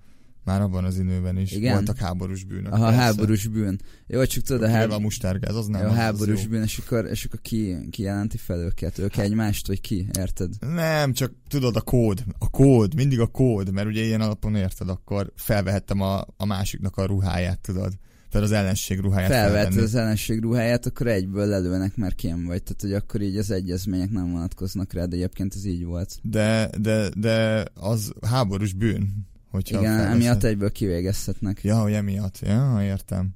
Már 0.47 0.61
abban 0.61 0.85
az 0.85 0.99
időben 0.99 1.39
is 1.39 1.53
Igen? 1.53 1.73
voltak 1.73 1.99
háborús 1.99 2.45
bűnök. 2.45 2.73
Aha, 2.73 2.85
persze. 2.85 3.01
háborús 3.01 3.47
bűn. 3.47 3.81
Jó, 4.07 4.25
csak 4.25 4.43
tudod, 4.43 4.63
a, 4.63 4.69
háb... 4.69 4.91
a 4.91 4.99
mustárgáz, 4.99 5.55
az 5.55 5.67
nem. 5.67 5.83
jó, 5.83 5.89
az 5.89 5.95
háborús 5.95 6.43
jó. 6.43 6.49
bűn, 6.49 6.63
és 6.63 6.79
akkor, 6.79 7.07
és 7.07 7.25
akkor 7.25 7.41
ki, 7.41 7.77
ki 7.91 8.03
jelenti 8.03 8.37
fel 8.37 8.59
őket? 8.59 8.99
Ők 8.99 9.17
egymást, 9.17 9.67
vagy 9.67 9.81
ki? 9.81 10.07
Érted? 10.19 10.53
Nem, 10.61 11.13
csak 11.13 11.33
tudod, 11.49 11.77
a 11.77 11.81
kód. 11.81 12.25
A 12.39 12.51
kód, 12.51 12.95
mindig 12.95 13.21
a 13.21 13.27
kód, 13.27 13.73
mert 13.73 13.87
ugye 13.87 14.05
ilyen 14.05 14.21
alapon 14.21 14.55
érted, 14.55 14.89
akkor 14.89 15.33
felvehettem 15.37 16.01
a, 16.01 16.25
a 16.37 16.45
másiknak 16.45 16.97
a 16.97 17.07
ruháját, 17.07 17.61
tudod. 17.61 17.93
Tehát 18.31 18.47
az 18.47 18.53
ellenség 18.53 19.01
ruháját 19.01 19.31
felvenni. 19.31 19.81
az 19.81 19.95
ellenség 19.95 20.41
ruháját, 20.41 20.87
akkor 20.87 21.07
egyből 21.07 21.47
lelőnek, 21.47 21.97
mert 21.97 22.15
kém 22.15 22.45
vagy. 22.45 22.63
Tehát, 22.63 22.81
hogy 22.81 22.93
akkor 22.93 23.21
így 23.21 23.37
az 23.37 23.51
egyezmények 23.51 24.11
nem 24.11 24.31
vonatkoznak 24.31 24.93
rá, 24.93 25.05
de 25.05 25.17
egyébként 25.17 25.55
ez 25.55 25.65
így 25.65 25.85
volt. 25.85 26.19
De, 26.23 26.71
de, 26.81 27.09
de 27.17 27.65
az 27.75 28.13
háborús 28.27 28.73
bűn, 28.73 29.27
hogyha 29.57 29.79
Igen, 29.81 29.97
felveszed. 29.97 30.15
emiatt 30.21 30.43
egyből 30.43 30.73
kivégezhetnek. 30.73 31.63
Ja, 31.63 31.81
hogy 31.81 31.93
emiatt. 31.93 32.39
Ja, 32.39 32.79
értem. 32.83 33.29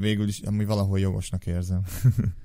Végül 0.00 0.28
is, 0.28 0.40
ami 0.40 0.64
valahol 0.64 0.98
jogosnak 0.98 1.46
érzem. 1.46 1.80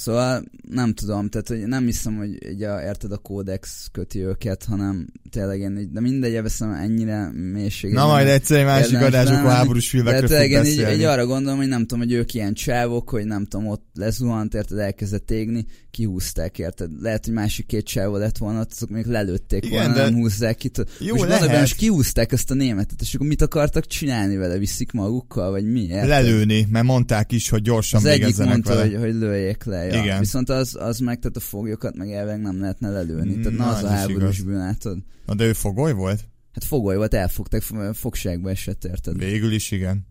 Szóval 0.00 0.44
nem 0.70 0.94
tudom, 0.94 1.28
tehát 1.28 1.48
hogy 1.48 1.58
nem 1.66 1.84
hiszem, 1.84 2.16
hogy 2.16 2.50
így 2.50 2.62
a, 2.62 2.82
érted 2.82 3.12
a 3.12 3.16
kódex 3.16 3.88
köti 3.92 4.24
őket, 4.24 4.64
hanem 4.64 5.06
tényleg 5.30 5.60
én 5.60 5.78
így, 5.78 5.90
de 5.90 6.00
mindegy, 6.00 6.34
elveszem 6.34 6.72
ennyire 6.72 7.30
mélységét. 7.32 7.96
Na 7.96 8.06
majd 8.06 8.26
egyszer 8.26 8.58
egy 8.58 8.64
másik 8.64 9.00
adásokon 9.00 9.50
háborús 9.50 9.84
De 9.84 9.90
filmekről 9.90 10.28
fog 10.28 10.38
tényleg 10.38 10.66
én 10.66 10.72
így, 10.72 10.98
így, 10.98 11.02
arra 11.04 11.26
gondolom, 11.26 11.58
hogy 11.58 11.68
nem 11.68 11.80
tudom, 11.80 11.98
hogy 11.98 12.12
ők 12.12 12.34
ilyen 12.34 12.54
csávok, 12.54 13.10
hogy 13.10 13.24
nem 13.24 13.44
tudom, 13.44 13.66
ott 13.66 13.84
lezuhant, 13.94 14.54
érted, 14.54 14.78
elkezdett 14.78 15.30
égni, 15.30 15.66
kihúzták, 15.90 16.58
érted. 16.58 16.90
Lehet, 17.00 17.24
hogy 17.24 17.34
másik 17.34 17.66
két 17.66 17.84
csávó 17.84 18.16
lett 18.16 18.38
volna, 18.38 18.66
azok 18.70 18.90
még 18.90 19.06
lelőtték 19.06 19.64
Igen, 19.64 19.78
volna, 19.78 19.94
de- 19.94 20.02
nem 20.02 20.14
húzzák 20.14 20.56
ki. 20.56 20.70
Jó, 20.98 21.14
most 21.14 21.28
lehet. 21.28 21.60
most 21.60 21.76
kihúzták 21.76 22.32
ezt 22.32 22.50
a 22.50 22.54
németet, 22.54 23.00
és 23.00 23.14
akkor 23.14 23.26
mit 23.26 23.42
akartak 23.42 23.86
csinálni 23.86 24.36
vele? 24.36 24.58
Viszik 24.58 24.92
magukkal, 24.92 25.50
vagy 25.50 25.64
mi? 25.72 25.82
Érted? 25.82 26.08
Lelőni, 26.08 26.66
mert 26.70 26.84
mondták 26.84 27.32
is, 27.32 27.48
hogy 27.48 27.62
gyorsan 27.62 28.00
Az 28.00 28.06
egyik 28.06 28.36
mondta, 28.36 28.74
vele. 28.74 28.82
hogy, 28.82 28.96
hogy 28.96 29.14
lőjék 29.14 29.64
le. 29.64 29.89
Ja. 29.92 30.02
Igen. 30.02 30.18
Viszont 30.18 30.48
az, 30.48 30.76
az 30.80 30.98
meg, 30.98 31.18
tehát 31.18 31.36
a 31.36 31.40
foglyokat 31.40 31.96
meg 31.96 32.12
elveg 32.12 32.40
nem 32.40 32.60
lehetne 32.60 32.90
lelőni. 32.90 33.40
Tehát 33.40 33.58
na, 33.58 33.68
az 33.68 33.76
ez 33.76 33.84
a 33.84 33.88
háborús 33.88 34.40
bűn, 34.40 34.56
látod? 34.56 34.98
Na 35.26 35.34
de 35.34 35.44
ő 35.44 35.52
fogoly 35.52 35.92
volt? 35.92 36.24
Hát 36.52 36.64
fogoly 36.64 36.96
volt, 36.96 37.14
elfogták, 37.14 37.62
fo- 37.62 37.96
fogságba 37.96 38.50
esett, 38.50 38.84
érted? 38.84 39.18
Végül 39.18 39.52
is 39.52 39.70
igen. 39.70 40.06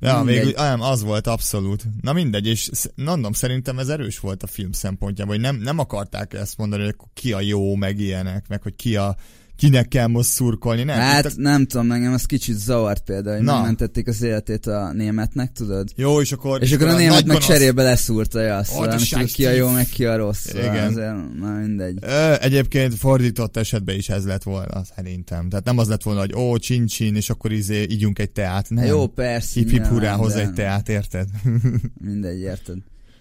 Ja, 0.00 0.16
Mindegy. 0.16 0.44
végül, 0.44 0.62
nem, 0.62 0.80
az 0.80 1.02
volt 1.02 1.26
abszolút. 1.26 1.84
Na 2.00 2.12
mindegy, 2.12 2.46
és 2.46 2.70
mondom, 2.94 3.32
szerintem 3.32 3.78
ez 3.78 3.88
erős 3.88 4.18
volt 4.18 4.42
a 4.42 4.46
film 4.46 4.72
szempontjából, 4.72 5.34
hogy 5.34 5.42
nem, 5.42 5.56
nem 5.56 5.78
akarták 5.78 6.34
ezt 6.34 6.56
mondani, 6.56 6.84
hogy 6.84 6.94
ki 7.14 7.32
a 7.32 7.40
jó, 7.40 7.74
meg 7.74 7.98
ilyenek, 7.98 8.48
meg 8.48 8.62
hogy 8.62 8.76
ki 8.76 8.96
a, 8.96 9.16
kinek 9.56 9.88
kell 9.88 10.06
most 10.06 10.28
szurkolni, 10.28 10.82
nem? 10.82 10.98
Hát 10.98 11.24
Itt 11.24 11.30
a, 11.30 11.40
nem 11.40 11.66
tudom, 11.66 11.92
engem 11.92 12.12
az 12.12 12.24
kicsit 12.24 12.56
zavart 12.56 13.02
például, 13.04 13.36
hogy 13.36 13.44
Na. 13.44 13.54
megmentették 13.54 14.08
az 14.08 14.22
életét 14.22 14.66
a 14.66 14.92
németnek, 14.92 15.52
tudod? 15.52 15.88
jó, 15.96 16.20
és 16.20 16.32
akkor... 16.32 16.62
És 16.62 16.72
akkor 16.72 16.86
a 16.86 16.90
nagy 16.90 16.98
német 17.00 17.14
meg 17.16 17.26
gonosz- 17.26 17.46
cserébe 17.46 17.82
leszúrta, 17.82 18.40
ja, 18.40 18.64
szóval 18.64 18.98
nem 19.10 19.24
ki 19.24 19.46
a 19.46 19.50
jó, 19.50 19.70
meg 19.70 19.86
ki 19.86 20.04
a 20.04 20.16
rossz. 20.16 20.46
Szóval 20.46 20.62
Igen. 20.64 20.86
Azért, 20.86 21.38
na 21.40 21.50
mindegy. 21.52 21.98
Ö, 22.00 22.34
egyébként 22.40 22.94
fordított 22.94 23.56
esetben 23.56 23.96
is 23.96 24.08
ez 24.08 24.24
lett 24.24 24.42
volna, 24.42 24.84
szerintem. 24.96 25.48
Tehát 25.48 25.64
nem 25.64 25.78
az 25.78 25.88
lett 25.88 26.02
volna, 26.02 26.20
hogy 26.20 26.34
ó, 26.34 26.56
csincsin, 26.58 27.14
és 27.16 27.30
akkor 27.30 27.52
izé, 27.52 27.82
ígyunk 27.82 28.18
egy 28.18 28.30
teát. 28.30 28.70
Nem. 28.70 28.84
Jó, 28.84 29.06
persze. 29.06 29.50
Hip 29.60 29.62
hip 29.62 29.72
nyilván, 29.72 29.90
hurrá 29.92 30.12
hozzá 30.12 30.40
egy 30.40 30.52
teát, 30.52 30.88
érted? 30.88 31.28
Mindegy, 32.04 32.40
érted? 32.40 32.76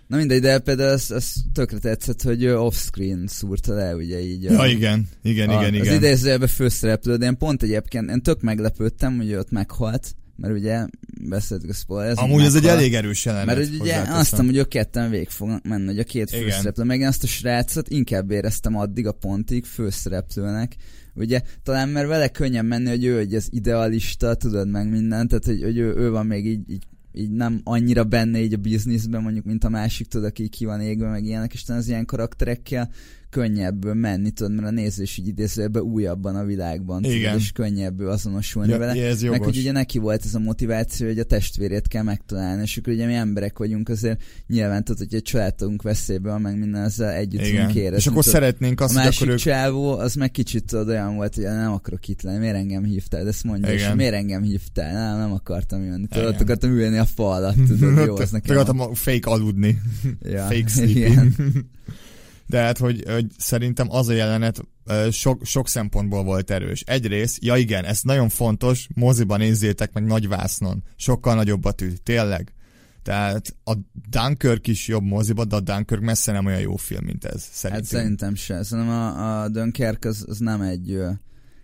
Na 0.07 0.17
mindegy, 0.17 0.41
de 0.41 0.59
például 0.59 0.89
az, 0.91 1.11
az 1.11 1.33
tökre 1.53 1.77
tetszett, 1.77 2.21
hogy 2.21 2.43
ő 2.43 2.57
off-screen 2.59 3.27
szúrta 3.27 3.73
le, 3.73 3.95
ugye 3.95 4.19
így. 4.23 4.45
a- 4.45 4.51
Ja, 4.51 4.65
igen, 4.71 5.07
igen, 5.23 5.49
a, 5.49 5.53
igen, 5.61 5.79
Az 5.81 5.85
igen. 5.87 5.95
idézőjelben 5.97 6.47
főszereplő, 6.47 7.15
de 7.15 7.25
én 7.25 7.37
pont 7.37 7.63
egyébként, 7.63 8.09
én 8.09 8.21
tök 8.21 8.41
meglepődtem, 8.41 9.15
hogy 9.17 9.33
ott 9.33 9.51
meghalt, 9.51 10.15
mert 10.35 10.53
ugye 10.53 10.85
beszéltük 11.21 11.69
a 11.69 11.73
spoiler. 11.73 12.13
Amúgy 12.17 12.43
ez 12.43 12.55
egy 12.55 12.65
elég 12.65 12.93
erős 12.93 13.25
jelenet. 13.25 13.45
Mert 13.57 13.69
ugye 13.79 13.95
azt 14.07 14.35
hogy 14.35 14.57
ők 14.57 14.67
ketten 14.67 15.09
végig 15.09 15.29
fognak 15.29 15.63
menni, 15.63 15.85
hogy 15.85 15.99
a 15.99 16.03
két 16.03 16.29
főszereplő, 16.29 16.83
meg 16.83 16.99
én 16.99 17.07
azt 17.07 17.23
a 17.23 17.27
srácot 17.27 17.89
inkább 17.89 18.31
éreztem 18.31 18.75
addig 18.75 19.07
a 19.07 19.11
pontig 19.11 19.65
főszereplőnek, 19.65 20.75
ugye 21.15 21.41
talán 21.63 21.89
mert 21.89 22.07
vele 22.07 22.27
könnyen 22.27 22.65
menni, 22.65 22.89
hogy 22.89 23.05
ő 23.05 23.15
hogy 23.17 23.35
az 23.35 23.47
idealista, 23.51 24.35
tudod 24.35 24.69
meg 24.69 24.89
mindent, 24.89 25.29
tehát 25.29 25.45
hogy, 25.45 25.61
hogy 25.63 25.77
ő, 25.77 25.93
ő 25.95 26.09
van 26.09 26.25
még 26.25 26.45
így, 26.45 26.69
így 26.71 26.83
így 27.15 27.31
nem 27.31 27.61
annyira 27.63 28.03
benne 28.03 28.39
így 28.39 28.53
a 28.53 28.57
bizniszben, 28.57 29.21
mondjuk, 29.21 29.45
mint 29.45 29.63
a 29.63 29.69
másik, 29.69 30.07
tudod, 30.07 30.27
aki 30.27 30.47
ki 30.49 30.65
van 30.65 30.81
égve, 30.81 31.09
meg 31.09 31.25
ilyenek, 31.25 31.53
és 31.53 31.63
az 31.67 31.87
ilyen 31.87 32.05
karakterekkel 32.05 32.89
könnyebb 33.35 33.95
menni, 33.95 34.31
tudod, 34.31 34.53
mert 34.53 34.67
a 34.67 34.71
nézés 34.71 35.17
így 35.17 35.27
idézőjelben 35.27 35.81
újabban 35.81 36.35
a 36.35 36.43
világban, 36.43 37.01
tudod, 37.01 37.17
Igen. 37.17 37.37
és 37.37 37.51
könnyebb 37.51 37.99
azonosulni 37.99 38.71
ja, 38.71 38.77
vele. 38.77 38.91
ez 38.91 39.21
Meg 39.21 39.31
jogos. 39.31 39.45
hogy 39.45 39.57
ugye 39.57 39.71
neki 39.71 39.97
volt 39.97 40.25
ez 40.25 40.35
a 40.35 40.39
motiváció, 40.39 41.07
hogy 41.07 41.19
a 41.19 41.23
testvérét 41.23 41.87
kell 41.87 42.03
megtalálni, 42.03 42.61
és 42.61 42.77
akkor 42.77 42.93
ugye 42.93 43.05
mi 43.05 43.13
emberek 43.13 43.57
vagyunk, 43.57 43.89
azért 43.89 44.21
nyilván 44.47 44.83
tudod, 44.83 44.99
hogy 44.99 45.15
egy 45.15 45.21
családunk 45.21 45.81
veszélyben 45.81 46.31
van, 46.31 46.41
meg 46.41 46.59
minden 46.59 46.83
ezzel 46.83 47.09
együtt 47.09 47.41
tudunk 47.41 47.75
érezni. 47.75 47.97
És 47.97 48.07
akkor 48.07 48.23
tudod. 48.23 48.39
szeretnénk 48.39 48.81
a 48.81 48.83
azt, 48.83 48.93
hogy 48.93 49.03
másik 49.03 49.21
akkor 49.21 49.33
ők... 49.33 49.39
csávó, 49.39 49.97
az 49.97 50.15
meg 50.15 50.31
kicsit 50.31 50.65
tudod, 50.65 50.87
olyan 50.87 51.15
volt, 51.15 51.35
hogy 51.35 51.43
nem 51.43 51.71
akarok 51.71 52.07
itt 52.07 52.21
lenni, 52.21 52.37
miért 52.37 52.55
engem 52.55 52.83
hívtál, 52.83 53.23
de 53.23 53.29
ezt 53.29 53.43
mondja, 53.43 53.71
és 53.71 53.81
Igen. 53.81 53.95
miért 53.95 54.13
engem 54.13 54.41
hívtál, 54.41 54.93
nem, 54.93 55.17
nem 55.17 55.31
akartam 55.31 55.83
jönni, 55.83 56.07
tudod, 56.07 56.27
ott 56.27 56.41
akartam 56.41 56.71
ülni 56.71 56.97
a 56.97 57.05
fa 57.05 57.31
alatt, 57.31 57.67
tudod, 57.67 58.05
jó, 58.05 58.15
az 58.23 58.31
nekem. 58.31 58.57
Akartam 58.57 58.79
a 58.79 58.93
fake 58.93 59.29
aludni. 59.29 59.81
Fake 60.23 60.67
sleeping. 60.75 61.33
De 62.47 62.61
hát, 62.61 62.77
hogy, 62.77 63.03
hogy 63.07 63.25
szerintem 63.37 63.91
az 63.91 64.07
a 64.07 64.13
jelenet 64.13 64.61
sok, 65.11 65.45
sok 65.45 65.67
szempontból 65.67 66.23
volt 66.23 66.51
erős. 66.51 66.81
Egyrészt, 66.81 67.43
ja 67.43 67.55
igen, 67.55 67.85
ez 67.85 67.99
nagyon 68.01 68.29
fontos, 68.29 68.87
moziban 68.95 69.39
nézzétek 69.39 69.93
meg 69.93 70.03
nagy 70.03 70.27
vásznon. 70.27 70.83
Sokkal 70.95 71.35
nagyobb 71.35 71.65
a 71.65 71.71
tű, 71.71 71.91
tényleg. 72.03 72.53
Tehát 73.03 73.55
a 73.63 73.73
Dunkirk 74.09 74.67
is 74.67 74.87
jobb 74.87 75.03
moziba, 75.03 75.45
de 75.45 75.55
a 75.55 75.59
Dunkirk 75.59 76.01
messze 76.01 76.31
nem 76.31 76.45
olyan 76.45 76.59
jó 76.59 76.75
film, 76.75 77.05
mint 77.05 77.25
ez. 77.25 77.43
Szerintem. 77.51 77.85
Hát 77.85 77.95
szerintem 78.01 78.35
se. 78.35 78.63
Szerintem 78.63 78.93
a, 78.93 79.41
a 79.41 79.49
Dunkirk 79.49 80.05
az, 80.05 80.25
az 80.27 80.37
nem 80.39 80.61
egy... 80.61 80.99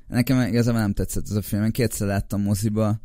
Nekem 0.08 0.48
igazából 0.48 0.82
nem 0.82 0.94
tetszett 0.94 1.24
ez 1.30 1.36
a 1.36 1.41
film. 1.41 1.63
Én 1.63 1.72
kétszer 1.72 2.08
láttam 2.08 2.41
moziba. 2.41 3.00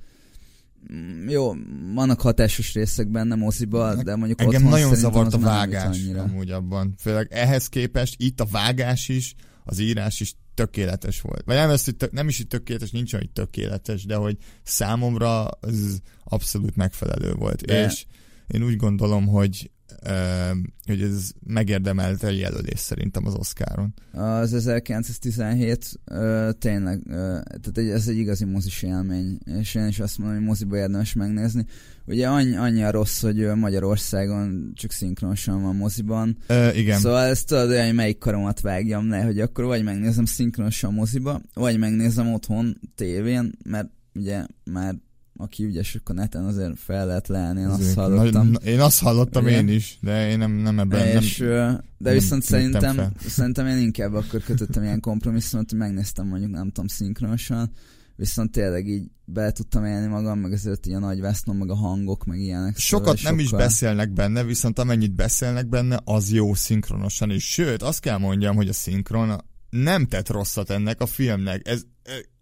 Mm, 0.93 1.29
Jó, 1.29 1.53
vannak 1.95 2.21
hatásos 2.21 2.75
részek 2.75 3.09
benne 3.09 3.35
moziba, 3.35 4.03
de 4.03 4.17
mondjuk 4.17 4.41
Engem 4.41 4.65
otthon 4.65 4.79
nagyon 4.79 4.95
zavart 4.95 5.35
a 5.35 5.39
vágás 5.39 5.85
annyira. 5.99 6.23
amúgy 6.23 6.51
abban. 6.51 6.95
Főleg 6.99 7.27
ehhez 7.31 7.69
képest 7.69 8.15
itt 8.19 8.41
a 8.41 8.45
vágás 8.45 9.09
is, 9.09 9.35
az 9.65 9.79
írás 9.79 10.21
is 10.21 10.35
tökéletes 10.55 11.21
volt. 11.21 11.43
Vagy 11.45 11.57
nem, 11.57 11.71
ezt, 11.71 12.09
nem 12.11 12.29
is, 12.29 12.37
hogy 12.37 12.47
tökéletes, 12.47 12.91
nincs 12.91 13.13
olyan, 13.13 13.25
hogy 13.35 13.45
tökéletes, 13.45 14.05
de 14.05 14.15
hogy 14.15 14.37
számomra 14.63 15.49
ez 15.61 15.97
abszolút 16.25 16.77
megfelelő 16.77 17.33
volt. 17.33 17.63
De- 17.65 17.85
És 17.85 18.07
én 18.47 18.63
úgy 18.63 18.77
gondolom, 18.77 19.27
hogy 19.27 19.71
hogy 20.87 21.03
ez 21.03 21.31
megérdemelte 21.47 22.27
a 22.27 22.31
jelölés 22.31 22.79
szerintem 22.79 23.27
az 23.27 23.35
Oscaron. 23.35 23.95
Az 24.13 24.55
1917 24.55 26.01
ö, 26.05 26.51
tényleg, 26.59 27.03
tehát 27.61 27.79
ez 27.79 28.09
egy 28.09 28.17
igazi 28.17 28.45
mozis 28.45 28.83
élmény, 28.83 29.39
és 29.61 29.75
én 29.75 29.87
is 29.87 30.01
azt 30.01 30.19
mondom, 30.19 30.37
hogy 30.37 30.47
moziba 30.47 30.77
érdemes 30.77 31.13
megnézni. 31.13 31.67
Ugye 32.07 32.29
annyi, 32.29 32.57
annyi 32.57 32.83
a 32.83 32.91
rossz, 32.91 33.23
hogy 33.23 33.55
Magyarországon 33.55 34.73
csak 34.75 34.93
szinkronosan 34.93 35.63
van 35.63 35.77
moziban, 35.77 36.37
Ö, 36.47 36.71
igen. 36.73 36.99
Szóval 36.99 37.25
ezt 37.25 37.47
tudod 37.47 37.85
hogy 37.85 37.95
melyik 37.95 38.19
karomat 38.19 38.61
vágjam 38.61 39.09
le, 39.09 39.23
hogy 39.23 39.41
akkor 39.41 39.65
vagy 39.65 39.83
megnézem 39.83 40.25
szinkronosan 40.25 40.95
moziba, 40.95 41.41
vagy 41.55 41.79
megnézem 41.79 42.33
otthon 42.33 42.81
tévén, 42.95 43.53
mert 43.65 43.89
ugye 44.15 44.45
már 44.65 44.95
aki 45.37 45.65
ügyes, 45.65 45.95
akkor 45.95 46.15
neten 46.15 46.45
azért 46.45 46.79
fel 46.79 47.07
lehet 47.07 47.29
leállni, 47.29 47.61
én 47.61 47.67
azt 47.67 47.95
hallottam. 47.95 48.49
nagy- 48.49 48.65
Én 48.67 48.81
azt 48.81 49.01
hallottam 49.01 49.47
Igen. 49.47 49.69
én 49.69 49.75
is, 49.75 49.99
de 50.01 50.29
én 50.31 50.39
nem, 50.39 50.53
nem 50.53 50.79
ebben 50.79 51.07
és, 51.07 51.39
nem, 51.39 51.49
de 51.49 51.85
nem 51.99 52.13
viszont 52.13 52.49
léptem 52.49 52.71
szerintem, 52.81 52.95
fel. 52.95 53.13
szerintem 53.29 53.67
én 53.67 53.79
inkább 53.79 54.15
akkor 54.15 54.41
kötöttem 54.43 54.83
ilyen 54.83 55.01
kompromisszumot, 55.01 55.71
hogy 55.71 55.79
megnéztem 55.79 56.27
mondjuk 56.27 56.51
nem 56.51 56.67
tudom 56.67 56.87
szinkronosan, 56.87 57.71
viszont 58.17 58.51
tényleg 58.51 58.89
így 58.89 59.11
bele 59.25 59.51
tudtam 59.51 59.85
élni 59.85 60.07
magam, 60.07 60.39
meg 60.39 60.53
azért 60.53 60.87
így 60.87 60.93
a 60.93 60.99
nagy 60.99 61.21
vásznom, 61.21 61.57
meg 61.57 61.71
a 61.71 61.75
hangok, 61.75 62.25
meg 62.25 62.39
ilyenek. 62.39 62.77
Sokat 62.79 63.17
szóval 63.19 63.33
nem 63.33 63.45
sokkal... 63.45 63.61
is 63.61 63.67
beszélnek 63.67 64.13
benne, 64.13 64.45
viszont 64.45 64.79
amennyit 64.79 65.15
beszélnek 65.15 65.69
benne, 65.69 66.01
az 66.05 66.31
jó 66.33 66.55
szinkronosan 66.55 67.31
is. 67.31 67.51
Sőt, 67.51 67.83
azt 67.83 68.01
kell 68.01 68.19
mondjam, 68.19 68.57
hogy 68.57 68.69
a 68.69 68.73
szinkron 68.73 69.45
nem 69.71 70.07
tett 70.07 70.29
rosszat 70.29 70.71
ennek 70.71 71.01
a 71.01 71.07
filmnek. 71.07 71.69
Ez, 71.69 71.83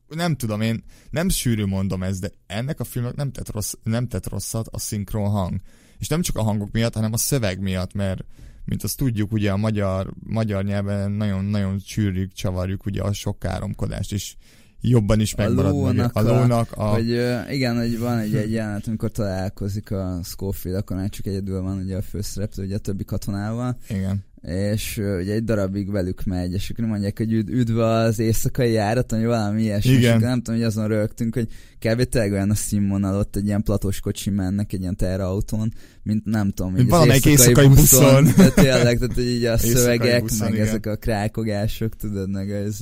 nem 0.09 0.37
tudom, 0.37 0.61
én 0.61 0.85
nem 1.11 1.29
sűrű 1.29 1.65
mondom 1.65 2.03
ezt, 2.03 2.21
de 2.21 2.31
ennek 2.47 2.81
a 2.81 2.85
filmnek 2.85 3.15
nem 3.15 3.33
tett, 3.33 3.51
rossz, 3.51 3.73
nem 3.83 4.09
tett 4.09 4.29
rosszat 4.29 4.69
a 4.71 4.79
szinkron 4.79 5.29
hang. 5.29 5.61
És 5.99 6.09
nem 6.09 6.23
csak 6.23 6.37
a 6.37 6.43
hangok 6.43 6.71
miatt, 6.73 6.95
hanem 6.95 7.13
a 7.13 7.17
szöveg 7.17 7.61
miatt, 7.61 7.93
mert 7.93 8.25
mint 8.65 8.83
azt 8.83 8.97
tudjuk, 8.97 9.33
ugye 9.33 9.51
a 9.51 9.57
magyar, 9.57 10.13
magyar 10.23 10.65
nyelven 10.65 11.11
nagyon-nagyon 11.11 11.79
csűrjük, 11.79 12.33
csavarjuk 12.33 12.87
ugye 12.87 13.03
a 13.03 13.13
sok 13.13 13.39
káromkodást, 13.39 14.13
és 14.13 14.37
jobban 14.81 15.21
is 15.21 15.35
megmarad 15.35 15.71
a 15.71 15.75
lónak. 15.75 16.17
A, 16.17 16.19
a 16.19 16.23
lónak 16.23 16.73
a... 16.73 16.85
Hogy 16.85 17.09
igen, 17.51 17.77
hogy 17.77 17.99
van 17.99 18.19
egy, 18.19 18.35
egy 18.35 18.53
jelenet, 18.53 18.87
amikor 18.87 19.11
találkozik 19.11 19.91
a 19.91 20.21
Schofield, 20.23 20.79
akkor 20.79 20.97
már 20.97 21.09
csak 21.09 21.27
egyedül 21.27 21.63
van 21.63 21.79
ugye 21.79 21.97
a 21.97 22.03
főszereplő, 22.03 22.65
ugye 22.65 22.75
a 22.75 22.79
többi 22.79 23.05
katonával. 23.05 23.79
Igen 23.89 24.25
és 24.47 24.97
ugye 24.97 25.33
egy 25.33 25.45
darabig 25.45 25.91
velük 25.91 26.25
megy, 26.25 26.53
és 26.53 26.71
akkor 26.71 26.85
mondják, 26.85 27.19
hogy 27.19 27.33
üd, 27.33 27.49
üdv 27.49 27.79
az 27.79 28.19
éjszakai 28.19 28.73
járat, 28.73 29.11
vagy 29.11 29.25
valami 29.25 29.63
ilyesmi, 29.63 29.93
Igen. 29.93 30.17
és 30.17 30.23
nem 30.23 30.43
tudom, 30.43 30.61
hogy 30.61 30.69
azon 30.69 30.89
rögtünk, 30.89 31.35
hogy 31.35 31.49
kb. 31.79 32.03
tényleg 32.03 32.33
olyan 32.33 32.51
a 32.51 32.55
színvonal, 32.55 33.19
ott 33.19 33.37
egy 33.37 33.47
ilyen 33.47 33.63
platós 33.63 34.01
kocsi 34.01 34.31
mennek 34.31 34.73
egy 34.73 34.81
ilyen 34.81 34.97
terautón, 34.97 35.73
mint 36.05 36.25
nem 36.25 36.51
tudom, 36.51 36.73
hogy 36.73 36.87
az 36.91 37.07
éjszakai, 37.07 37.31
éjszakai 37.31 37.67
buszon. 37.67 38.25
buszon. 38.25 38.35
De 38.45 38.51
tényleg, 38.51 38.99
tehát 38.99 39.15
hogy 39.15 39.27
így 39.29 39.45
a 39.45 39.59
szövegek, 39.59 40.23
buszon, 40.23 40.47
meg 40.47 40.55
igen. 40.55 40.67
ezek 40.67 40.87
a 40.87 40.97
krákogások, 40.97 41.97
tudod, 41.97 42.31
meg 42.31 42.51
ez 42.51 42.79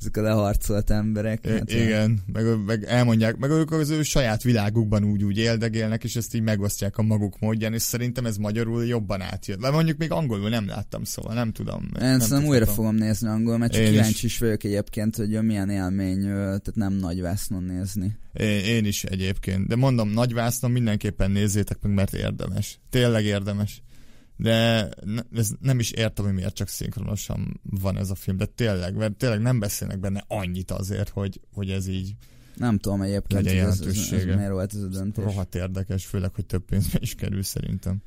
ezek 0.00 0.16
a 0.16 0.22
leharcolt 0.22 0.90
emberek. 0.90 1.46
Hát, 1.46 1.72
igen, 1.72 2.22
meg, 2.32 2.64
meg 2.66 2.84
elmondják, 2.84 3.36
meg 3.36 3.50
ők 3.50 3.70
az 3.70 3.90
ő 3.90 4.02
saját 4.02 4.42
világukban 4.42 5.04
úgy 5.04 5.24
úgy 5.24 5.38
éldegélnek, 5.38 6.04
és 6.04 6.16
ezt 6.16 6.34
így 6.34 6.42
megosztják 6.42 6.98
a 6.98 7.02
maguk 7.02 7.38
módján, 7.38 7.72
és 7.72 7.82
szerintem 7.82 8.26
ez 8.26 8.36
magyarul 8.36 8.84
jobban 8.84 9.20
átjött. 9.20 9.60
Mert 9.60 9.74
mondjuk 9.74 9.98
még 9.98 10.10
angolul 10.10 10.48
nem 10.48 10.66
láttam, 10.66 11.04
szóval 11.04 11.34
nem 11.34 11.52
tudom. 11.52 11.82
Én 11.82 12.08
nem 12.08 12.20
szerintem 12.20 12.48
újra 12.48 12.66
fogom 12.66 12.94
nézni 12.94 13.28
angol, 13.28 13.58
mert 13.58 13.72
csak 13.72 13.84
kíváncsi 13.84 14.26
is 14.26 14.38
vagyok 14.38 14.64
egyébként, 14.64 15.16
hogy 15.16 15.42
milyen 15.42 15.70
élmény, 15.70 16.22
tehát 16.22 16.74
nem 16.74 16.92
nagy 16.92 17.20
vásznon 17.20 17.62
nézni. 17.62 18.16
Én, 18.40 18.84
is 18.84 19.04
egyébként, 19.04 19.66
de 19.66 19.76
mondom, 19.76 20.08
nagy 20.08 20.34
vásznon 20.34 20.70
mindenképpen 20.70 21.30
nézzétek 21.30 21.82
meg, 21.82 21.92
mert 21.92 22.14
érdemes. 22.14 22.78
Tényleg 22.90 23.24
érdemes 23.24 23.82
de 24.36 24.88
ez 25.34 25.50
nem 25.60 25.78
is 25.78 25.90
értem, 25.90 26.24
hogy 26.24 26.34
miért 26.34 26.54
csak 26.54 26.68
szinkronosan 26.68 27.60
van 27.62 27.98
ez 27.98 28.10
a 28.10 28.14
film, 28.14 28.36
de 28.36 28.46
tényleg, 28.46 28.94
mert 28.94 29.14
tényleg 29.14 29.40
nem 29.40 29.58
beszélnek 29.58 29.98
benne 29.98 30.24
annyit 30.28 30.70
azért, 30.70 31.08
hogy, 31.08 31.40
hogy 31.52 31.70
ez 31.70 31.86
így 31.86 32.14
nem 32.56 32.78
tudom 32.78 33.02
egyébként, 33.02 33.48
hogy 33.48 33.58
ez, 33.58 33.80
ez, 33.80 34.12
ez, 34.12 34.24
miért 34.24 34.50
volt 34.50 34.74
ez 34.74 34.82
a 34.82 34.86
döntés. 34.86 35.24
Rohadt 35.24 35.54
érdekes, 35.54 36.04
főleg, 36.04 36.34
hogy 36.34 36.46
több 36.46 36.64
pénzbe 36.64 36.98
is 37.00 37.14
kerül 37.14 37.42
szerintem. 37.42 38.02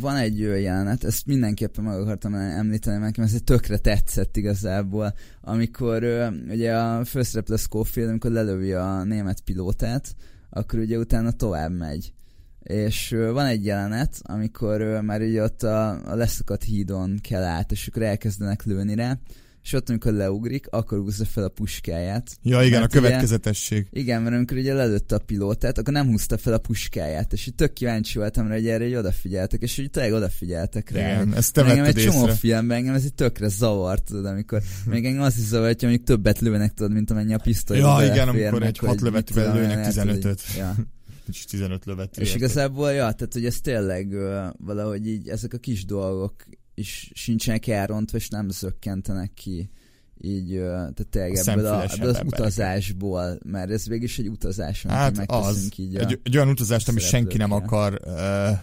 Van 0.00 0.16
egy 0.16 0.38
jelenet, 0.38 1.04
ezt 1.04 1.26
mindenképpen 1.26 1.84
meg 1.84 2.00
akartam 2.00 2.34
említeni, 2.34 2.98
mert 2.98 3.18
ez 3.18 3.34
egy 3.34 3.44
tökre 3.44 3.78
tetszett 3.78 4.36
igazából, 4.36 5.14
amikor 5.40 6.04
ugye 6.48 6.76
a 6.76 7.04
főszereplő 7.04 7.56
Scofield, 7.56 8.08
amikor 8.08 8.30
lelövi 8.30 8.72
a 8.72 9.04
német 9.04 9.40
pilótát, 9.40 10.14
akkor 10.50 10.78
ugye 10.78 10.98
utána 10.98 11.30
tovább 11.30 11.72
megy. 11.72 12.12
És 12.62 13.16
van 13.32 13.46
egy 13.46 13.64
jelenet, 13.64 14.20
amikor 14.22 15.00
már 15.00 15.20
ugye 15.20 15.42
ott 15.42 15.62
a, 15.62 16.10
a 16.10 16.14
leszakadt 16.14 16.64
hídon 16.64 17.18
kell 17.20 17.42
át, 17.42 17.72
és 17.72 17.86
akkor 17.86 18.02
elkezdenek 18.02 18.64
lőni 18.64 18.94
rá, 18.94 19.18
és 19.62 19.72
ott, 19.72 19.88
amikor 19.88 20.12
leugrik, 20.12 20.66
akkor 20.70 20.98
húzza 20.98 21.24
fel 21.24 21.44
a 21.44 21.48
puskáját. 21.48 22.36
Ja, 22.42 22.62
igen, 22.62 22.82
a 22.82 22.86
következetesség. 22.86 23.86
Ugye, 23.90 24.00
igen, 24.00 24.22
mert 24.22 24.34
amikor 24.34 24.56
ugye 24.56 24.74
lelőtte 24.74 25.14
a 25.14 25.18
pilótát, 25.18 25.78
akkor 25.78 25.92
nem 25.92 26.06
húzta 26.06 26.38
fel 26.38 26.52
a 26.52 26.58
puskáját, 26.58 27.32
és 27.32 27.46
így 27.46 27.54
tök 27.54 27.72
kíváncsi 27.72 28.18
voltam 28.18 28.46
rá, 28.46 28.54
hogy 28.54 28.66
erre 28.66 28.86
így 28.86 28.94
odafigyeltek, 28.94 29.62
és 29.62 29.78
úgy 29.78 29.90
tényleg 29.90 30.12
odafigyeltek 30.12 30.90
rá. 30.90 31.00
Igen, 31.00 31.34
ezt 31.34 31.52
te 31.52 31.64
engem 31.64 31.84
egy 31.84 31.98
észre. 31.98 32.10
csomó 32.10 32.26
filmben 32.26 32.76
engem 32.76 32.94
ez 32.94 33.04
így 33.04 33.14
tökre 33.14 33.48
zavart, 33.48 34.04
tudod, 34.04 34.26
amikor 34.26 34.62
még 34.86 35.04
engem 35.04 35.22
azt 35.22 35.38
is 35.38 35.44
zavart, 35.44 35.80
hogy 35.80 35.88
mondjuk 35.88 36.06
többet 36.06 36.40
lőnek, 36.40 36.74
tudod, 36.74 36.92
mint 36.92 37.10
amennyi 37.10 37.34
a 37.34 37.38
pisztoly. 37.38 37.78
Ja, 37.78 37.98
igen, 38.02 38.28
amikor 38.28 38.62
egy 38.62 38.78
hat 38.78 39.00
lövetővel 39.00 39.54
lőnek 39.54 39.86
15-öt. 39.90 40.42
Ja. 40.56 40.74
és 41.28 41.44
15 41.44 41.84
lövet. 41.84 42.16
És 42.16 42.34
igazából, 42.34 42.90
ja, 42.90 43.12
tehát 43.12 43.32
hogy 43.32 43.44
ez 43.44 43.60
tényleg 43.60 44.08
uh, 44.12 44.44
valahogy 44.58 45.06
így 45.06 45.28
ezek 45.28 45.52
a 45.52 45.58
kis 45.58 45.84
dolgok 45.84 46.34
is 46.74 47.10
sincsenek 47.14 47.66
elrontva, 47.66 48.18
és 48.18 48.28
nem 48.28 48.48
zökkentenek 48.48 49.34
ki 49.34 49.70
így, 50.24 50.48
tehát 50.58 51.06
tényleg 51.10 51.34
ebből, 51.34 51.66
a, 51.66 51.84
ebből 51.92 52.08
az 52.08 52.22
utazásból, 52.24 53.38
mert 53.44 53.70
ez 53.70 53.86
végig 53.86 54.02
is 54.02 54.18
egy 54.18 54.28
utazás, 54.28 54.82
hát 54.82 55.22
az, 55.26 55.72
így 55.76 55.96
egy, 55.96 56.20
egy 56.22 56.36
olyan 56.36 56.48
utazást, 56.48 56.88
amit 56.88 57.02
senki 57.02 57.36
nem 57.36 57.52
akar, 57.52 58.00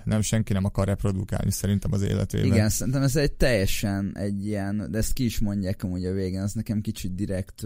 nem 0.03 0.21
senki 0.21 0.53
nem 0.53 0.65
akar 0.65 0.87
reprodukálni 0.87 1.51
szerintem 1.51 1.91
az 1.93 2.01
életében. 2.01 2.45
Igen, 2.45 2.69
szerintem 2.69 3.01
ez 3.01 3.15
egy 3.15 3.31
teljesen 3.31 4.11
egy 4.17 4.45
ilyen, 4.45 4.87
de 4.91 4.97
ezt 4.97 5.13
ki 5.13 5.25
is 5.25 5.39
mondják 5.39 5.83
amúgy 5.83 6.05
a 6.05 6.13
végén, 6.13 6.41
az 6.41 6.53
nekem 6.53 6.81
kicsit 6.81 7.15
direkt 7.15 7.65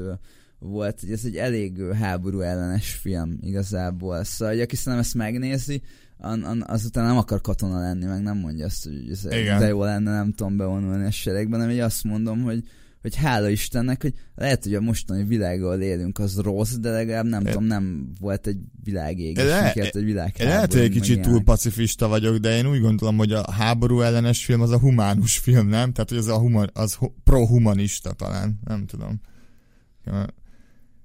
volt, 0.59 0.99
hogy 0.99 1.11
ez 1.11 1.21
egy 1.25 1.35
elég 1.35 1.81
háború 1.93 2.39
ellenes 2.39 2.91
film 2.91 3.37
igazából. 3.41 4.23
Szóval, 4.23 4.53
hogy 4.53 4.63
aki 4.63 4.75
szerintem 4.75 4.99
ezt 4.99 5.13
megnézi, 5.13 5.81
an, 6.17 6.43
an, 6.43 6.63
azután 6.67 7.05
nem 7.05 7.17
akar 7.17 7.41
katona 7.41 7.79
lenni, 7.79 8.05
meg 8.05 8.21
nem 8.21 8.37
mondja 8.37 8.65
azt, 8.65 8.83
hogy 8.83 9.09
ez 9.09 9.21
de 9.59 9.67
jó 9.67 9.83
lenne, 9.83 10.11
nem 10.11 10.33
tudom 10.33 10.57
bevonulni 10.57 11.05
a 11.05 11.11
seregben, 11.11 11.59
hanem 11.59 11.75
hogy 11.75 11.83
azt 11.83 12.03
mondom, 12.03 12.41
hogy 12.41 12.63
hogy 13.03 13.15
hála 13.15 13.49
Istennek, 13.49 14.01
hogy 14.01 14.13
lehet, 14.35 14.63
hogy 14.63 14.75
a 14.75 14.81
mostani 14.81 15.23
világgal 15.23 15.81
élünk, 15.81 16.19
az 16.19 16.37
rossz, 16.37 16.73
de 16.73 16.89
legalább 16.89 17.25
nem 17.25 17.45
e, 17.45 17.49
tudom, 17.49 17.67
nem 17.67 18.11
volt 18.19 18.47
egy 18.47 18.57
világégés, 18.83 19.43
le, 19.43 19.71
egy 19.73 20.03
világ. 20.03 20.35
Lehet, 20.37 20.73
hogy 20.73 20.81
egy 20.81 20.91
kicsit 20.91 21.21
túl 21.21 21.43
pacifista 21.43 22.07
vagyok, 22.07 22.37
de 22.37 22.57
én 22.57 22.67
úgy 22.67 22.79
gondolom, 22.79 23.17
hogy 23.17 23.31
a 23.31 23.51
háború 23.51 24.01
ellenes 24.01 24.45
film 24.45 24.61
az 24.61 24.69
a 24.69 24.79
humánus 24.79 25.37
film, 25.37 25.67
nem? 25.67 25.91
Tehát, 25.91 26.09
hogy 26.09 26.17
az 26.17 26.27
a 26.27 26.37
human, 26.37 26.69
az 26.73 26.97
pro-humanista 27.23 28.11
talán, 28.11 28.59
nem 28.63 28.85
tudom. 28.85 29.21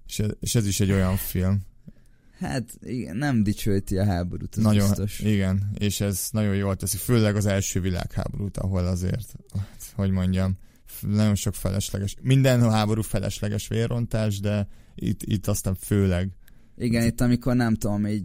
És 0.07 0.19
ez, 0.19 0.31
és 0.41 0.55
ez 0.55 0.67
is 0.67 0.81
egy 0.81 0.91
olyan 0.91 1.17
film. 1.17 1.61
Hát 2.39 2.79
igen, 2.81 3.17
nem 3.17 3.43
dicsőíti 3.43 3.99
a 3.99 4.05
háborút, 4.05 4.57
az 4.57 4.63
nagyon, 4.63 4.89
biztos. 4.89 5.21
Igen, 5.21 5.71
és 5.79 6.01
ez 6.01 6.29
nagyon 6.31 6.55
jól 6.55 6.77
teszi, 6.77 6.97
főleg 6.97 7.37
az 7.37 7.47
első 7.47 7.81
világháborút, 7.81 8.57
ahol 8.57 8.87
azért, 8.87 9.35
hogy 9.95 10.11
mondjam, 10.11 10.59
nagyon 11.01 11.35
sok 11.35 11.55
felesleges, 11.55 12.17
minden 12.23 12.71
háború 12.71 13.03
felesleges 13.03 13.69
vérrontás, 13.69 14.41
de 14.41 14.69
itt, 14.95 15.23
itt 15.23 15.47
aztán 15.47 15.75
főleg. 15.75 16.31
Igen, 16.77 17.05
itt 17.07 17.21
amikor 17.21 17.55
nem 17.55 17.75
tudom, 17.75 18.07
így 18.07 18.25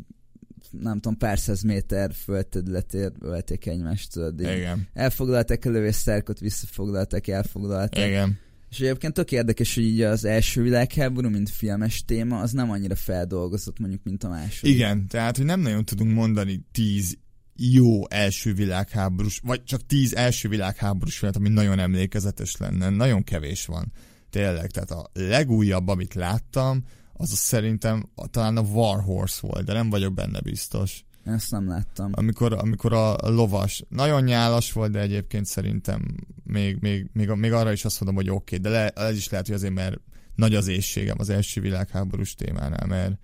nem 0.81 0.99
tudom, 0.99 1.17
pár 1.17 1.39
száz 1.39 1.61
méter 1.61 2.13
földterületért 2.13 3.15
ölték 3.19 3.65
egymást, 3.65 4.11
tudod. 4.11 4.39
Igen. 4.39 4.87
Elfoglalták 4.93 5.65
a 5.65 5.69
lövésztárkot, 5.69 6.39
visszafoglalták, 6.39 7.27
elfoglalták. 7.27 8.07
Igen. 8.07 8.39
És 8.73 8.79
egyébként 8.79 9.13
tök 9.13 9.31
érdekes, 9.31 9.75
hogy 9.75 9.83
így 9.83 10.01
az 10.01 10.25
első 10.25 10.61
világháború, 10.61 11.29
mint 11.29 11.49
filmes 11.49 12.05
téma, 12.05 12.39
az 12.39 12.51
nem 12.51 12.71
annyira 12.71 12.95
feldolgozott 12.95 13.79
mondjuk, 13.79 14.03
mint 14.03 14.23
a 14.23 14.29
második. 14.29 14.73
Igen, 14.73 15.07
tehát, 15.07 15.37
hogy 15.37 15.45
nem 15.45 15.59
nagyon 15.59 15.85
tudunk 15.85 16.13
mondani 16.13 16.65
tíz 16.71 17.17
jó 17.55 18.09
első 18.09 18.53
világháborús, 18.53 19.39
vagy 19.43 19.63
csak 19.63 19.85
tíz 19.85 20.15
első 20.15 20.49
világháborús 20.49 21.17
filmet, 21.17 21.37
ami 21.37 21.49
nagyon 21.49 21.79
emlékezetes 21.79 22.57
lenne. 22.57 22.89
Nagyon 22.89 23.23
kevés 23.23 23.65
van. 23.65 23.91
Tényleg, 24.29 24.71
tehát 24.71 24.91
a 24.91 25.09
legújabb, 25.13 25.87
amit 25.87 26.13
láttam, 26.13 26.83
az 27.13 27.31
a 27.31 27.35
szerintem 27.35 28.09
talán 28.31 28.57
a 28.57 28.61
War 28.61 29.03
Horse 29.03 29.47
volt, 29.47 29.65
de 29.65 29.73
nem 29.73 29.89
vagyok 29.89 30.13
benne 30.13 30.39
biztos. 30.41 31.03
Ezt 31.23 31.51
nem 31.51 31.67
láttam. 31.67 32.11
Amikor, 32.13 32.53
amikor 32.53 32.93
a 32.93 33.15
lovas 33.21 33.83
nagyon 33.89 34.23
nyálas 34.23 34.71
volt, 34.71 34.91
de 34.91 34.99
egyébként 34.99 35.45
szerintem 35.45 36.01
még, 36.43 36.77
még, 36.79 37.09
még, 37.13 37.29
még 37.29 37.51
arra 37.51 37.71
is 37.71 37.85
azt 37.85 38.01
mondom, 38.01 38.23
hogy 38.23 38.35
oké, 38.35 38.57
okay, 38.57 38.71
de 38.71 38.79
le, 38.79 38.89
ez 38.89 39.15
is 39.15 39.29
lehet, 39.29 39.45
hogy 39.45 39.55
azért, 39.55 39.73
mert 39.73 39.99
nagy 40.35 40.55
az 40.55 40.67
éjségem 40.67 41.15
az 41.19 41.29
első 41.29 41.61
világháborús 41.61 42.35
témánál, 42.35 42.85
mert 42.87 43.17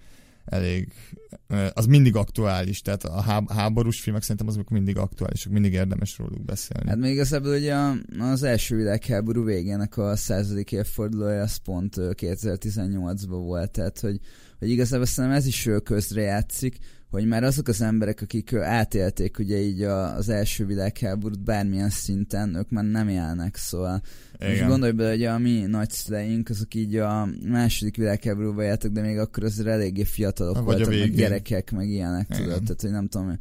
elég, 0.46 0.94
az 1.74 1.86
mindig 1.86 2.16
aktuális, 2.16 2.82
tehát 2.82 3.04
a 3.04 3.22
háborús 3.54 4.02
filmek 4.02 4.22
szerintem 4.22 4.48
azok 4.48 4.70
mindig 4.70 4.98
aktuálisak, 4.98 5.52
mindig 5.52 5.74
érdemes 5.74 6.18
róluk 6.18 6.46
beszélni. 6.46 6.90
Hát 6.90 6.98
még 6.98 7.12
igazából 7.12 7.52
ugye 7.52 7.76
az 8.20 8.44
első 8.44 8.76
világháború 8.76 9.44
végének 9.44 9.98
a 9.98 10.16
századik 10.16 10.72
évfordulója 10.72 11.42
az 11.42 11.56
pont 11.56 11.96
2018-ban 11.98 13.28
volt, 13.28 13.72
tehát 13.72 14.00
hogy, 14.00 14.20
hogy 14.60 14.70
igazából 14.70 15.06
szerintem 15.06 15.40
ez 15.40 15.46
is 15.46 15.70
közre 15.84 16.22
játszik, 16.22 16.78
hogy 17.10 17.26
már 17.26 17.44
azok 17.44 17.68
az 17.68 17.82
emberek, 17.82 18.22
akik 18.22 18.54
átélték 18.54 19.40
ugye 19.40 19.58
így 19.58 19.82
a, 19.82 20.16
az 20.16 20.30
első 20.30 20.66
világháborút 20.66 21.44
bármilyen 21.44 21.90
szinten, 21.90 22.56
ők 22.56 22.70
már 22.70 22.84
nem 22.84 23.10
élnek, 23.10 23.56
szóval 23.56 24.02
Igen. 24.36 24.50
most 24.50 24.68
gondolj 24.68 24.92
bele, 24.92 25.10
hogy 25.10 25.24
a 25.24 25.38
mi 25.38 25.60
nagyszüleink, 25.60 26.50
azok 26.50 26.76
így 26.76 26.96
a 26.96 27.30
második 27.48 27.98
világháborúban 27.98 28.66
éltek, 28.66 28.92
de 28.92 29.02
még 29.02 29.18
akkor 29.18 29.44
azért 29.44 29.68
eléggé 29.68 30.04
fiatalok 30.04 30.56
Vagy 30.56 30.64
voltak, 30.64 31.00
meg 31.00 31.14
gyerekek, 31.14 31.72
meg 31.72 31.90
ilyenek, 31.90 32.28
Igen. 32.30 32.44
tudod, 32.44 32.64
tehát 32.64 32.82
hogy 32.82 32.92
nem 32.92 33.08
tudom, 33.08 33.38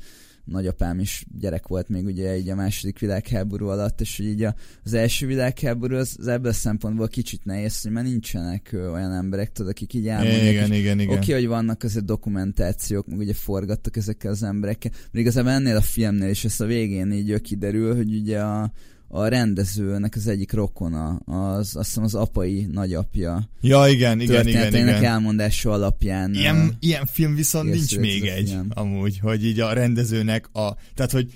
nagyapám 0.50 0.98
is 0.98 1.24
gyerek 1.38 1.66
volt 1.66 1.88
még 1.88 2.04
ugye 2.04 2.36
így 2.36 2.48
a 2.48 2.54
második 2.54 2.98
világháború 2.98 3.66
alatt, 3.66 4.00
és 4.00 4.16
hogy 4.16 4.26
így 4.26 4.42
a, 4.42 4.54
az 4.84 4.92
első 4.92 5.26
világháború 5.26 5.96
az, 5.96 6.16
az 6.18 6.26
ebből 6.26 6.50
a 6.50 6.54
szempontból 6.54 7.08
kicsit 7.08 7.44
nehéz, 7.44 7.82
hogy 7.82 7.92
már 7.92 8.04
nincsenek 8.04 8.70
olyan 8.72 9.12
emberek, 9.12 9.52
tudod, 9.52 9.70
akik 9.70 9.94
így 9.94 10.08
elmondják, 10.08 10.52
Igen, 10.52 10.72
igen, 10.72 11.00
igen. 11.00 11.16
Oké, 11.16 11.32
hogy 11.32 11.46
vannak 11.46 11.82
azért 11.82 12.04
dokumentációk, 12.04 13.06
meg 13.06 13.18
ugye 13.18 13.34
forgattak 13.34 13.96
ezekkel 13.96 14.30
az 14.30 14.42
emberekkel, 14.42 14.90
de 15.12 15.20
igazából 15.20 15.50
ennél 15.50 15.76
a 15.76 15.80
filmnél 15.80 16.30
is 16.30 16.44
ezt 16.44 16.60
a 16.60 16.66
végén 16.66 17.12
így 17.12 17.40
kiderül, 17.40 17.96
hogy 17.96 18.14
ugye 18.14 18.40
a, 18.40 18.72
a 19.08 19.26
rendezőnek 19.26 20.14
az 20.16 20.26
egyik 20.26 20.52
rokona, 20.52 21.16
az 21.16 21.76
azt 21.76 21.88
hiszem 21.88 22.02
az 22.02 22.14
apai 22.14 22.66
nagyapja 22.72 23.48
Ja, 23.60 23.88
igen, 23.88 24.20
igen, 24.20 24.48
igen, 24.48 24.72
igen. 24.72 25.04
elmondása 25.04 25.70
alapján. 25.70 26.34
Ilyen, 26.34 26.76
ilyen 26.80 27.06
film 27.06 27.34
viszont 27.34 27.70
nincs 27.70 27.98
még 27.98 28.24
egy, 28.24 28.48
film. 28.48 28.66
amúgy, 28.70 29.18
hogy 29.18 29.44
így 29.44 29.60
a 29.60 29.72
rendezőnek 29.72 30.48
a... 30.52 30.76
Tehát, 30.94 31.10
hogy 31.12 31.32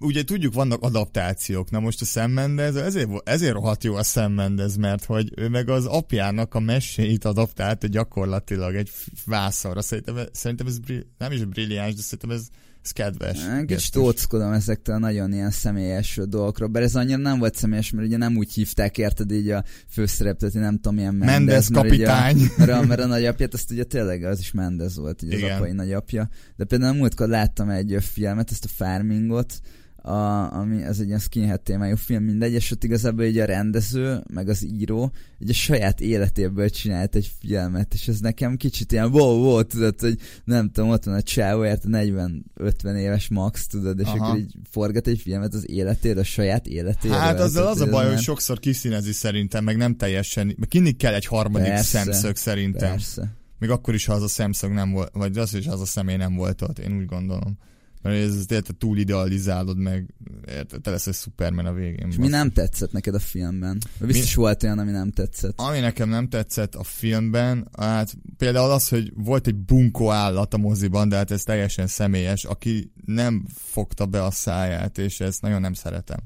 ugye 0.00 0.24
tudjuk, 0.24 0.54
vannak 0.54 0.82
adaptációk. 0.82 1.70
Na 1.70 1.80
most 1.80 2.00
a 2.00 2.04
Sam 2.04 2.30
Mendes, 2.30 2.74
ezért, 2.74 3.28
ezért 3.28 3.52
rohadt 3.52 3.84
jó 3.84 3.94
a 3.94 4.02
Sam 4.02 4.32
Mendes, 4.32 4.72
mert 4.78 5.04
hogy 5.04 5.32
ő 5.36 5.48
meg 5.48 5.68
az 5.68 5.86
apjának 5.86 6.54
a 6.54 6.60
meséit 6.60 7.24
adaptálta 7.24 7.86
gyakorlatilag 7.86 8.74
egy 8.74 8.90
vászonra. 9.26 9.82
Szerintem, 9.82 10.16
szerintem 10.32 10.66
ez 10.66 10.78
nem 11.18 11.32
is 11.32 11.44
brilliáns, 11.44 11.94
de 11.94 12.02
szerintem 12.02 12.30
ez, 12.30 12.48
ez 12.82 12.90
kedves. 12.90 13.38
Kicsit 13.66 13.96
óckodom 13.96 14.52
ezektől 14.52 14.94
a 14.94 14.98
nagyon 14.98 15.32
ilyen 15.32 15.50
személyes 15.50 16.20
dolgokról, 16.24 16.68
bár 16.68 16.82
ez 16.82 16.96
annyira 16.96 17.18
nem 17.18 17.38
volt 17.38 17.54
személyes, 17.54 17.90
mert 17.90 18.06
ugye 18.06 18.16
nem 18.16 18.36
úgy 18.36 18.52
hívták, 18.52 18.98
érted 18.98 19.30
így 19.32 19.50
a 19.50 19.64
főszereplőt, 19.88 20.54
nem 20.54 20.74
tudom, 20.74 20.94
milyen 20.94 21.14
Mendes, 21.14 21.36
Mendes 21.36 21.68
mert 21.68 21.90
ugye 21.90 22.10
a- 22.10 22.14
kapitány. 22.14 22.50
Mert 22.88 23.00
a, 23.00 23.06
nagyapját, 23.06 23.54
azt 23.54 23.70
ugye 23.70 23.84
tényleg 23.84 24.24
az 24.24 24.38
is 24.38 24.52
Mendez 24.52 24.96
volt, 24.96 25.22
ugye 25.22 25.34
az 25.34 25.40
Igen. 25.40 25.56
apai 25.56 25.72
nagyapja. 25.72 26.28
De 26.56 26.64
például 26.64 26.96
múltkor 26.96 27.28
láttam 27.28 27.68
egy 27.68 27.96
filmet, 28.00 28.50
ezt 28.50 28.64
a 28.64 28.68
Farmingot, 28.68 29.60
a, 30.02 30.52
ami 30.52 30.82
ez 30.82 30.98
egy 30.98 31.06
ilyen 31.06 31.18
skinhead 31.18 31.60
témájú 31.60 31.96
film, 31.96 32.24
mindegy, 32.24 32.52
és 32.52 32.70
ott 32.70 32.84
igazából 32.84 33.24
ugye 33.24 33.42
a 33.42 33.46
rendező, 33.46 34.22
meg 34.32 34.48
az 34.48 34.64
író, 34.64 35.12
ugye 35.40 35.50
a 35.50 35.54
saját 35.54 36.00
életéből 36.00 36.70
csinált 36.70 37.14
egy 37.14 37.30
filmet, 37.40 37.94
és 37.94 38.08
ez 38.08 38.20
nekem 38.20 38.56
kicsit 38.56 38.92
ilyen 38.92 39.10
wow, 39.10 39.42
wow, 39.42 39.62
tudod, 39.62 40.00
hogy 40.00 40.18
nem 40.44 40.70
tudom, 40.70 40.90
ott 40.90 41.04
van 41.04 41.14
a 41.14 41.22
csávó, 41.22 41.64
érte 41.64 41.88
40-50 41.90 42.96
éves 42.96 43.28
max, 43.28 43.66
tudod, 43.66 43.98
és 43.98 44.06
Aha. 44.06 44.26
akkor 44.26 44.38
így 44.38 44.54
forgat 44.70 45.06
egy 45.06 45.20
filmet 45.20 45.54
az 45.54 45.70
életéről, 45.70 46.20
a 46.20 46.24
saját 46.24 46.66
életéről. 46.66 47.16
Hát 47.16 47.40
azzal 47.40 47.66
az 47.66 47.80
a 47.80 47.84
tudod, 47.84 47.90
baj, 47.90 48.08
hogy 48.08 48.20
sokszor 48.20 48.58
kiszínezi 48.58 49.12
szerintem, 49.12 49.64
meg 49.64 49.76
nem 49.76 49.96
teljesen, 49.96 50.54
meg 50.58 50.68
kinni 50.68 50.92
kell 50.92 51.14
egy 51.14 51.26
harmadik 51.26 51.68
Persze. 51.68 52.02
szemszög 52.02 52.36
szerintem. 52.36 52.90
Persze. 52.90 53.38
Még 53.58 53.70
akkor 53.70 53.94
is, 53.94 54.04
ha 54.04 54.12
az 54.12 54.22
a 54.22 54.28
szemszög 54.28 54.72
nem 54.72 54.90
volt, 54.90 55.10
vagy 55.12 55.38
az 55.38 55.54
is 55.54 55.66
az 55.66 55.80
a 55.80 55.86
személy 55.86 56.16
nem 56.16 56.34
volt 56.34 56.62
ott, 56.62 56.78
én 56.78 56.96
úgy 56.96 57.06
gondolom. 57.06 57.58
Mert 58.02 58.16
ez 58.16 58.46
érted, 58.48 58.76
túl 58.76 58.98
idealizálod 58.98 59.78
meg, 59.78 60.14
érted, 60.48 60.80
te 60.80 60.90
lesz 60.90 61.06
egy 61.06 61.14
Superman 61.14 61.66
a 61.66 61.72
végén. 61.72 62.08
És 62.08 62.16
mi 62.16 62.28
nem 62.28 62.50
tetszett 62.50 62.92
neked 62.92 63.14
a 63.14 63.18
filmben? 63.18 63.78
Biztos 64.00 64.34
volt 64.34 64.62
olyan, 64.62 64.78
ami 64.78 64.90
nem 64.90 65.10
tetszett. 65.10 65.60
Ami 65.60 65.78
nekem 65.78 66.08
nem 66.08 66.28
tetszett 66.28 66.74
a 66.74 66.82
filmben, 66.82 67.68
hát 67.78 68.16
például 68.36 68.70
az, 68.70 68.88
hogy 68.88 69.12
volt 69.14 69.46
egy 69.46 69.56
bunkó 69.56 70.10
állat 70.10 70.54
a 70.54 70.58
moziban, 70.58 71.08
de 71.08 71.16
hát 71.16 71.30
ez 71.30 71.42
teljesen 71.42 71.86
személyes, 71.86 72.44
aki 72.44 72.92
nem 73.04 73.44
fogta 73.54 74.06
be 74.06 74.24
a 74.24 74.30
száját, 74.30 74.98
és 74.98 75.20
ezt 75.20 75.42
nagyon 75.42 75.60
nem 75.60 75.72
szeretem. 75.72 76.18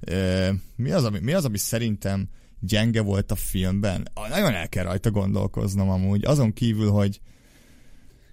E, 0.00 0.54
mi, 0.76 0.90
az, 0.90 1.04
ami, 1.04 1.18
mi 1.18 1.32
az, 1.32 1.44
ami 1.44 1.58
szerintem 1.58 2.28
gyenge 2.60 3.00
volt 3.00 3.30
a 3.30 3.34
filmben? 3.34 4.08
Nagyon 4.28 4.54
el 4.54 4.68
kell 4.68 4.84
rajta 4.84 5.10
gondolkoznom 5.10 5.88
amúgy. 5.88 6.24
Azon 6.24 6.52
kívül, 6.52 6.90
hogy 6.90 7.20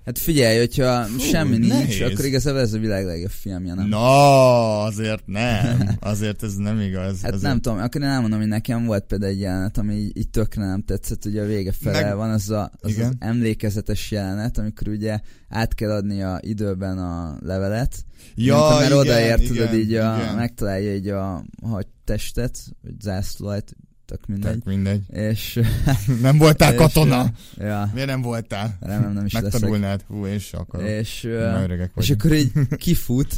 Hát 0.06 0.20
figyelj, 0.20 0.58
hogyha 0.58 1.04
Fú, 1.04 1.20
semmi 1.20 1.58
nincs, 1.58 1.72
nehéz. 1.72 2.02
akkor 2.02 2.26
igazából 2.26 2.60
ez 2.60 2.74
a 2.74 2.78
világ 2.78 3.06
legjobb 3.06 3.30
filmje, 3.30 3.74
nem? 3.74 3.88
Na, 3.88 4.82
azért 4.82 5.24
nem. 5.26 5.90
Azért 6.00 6.44
ez 6.44 6.56
nem 6.56 6.80
igaz. 6.80 7.22
Hát 7.22 7.32
azért... 7.34 7.42
nem 7.52 7.62
tudom, 7.62 7.78
akkor 7.78 8.02
én 8.02 8.08
elmondom, 8.08 8.40
hogy 8.40 8.48
nekem 8.48 8.86
volt 8.86 9.04
például 9.06 9.32
egy 9.32 9.40
jelenet, 9.40 9.78
ami 9.78 9.94
így, 9.94 10.18
így 10.18 10.30
tökre 10.30 10.66
nem 10.66 10.84
tetszett, 10.84 11.26
ugye 11.26 11.42
a 11.42 11.46
vége 11.46 11.72
fele 11.72 12.02
Meg- 12.02 12.16
van 12.16 12.30
az, 12.30 12.50
a, 12.50 12.72
az, 12.80 12.98
az 12.98 13.12
emlékezetes 13.20 14.12
jelenet, 14.12 14.58
amikor 14.58 14.88
ugye 14.88 15.20
át 15.50 15.74
kell 15.74 15.92
adni 15.92 16.22
a 16.22 16.40
időben 16.42 16.98
a 16.98 17.38
levelet, 17.42 18.06
Ja, 18.36 18.58
már 18.58 18.86
igen, 18.86 18.98
odaér, 18.98 19.40
igen, 19.40 19.48
tudod, 19.48 19.74
így 19.74 19.94
a, 19.94 20.18
igen. 20.22 20.36
megtalálja 20.36 20.96
így 20.96 21.08
a 21.08 21.46
hadtestet, 21.64 22.60
vagy 22.82 23.02
zászlót, 23.02 23.72
tök 24.06 24.26
mindegy, 24.28 24.52
Tök 24.54 24.64
mindegy. 24.64 25.02
és 25.12 25.60
Nem 26.22 26.38
voltál 26.38 26.72
És, 26.74 26.78
katona? 26.78 27.32
ja, 27.58 27.90
Miért 27.94 28.08
nem 28.10 28.22
voltál? 28.22 28.78
remélem 28.80 29.14
nem 29.14 29.26
is 29.26 29.34
leszek. 29.34 29.52
Megtanulnád. 29.52 30.04
Hú, 30.08 30.26
se 30.40 30.58
akarom. 30.58 30.88
És, 30.88 31.24
ö, 31.24 31.52
Már 31.52 31.64
öregek 31.64 31.92
És 31.96 32.10
akkor 32.10 32.34
így 32.34 32.52
kifut, 32.78 33.36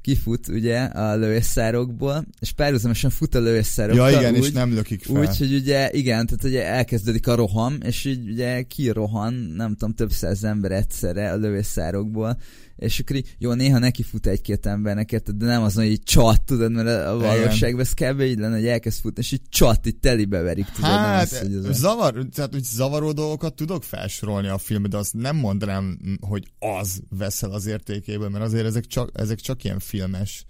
kifut 0.00 0.48
ugye 0.48 0.80
a 0.80 1.16
lövészárokból, 1.16 2.24
és 2.40 2.52
párhuzamosan 2.52 3.10
fut 3.10 3.34
a 3.34 3.38
Ja 3.38 3.44
lövészárokkal 3.44 4.10
igen, 4.10 4.34
úgy, 4.34 4.44
és 4.44 4.50
nem 4.52 4.74
lökik 4.74 5.02
fel. 5.04 5.20
úgy, 5.20 5.36
hogy 5.38 5.54
ugye 5.54 5.90
igen, 5.90 6.26
tehát 6.26 6.44
ugye 6.44 6.66
elkezdődik 6.66 7.26
a 7.26 7.34
roham, 7.34 7.76
és 7.82 8.04
így 8.04 8.30
ugye 8.30 8.62
kirohan, 8.62 9.34
nem 9.34 9.70
tudom, 9.70 9.94
több 9.94 10.10
száz 10.12 10.44
ember 10.44 10.72
egyszerre 10.72 11.32
a 11.32 11.36
lövészárokból, 11.36 12.38
és 12.76 12.98
akkor 12.98 13.16
így, 13.16 13.36
jó, 13.38 13.52
néha 13.52 13.78
neki 13.78 14.02
fut 14.02 14.26
egy-két 14.26 14.66
embernek, 14.66 15.12
érted, 15.12 15.34
de 15.34 15.46
nem 15.46 15.62
az, 15.62 15.74
hogy 15.74 15.84
így 15.84 16.02
csat, 16.02 16.42
tudod, 16.42 16.72
mert 16.72 17.06
a 17.06 17.18
valóságban 17.18 17.80
ez 17.80 17.92
kb. 17.92 18.20
így 18.20 18.38
lenne, 18.38 18.54
hogy 18.54 18.66
elkezd 18.66 19.00
futni, 19.00 19.22
és 19.22 19.32
így 19.32 19.42
csat, 19.48 19.86
így 19.86 19.96
telibe 19.96 20.40
verik, 20.40 20.64
tudod, 20.64 20.90
nem 20.90 20.98
Hát, 20.98 21.22
az, 21.22 21.38
hogy 21.38 21.54
ez 21.54 21.64
a... 21.64 21.72
zavar, 21.72 22.26
tehát, 22.32 22.52
hogy 22.52 22.64
zavaró 22.64 23.12
dolgokat 23.12 23.54
tudok 23.54 23.82
felsorolni 23.82 24.48
a 24.48 24.58
filmben, 24.58 24.90
de 24.90 24.96
azt 24.96 25.14
nem 25.14 25.36
mondanám, 25.36 25.98
hogy 26.20 26.44
az 26.58 27.00
veszel 27.18 27.50
az 27.50 27.66
értékéből, 27.66 28.28
mert 28.28 28.44
azért 28.44 28.66
ezek 28.66 28.86
csak, 28.86 29.10
ezek 29.12 29.40
csak 29.40 29.64
ilyen 29.64 29.78
filmes 29.78 30.44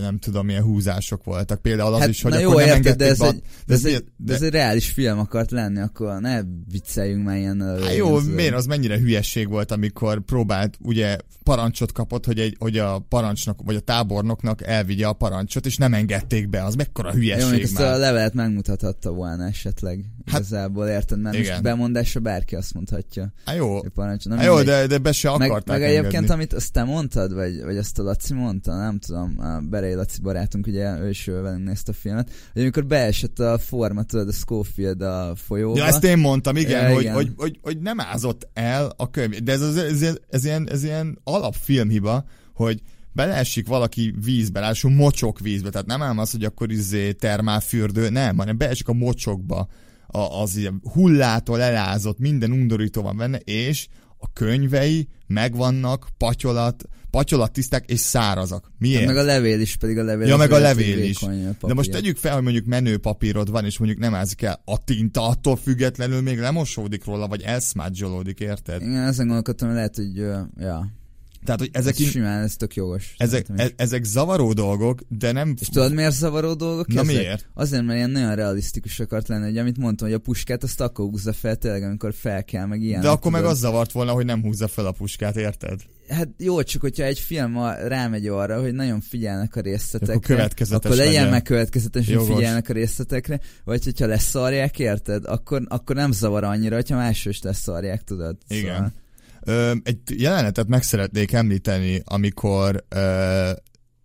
nem 0.00 0.18
tudom, 0.18 0.46
milyen 0.46 0.62
húzások 0.62 1.24
voltak. 1.24 1.62
Például 1.62 1.94
az 1.94 2.00
Hát, 2.00 2.08
is, 2.08 2.22
hogy 2.22 2.32
akkor 2.32 2.60
jó, 2.60 2.66
nem 2.66 2.76
érted, 2.76 2.96
de 2.96 3.06
ez, 3.06 3.20
a- 3.20 3.26
egy, 3.26 3.42
de, 3.66 3.74
ez 3.74 3.80
de- 3.82 3.88
egy, 3.88 4.04
de 4.16 4.34
ez 4.34 4.42
egy 4.42 4.50
reális 4.52 4.90
film 4.90 5.18
akart 5.18 5.50
lenni, 5.50 5.80
akkor 5.80 6.20
ne 6.20 6.40
vicceljünk 6.70 7.24
már 7.24 7.36
ilyen 7.36 7.78
Hát 7.82 7.96
jó, 7.96 8.18
miért 8.20 8.54
az 8.54 8.66
mennyire 8.66 8.98
hülyesség 8.98 9.48
volt, 9.48 9.72
amikor 9.72 10.20
próbált, 10.20 10.76
ugye 10.82 11.16
parancsot 11.42 11.92
kapott, 11.92 12.26
hogy, 12.26 12.38
egy, 12.38 12.56
hogy 12.58 12.78
a 12.78 12.98
parancsnok, 13.08 13.60
vagy 13.64 13.76
a 13.76 13.80
tábornoknak 13.80 14.62
elvigye 14.66 15.06
a 15.06 15.12
parancsot, 15.12 15.66
és 15.66 15.76
nem 15.76 15.94
engedték 15.94 16.48
be, 16.48 16.64
az 16.64 16.74
mekkora 16.74 17.08
Jó, 17.12 17.18
hülyesség 17.18 17.62
ezt 17.62 17.78
már. 17.78 17.92
a 17.92 17.96
levelet 17.96 18.34
megmutathatta 18.34 19.10
volna 19.10 19.46
esetleg. 19.46 20.04
Hát, 20.26 20.40
Igazából 20.40 20.86
érted, 20.86 21.20
mert 21.20 21.36
igen. 21.36 21.50
most 21.50 21.62
bemondásra 21.62 22.20
bárki 22.20 22.54
azt 22.54 22.74
mondhatja. 22.74 23.32
Hát 23.44 23.56
jó, 23.56 23.80
parancs, 23.80 24.24
na 24.24 24.36
hát 24.36 24.44
jó 24.44 24.62
de, 24.62 24.86
de 24.86 24.98
be 24.98 25.12
se 25.12 25.36
meg, 25.36 25.50
akarták 25.50 25.78
meg 25.78 25.88
egyébként, 25.88 26.14
engedni. 26.14 26.34
amit 26.34 26.52
azt 26.52 26.72
te 26.72 26.84
mondtad, 26.84 27.34
vagy, 27.34 27.62
vagy 27.62 27.76
azt 27.76 27.98
a 27.98 28.02
Laci 28.02 28.34
mondta, 28.34 28.76
nem 28.76 28.98
tudom, 28.98 29.34
a 29.40 29.60
Berei 29.60 29.94
Laci 29.94 30.20
barátunk, 30.20 30.66
ugye 30.66 30.98
ő 31.00 31.08
is 31.08 31.24
velünk 31.24 31.64
nézte 31.64 31.90
a 31.90 31.94
filmet, 31.94 32.30
hogy 32.52 32.62
amikor 32.62 32.86
beesett 32.86 33.38
a 33.38 33.58
forma, 33.58 34.02
tudod, 34.02 34.28
a 34.28 34.32
Schofield 34.32 35.00
a 35.00 35.32
folyóba. 35.34 35.76
Ja, 35.76 35.84
ezt 35.84 36.04
én 36.04 36.18
mondtam, 36.18 36.56
igen, 36.56 36.88
Ja, 36.88 36.94
hogy, 36.94 37.02
igen. 37.02 37.14
Hogy, 37.14 37.32
hogy, 37.36 37.58
hogy, 37.62 37.78
nem 37.78 38.00
ázott 38.00 38.48
el 38.52 38.92
a 38.96 39.10
könyv. 39.10 39.30
De 39.30 39.52
ez, 39.52 39.60
az, 39.60 39.76
ez, 39.76 40.02
ez, 40.02 40.18
ez, 40.28 40.44
ilyen, 40.44 40.68
ez 40.70 40.84
ilyen 40.84 41.18
alapfilmhiba, 41.24 42.24
hogy 42.54 42.82
beleesik 43.12 43.66
valaki 43.66 44.14
vízbe, 44.24 44.60
ráadásul 44.60 44.90
mocsok 44.90 45.38
vízbe, 45.38 45.70
tehát 45.70 45.86
nem 45.86 46.02
ám 46.02 46.18
az, 46.18 46.30
hogy 46.30 46.44
akkor 46.44 46.70
izé 46.70 47.12
termálfürdő, 47.12 48.08
nem, 48.08 48.36
hanem 48.36 48.56
beesik 48.56 48.88
a 48.88 48.92
mocsokba, 48.92 49.68
a, 50.06 50.40
az 50.40 50.56
ilyen 50.56 50.82
hullától 50.92 51.62
elázott, 51.62 52.18
minden 52.18 52.50
undorító 52.50 53.02
van 53.02 53.16
benne, 53.16 53.38
és 53.38 53.86
a 54.20 54.32
könyvei 54.32 55.08
megvannak, 55.26 56.08
patyolat, 56.16 56.84
patyolat 57.10 57.52
tiszták 57.52 57.90
és 57.90 58.00
szárazak. 58.00 58.72
Miért? 58.78 58.98
Hát 58.98 59.06
meg 59.06 59.16
a 59.16 59.22
levél 59.22 59.60
is, 59.60 59.76
pedig 59.76 59.98
a 59.98 60.02
levél. 60.02 60.26
Ja, 60.26 60.36
meg 60.36 60.52
a 60.52 60.58
levél 60.58 60.98
is. 60.98 61.20
vékony 61.20 61.46
a 61.60 61.66
De 61.66 61.74
most 61.74 61.90
tegyük 61.90 62.16
fel, 62.16 62.34
hogy 62.34 62.42
mondjuk 62.42 62.66
menő 62.66 62.98
papírod 62.98 63.50
van, 63.50 63.64
és 63.64 63.78
mondjuk 63.78 64.00
nem 64.00 64.14
ázik 64.14 64.42
el 64.42 64.62
a 64.64 64.84
tinta, 64.84 65.28
attól 65.28 65.56
függetlenül 65.56 66.20
még 66.20 66.38
lemosódik 66.38 67.04
róla, 67.04 67.28
vagy 67.28 67.42
elszmádzsolódik, 67.42 68.40
érted? 68.40 68.82
Igen, 68.82 69.06
ezen 69.06 69.26
gondolkodtam, 69.26 69.68
hogy 69.68 69.76
lehet, 69.76 69.96
hogy, 69.96 70.16
ja, 70.58 70.99
Tehát, 71.44 71.60
hogy 71.60 71.70
ezek 71.72 71.98
in, 71.98 72.06
simán, 72.06 72.42
ez 72.42 72.56
tök 72.56 72.74
jogos. 72.74 73.14
ezek, 73.16 73.46
e, 73.56 73.70
ezek 73.76 74.04
zavaró 74.04 74.52
dolgok, 74.52 75.00
de 75.08 75.32
nem... 75.32 75.54
És 75.60 75.68
tudod, 75.68 75.94
miért 75.94 76.14
zavaró 76.14 76.54
dolgok 76.54 76.86
Na 76.86 77.00
ezek? 77.00 77.14
miért? 77.14 77.48
Azért, 77.54 77.82
mert 77.84 77.96
ilyen 77.96 78.10
nagyon 78.10 78.34
realisztikus 78.34 79.00
akart 79.00 79.28
lenni, 79.28 79.44
hogy 79.44 79.58
amit 79.58 79.78
mondtam, 79.78 80.06
hogy 80.08 80.16
a 80.16 80.20
puskát 80.20 80.62
azt 80.62 80.80
akkor 80.80 81.08
húzza 81.08 81.32
fel 81.32 81.56
tényleg, 81.56 81.82
amikor 81.82 82.14
fel 82.14 82.44
kell, 82.44 82.66
meg 82.66 82.82
ilyen. 82.82 83.00
De 83.00 83.08
akkor 83.08 83.32
meg 83.32 83.44
az 83.44 83.58
zavart 83.58 83.92
volna, 83.92 84.12
hogy 84.12 84.24
nem 84.24 84.42
húzza 84.42 84.68
fel 84.68 84.86
a 84.86 84.92
puskát, 84.92 85.36
érted? 85.36 85.80
Hát 86.08 86.28
jó, 86.38 86.62
csak 86.62 86.80
hogyha 86.80 87.04
egy 87.04 87.18
film 87.18 87.58
rámegy 87.86 88.26
arra, 88.26 88.60
hogy 88.60 88.72
nagyon 88.72 89.00
figyelnek 89.00 89.56
a 89.56 89.60
részletekre, 89.60 90.42
Akkor 90.42 90.70
akkor 90.70 90.90
legyen 90.90 91.12
legyen. 91.12 91.28
meg 91.28 91.42
következetes, 91.42 92.06
hogy 92.14 92.26
figyelnek 92.26 92.68
a 92.68 92.72
részletekre, 92.72 93.40
vagy 93.64 93.84
hogyha 93.84 94.06
leszarják, 94.06 94.78
érted? 94.78 95.24
Akkor, 95.24 95.62
akkor 95.68 95.96
nem 95.96 96.12
zavar 96.12 96.44
annyira, 96.44 96.74
hogyha 96.74 96.96
másról 96.96 97.32
is 97.32 97.42
leszarják, 97.42 98.02
tudod? 98.04 98.36
Igen. 98.48 98.74
Szóval, 98.74 98.92
Ö, 99.40 99.72
egy 99.82 99.98
jelenetet 100.06 100.68
meg 100.68 100.82
szeretnék 100.82 101.32
említeni, 101.32 102.02
amikor 102.04 102.84
ö, 102.88 103.50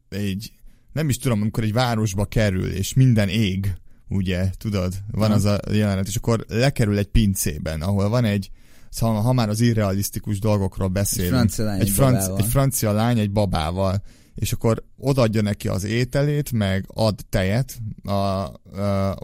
egy, 0.10 0.52
nem 0.94 1.10
is 1.10 1.18
tudom, 1.18 1.42
amikor 1.42 1.64
egy 1.64 1.74
városba 1.74 2.26
kerül, 2.26 2.72
és 2.72 2.94
minden 2.94 3.30
ég, 3.30 3.74
ugye, 4.10 4.50
tudod, 4.58 4.94
van 5.12 5.32
az 5.32 5.46
a 5.46 5.60
jelenet, 5.72 6.08
és 6.08 6.16
akkor 6.16 6.46
lekerül 6.48 6.98
egy 6.98 7.08
pincében, 7.08 7.82
ahol 7.82 8.10
van 8.10 8.26
egy, 8.26 8.50
szóval 8.90 9.22
ha 9.22 9.34
már 9.34 9.50
az 9.50 9.62
irrealisztikus 9.62 10.40
dolgokról 10.40 10.88
beszélünk. 10.88 11.34
Egy 11.34 11.38
francia 11.40 11.66
lány 11.66 11.80
egy, 11.80 11.88
egy 11.88 11.94
franc, 11.94 12.40
egy 12.40 12.46
francia 12.46 12.92
lány 12.92 13.20
egy 13.20 13.32
babával, 13.32 14.04
és 14.36 14.52
akkor 14.52 14.84
odaadja 14.98 15.42
neki 15.42 15.68
az 15.68 15.84
ételét, 15.84 16.52
meg 16.52 16.86
ad 16.88 17.20
tejet 17.30 17.78
a, 18.04 18.12
a, 18.12 18.52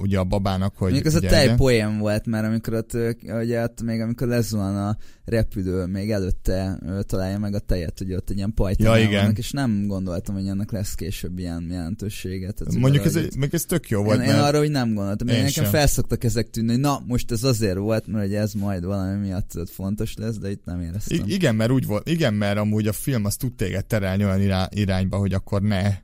ugye 0.01 0.19
a 0.19 0.23
babának, 0.23 0.77
hogy 0.77 0.91
Mondjuk 0.91 1.13
ez 1.13 1.23
a 1.23 1.27
tej 1.27 1.55
poém 1.55 1.97
volt 1.97 2.25
már, 2.25 2.45
amikor 2.45 2.73
ott, 2.73 2.97
ugye 3.41 3.63
ott 3.63 3.81
még 3.81 3.99
amikor 4.01 4.27
lezuhan 4.27 4.77
a 4.77 4.97
repülő, 5.25 5.85
még 5.85 6.11
előtte 6.11 6.79
találja 7.07 7.37
meg 7.39 7.53
a 7.53 7.59
tejet, 7.59 8.01
ugye 8.01 8.15
ott 8.15 8.29
egy 8.29 8.37
ilyen 8.37 8.53
pajtánál 8.53 8.97
Ja, 8.99 9.03
igen. 9.07 9.21
vannak, 9.21 9.37
és 9.37 9.51
nem 9.51 9.85
gondoltam, 9.87 10.35
hogy 10.35 10.47
ennek 10.47 10.71
lesz 10.71 10.95
később 10.95 11.39
ilyen 11.39 11.67
jelentősége. 11.71 12.51
Tehát 12.51 12.73
Mondjuk 12.73 13.05
ez, 13.05 13.15
egy, 13.15 13.35
meg 13.37 13.53
ez 13.53 13.65
tök 13.65 13.89
jó 13.89 13.99
Én, 13.99 14.05
volt, 14.05 14.21
én 14.21 14.27
mert 14.27 14.41
arra 14.41 14.59
úgy 14.59 14.71
nem 14.71 14.93
gondoltam. 14.93 15.27
Én 15.27 15.35
Én 15.35 15.43
nekem 15.43 15.63
sem. 15.63 15.71
felszoktak 15.73 16.23
ezek 16.23 16.49
tűnni, 16.49 16.71
hogy 16.71 16.79
na, 16.79 17.03
most 17.07 17.31
ez 17.31 17.43
azért 17.43 17.77
volt, 17.77 18.07
mert 18.07 18.25
ugye 18.27 18.39
ez 18.39 18.53
majd 18.53 18.85
valami 18.85 19.19
miatt 19.19 19.51
fontos 19.69 20.15
lesz, 20.15 20.37
de 20.37 20.51
itt 20.51 20.65
nem 20.65 20.81
éreztem. 20.81 21.23
I- 21.25 21.33
igen, 21.33 21.55
mert 21.55 21.71
úgy 21.71 21.85
volt, 21.85 22.09
igen, 22.09 22.33
mert 22.33 22.57
amúgy 22.57 22.87
a 22.87 22.93
film 22.93 23.25
az 23.25 23.35
tud 23.35 23.53
téged 23.53 23.85
terelni 23.85 24.23
olyan 24.23 24.41
irá- 24.41 24.73
irányba, 25.01 25.17
hogy 25.17 25.33
akkor 25.33 25.61
ne. 25.61 25.97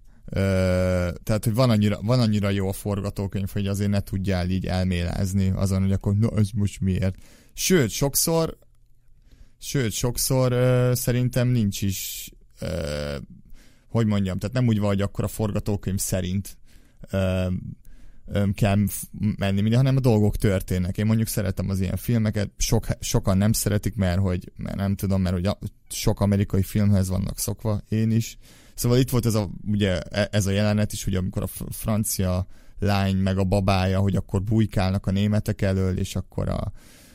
Tehát, 1.24 1.44
hogy 1.44 1.54
van 1.54 1.70
annyira, 1.70 2.00
van 2.02 2.20
annyira 2.20 2.50
jó 2.50 2.68
a 2.68 2.74
forgatókönyv, 2.74 3.50
hogy 3.50 3.68
azért 3.68 3.90
ne 3.90 4.00
tudjál 4.00 4.50
így 4.50 4.66
elmélázni 4.66 5.50
azon, 5.50 5.82
hogy 5.82 5.92
akkor 5.92 6.16
na, 6.16 6.30
ez 6.38 6.50
most 6.56 6.82
miért. 6.82 7.16
Sőt, 7.54 7.90
sokszor 7.90 8.58
sőt, 9.60 9.92
sokszor 9.92 10.52
ö, 10.52 10.92
szerintem 10.96 11.48
nincs 11.48 11.82
is 11.82 12.32
ö, 12.60 13.16
hogy 13.90 14.06
mondjam, 14.06 14.38
tehát 14.38 14.56
nem 14.56 14.68
úgy 14.68 14.80
van, 14.80 14.88
hogy 14.88 15.02
akkor 15.02 15.24
a 15.24 15.28
forgatókönyv 15.28 16.00
szerint 16.00 16.58
ö, 17.12 17.48
ö, 18.26 18.44
kell 18.54 18.78
menni 19.38 19.62
minden, 19.62 19.80
hanem 19.80 19.96
a 19.96 20.00
dolgok 20.00 20.36
történnek. 20.36 20.98
Én 20.98 21.06
mondjuk 21.06 21.28
szeretem 21.28 21.70
az 21.70 21.80
ilyen 21.80 21.98
filmeket, 21.98 22.50
sok, 22.58 22.86
sokan 23.00 23.38
nem 23.38 23.52
szeretik, 23.52 23.96
mert 23.96 24.20
hogy 24.20 24.52
mert 24.56 24.76
nem 24.76 24.96
tudom, 24.96 25.22
mert 25.22 25.36
hogy 25.36 25.46
a, 25.46 25.58
sok 25.90 26.20
amerikai 26.20 26.64
filmhez 26.64 27.10
vannak 27.10 27.40
szokva, 27.40 27.82
én 27.90 28.12
is. 28.12 28.38
Szóval 28.78 28.98
itt 28.98 29.10
volt 29.10 29.26
ez 29.26 29.34
a, 29.34 29.50
ugye, 29.68 30.00
e- 30.00 30.30
ez 30.32 30.46
a 30.46 30.52
jelenet 30.52 30.94
is, 30.94 31.08
ugye 31.08 31.18
amikor 31.18 31.44
a 31.44 31.48
fr- 31.48 31.76
francia 31.76 32.48
lány 32.80 33.16
meg 33.16 33.38
a 33.38 33.44
babája, 33.44 34.00
hogy 34.00 34.16
akkor 34.16 34.44
bujkálnak 34.44 35.06
a 35.06 35.12
németek 35.12 35.62
elől, 35.62 35.98
és 35.98 36.16
akkor 36.16 36.50
a 36.50 36.72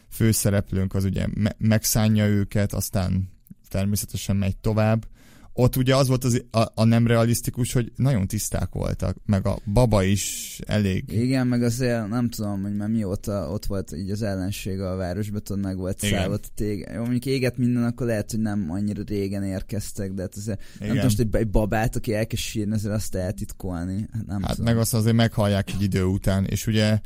főszereplőnk 0.08 0.94
az 0.94 1.04
ugye 1.04 1.26
me- 1.34 1.56
megszánja 1.58 2.26
őket, 2.26 2.72
aztán 2.72 3.30
természetesen 3.68 4.36
megy 4.36 4.56
tovább. 4.56 5.06
Ott 5.54 5.76
ugye 5.76 5.96
az 5.96 6.08
volt 6.08 6.24
az, 6.24 6.44
a, 6.50 6.66
a 6.74 6.84
nem 6.84 7.06
realisztikus, 7.06 7.72
hogy 7.72 7.92
nagyon 7.96 8.26
tiszták 8.26 8.68
voltak, 8.72 9.16
meg 9.26 9.46
a 9.46 9.58
baba 9.72 10.02
is 10.02 10.58
elég 10.66 11.04
Igen, 11.12 11.46
meg 11.46 11.62
azért 11.62 12.08
nem 12.08 12.28
tudom, 12.28 12.62
hogy 12.62 12.76
már 12.76 12.88
mióta 12.88 13.50
ott 13.50 13.66
volt 13.66 13.92
így 13.96 14.10
az 14.10 14.22
ellenség 14.22 14.80
a 14.80 14.96
városban, 14.96 15.42
tudod, 15.42 15.62
meg 15.62 15.76
volt 15.76 15.98
szállva. 15.98 16.38
Jó, 16.56 17.00
mondjuk 17.00 17.26
éget 17.26 17.56
minden, 17.56 17.84
akkor 17.84 18.06
lehet, 18.06 18.30
hogy 18.30 18.40
nem 18.40 18.66
annyira 18.70 19.02
régen 19.06 19.44
érkeztek, 19.44 20.12
de 20.12 20.22
hát 20.22 20.34
azért 20.36 20.58
nem 20.58 20.88
Igen. 20.88 20.88
tudom, 20.88 21.04
most 21.04 21.36
egy, 21.36 21.48
babát, 21.48 21.96
aki 21.96 22.14
elkezd 22.14 22.42
sírni, 22.42 22.74
azért 22.74 22.94
azt 22.94 23.14
eltitkolni. 23.14 24.08
Hát 24.12 24.26
nem 24.26 24.42
Hát 24.42 24.50
tudom. 24.50 24.64
meg 24.64 24.78
azt 24.78 24.94
azért 24.94 25.16
meghallják 25.16 25.70
egy 25.74 25.82
idő 25.82 26.04
után, 26.04 26.44
és 26.44 26.66
ugye 26.66 27.00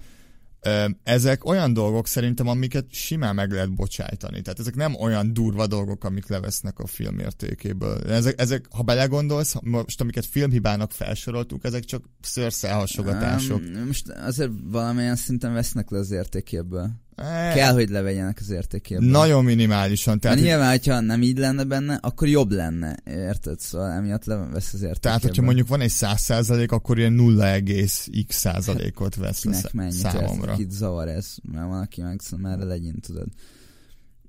ezek 1.03 1.45
olyan 1.45 1.73
dolgok 1.73 2.07
szerintem, 2.07 2.49
amiket 2.49 2.87
simán 2.91 3.35
meg 3.35 3.51
lehet 3.51 3.75
bocsájtani. 3.75 4.43
Tehát 4.43 4.59
ezek 4.59 4.75
nem 4.75 4.95
olyan 4.95 5.33
durva 5.33 5.67
dolgok, 5.67 6.05
amik 6.05 6.29
levesznek 6.29 6.79
a 6.79 6.87
film 6.87 7.19
értékéből. 7.19 7.99
Ezek, 8.11 8.41
ezek 8.41 8.67
ha 8.71 8.83
belegondolsz, 8.83 9.55
most 9.61 10.01
amiket 10.01 10.27
filmhibának 10.27 10.93
felsoroltuk, 10.93 11.64
ezek 11.64 11.85
csak 11.85 12.05
szőrszelhasogatások. 12.21 13.61
Um, 13.61 13.87
most 13.87 14.09
azért 14.09 14.51
valamilyen 14.64 15.17
szinten 15.17 15.53
vesznek 15.53 15.91
le 15.91 15.99
az 15.99 16.11
értékéből. 16.11 16.91
Eh, 17.17 17.55
Kell, 17.55 17.73
hogy 17.73 17.89
levegyenek 17.89 18.39
az 18.41 18.51
értékéből. 18.51 19.11
Nagyon 19.11 19.45
minimálisan. 19.45 20.21
Tehát, 20.21 20.39
nyilván, 20.39 20.71
hogyha 20.71 21.01
nem 21.01 21.23
így 21.23 21.39
lenne 21.39 21.64
benne, 21.64 21.99
akkor 22.03 22.29
jobb 22.29 22.51
lenne, 22.51 22.97
érted? 23.05 23.61
Szóval 23.61 23.91
emiatt 23.91 24.25
levesz 24.25 24.73
az 24.73 24.73
értékéből. 24.73 25.01
tehát, 25.01 25.23
hogyha 25.23 25.43
mondjuk 25.43 25.69
van 25.69 25.81
egy 25.81 25.91
100 25.91 26.21
százalék, 26.21 26.73
akkor 26.73 26.99
ilyen 26.99 27.17
0,x 27.19 28.11
százalékot 28.29 29.14
vesz 29.14 29.45
le 29.45 29.51
kinek 29.51 29.73
mennyit 29.73 29.93
számomra. 29.93 30.51
Érted, 30.51 30.71
zavar 30.71 31.09
ez, 31.09 31.35
mert 31.53 31.67
van, 31.67 31.81
aki 31.81 32.03
meg 32.03 32.21
már 32.37 32.59
legyen, 32.59 33.01
tudod. 33.01 33.27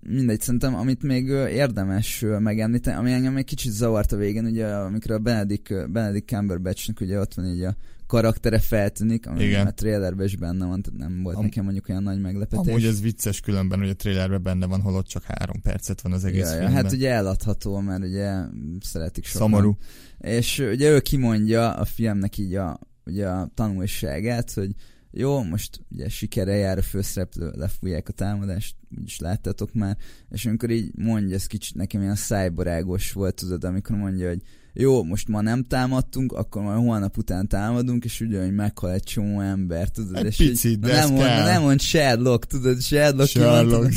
Mindegy, 0.10 0.42
szerintem, 0.42 0.76
amit 0.76 1.04
még 1.04 1.28
érdemes 1.28 2.26
megemlíteni, 2.40 2.98
ami 2.98 3.12
engem 3.12 3.34
még 3.34 3.46
kicsit 3.46 3.72
zavart 3.72 4.12
a 4.12 4.18
végén, 4.18 4.46
ugye, 4.46 4.68
amikor 4.68 5.12
a 5.12 5.20
Benedict, 5.20 5.92
Benedict 5.92 6.28
Cumberbatchnek 6.28 7.02
ugye 7.02 7.20
ott 7.20 7.34
van 7.34 7.46
így 7.46 7.62
a 7.62 7.76
karaktere 8.08 8.60
feltűnik, 8.60 9.28
ami 9.28 9.44
Igen. 9.44 9.68
a 9.68 9.74
trailerben 9.74 10.26
is 10.26 10.36
benne 10.36 10.66
van, 10.66 10.82
tehát 10.82 11.00
nem 11.00 11.24
volt 11.24 11.36
Am- 11.36 11.44
nekem 11.44 11.64
mondjuk 11.64 11.90
olyan 11.90 12.04
nagy 12.04 12.22
meglepetés. 12.22 12.68
Amúgy 12.68 12.86
ez 12.86 13.02
vicces 13.02 13.40
különben, 13.40 13.80
hogy 13.80 13.90
a 13.90 13.96
trailerben 13.96 14.44
benne 14.44 14.66
van, 14.66 14.82
holott 14.82 15.08
csak 15.08 15.24
három 15.24 15.62
percet 15.62 16.02
van 16.02 16.12
az 16.12 16.26
egész 16.26 16.52
ja, 16.52 16.58
filmben. 16.58 16.72
hát 16.72 16.92
ugye 16.92 17.12
eladható, 17.12 17.80
mert 17.80 18.04
ugye 18.04 18.34
szeretik 18.82 19.26
sokan. 19.26 19.50
Szomorú. 19.50 19.78
És 20.20 20.60
ugye 20.60 20.90
ő 20.90 21.00
kimondja 21.00 21.74
a 21.74 21.86
filmnek 21.86 22.38
így 22.38 22.56
a, 22.56 22.80
ugye 23.06 23.28
a 23.28 23.52
tanulságát, 23.54 24.52
hogy 24.52 24.72
jó, 25.12 25.44
most 25.44 25.80
ugye 25.92 26.10
sikere 26.10 26.56
jár 26.56 26.78
a 26.78 26.82
főszereplő, 26.82 27.52
lefújják 27.56 28.10
a 28.10 28.12
támadást, 28.12 28.76
úgyis 29.00 29.20
láttátok 29.20 29.74
már, 29.74 29.98
és 30.30 30.46
amikor 30.46 30.70
így 30.70 30.92
mondja, 30.96 31.36
ez 31.36 31.46
kicsit 31.46 31.76
nekem 31.76 32.02
ilyen 32.02 32.16
szájbarágos 32.16 33.12
volt, 33.12 33.36
tudod, 33.36 33.64
amikor 33.64 33.96
mondja, 33.96 34.28
hogy 34.28 34.42
jó, 34.80 35.04
most 35.04 35.28
ma 35.28 35.42
nem 35.42 35.64
támadtunk, 35.64 36.32
akkor 36.32 36.62
majd 36.62 36.78
holnap 36.78 37.18
után 37.18 37.48
támadunk, 37.48 38.06
és 38.06 38.22
ugye, 38.22 38.42
hogy 38.42 38.54
meghal 38.54 38.92
egy 38.92 39.04
csomó 39.04 39.42
ember, 39.42 39.90
tudod, 39.90 40.16
Egy 40.16 40.26
és 40.26 40.36
picit, 40.36 40.72
így, 40.72 40.80
de 40.80 40.94
nem, 40.94 41.10
mond, 41.10 41.22
kell. 41.22 41.46
nem 41.46 41.62
mond 41.62 41.80
Sherlock, 41.80 42.46
tudod, 42.46 42.82
Sherlock, 42.82 43.30
Sherlock. 43.30 43.94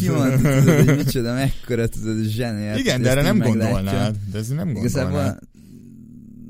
Kimondta, 0.00 0.58
tudod, 0.58 0.84
hogy 0.84 0.96
micsoda, 0.96 1.34
mekkora, 1.34 1.88
tudod, 1.88 2.24
zseniális. 2.24 2.80
Igen, 2.80 3.02
de 3.02 3.10
erre 3.10 3.22
nem 3.22 3.38
gondolnád. 3.38 4.16
De 4.32 4.38
ez 4.38 4.48
nem 4.48 4.72
gondolnád. 4.72 4.76
Igazából 4.76 5.38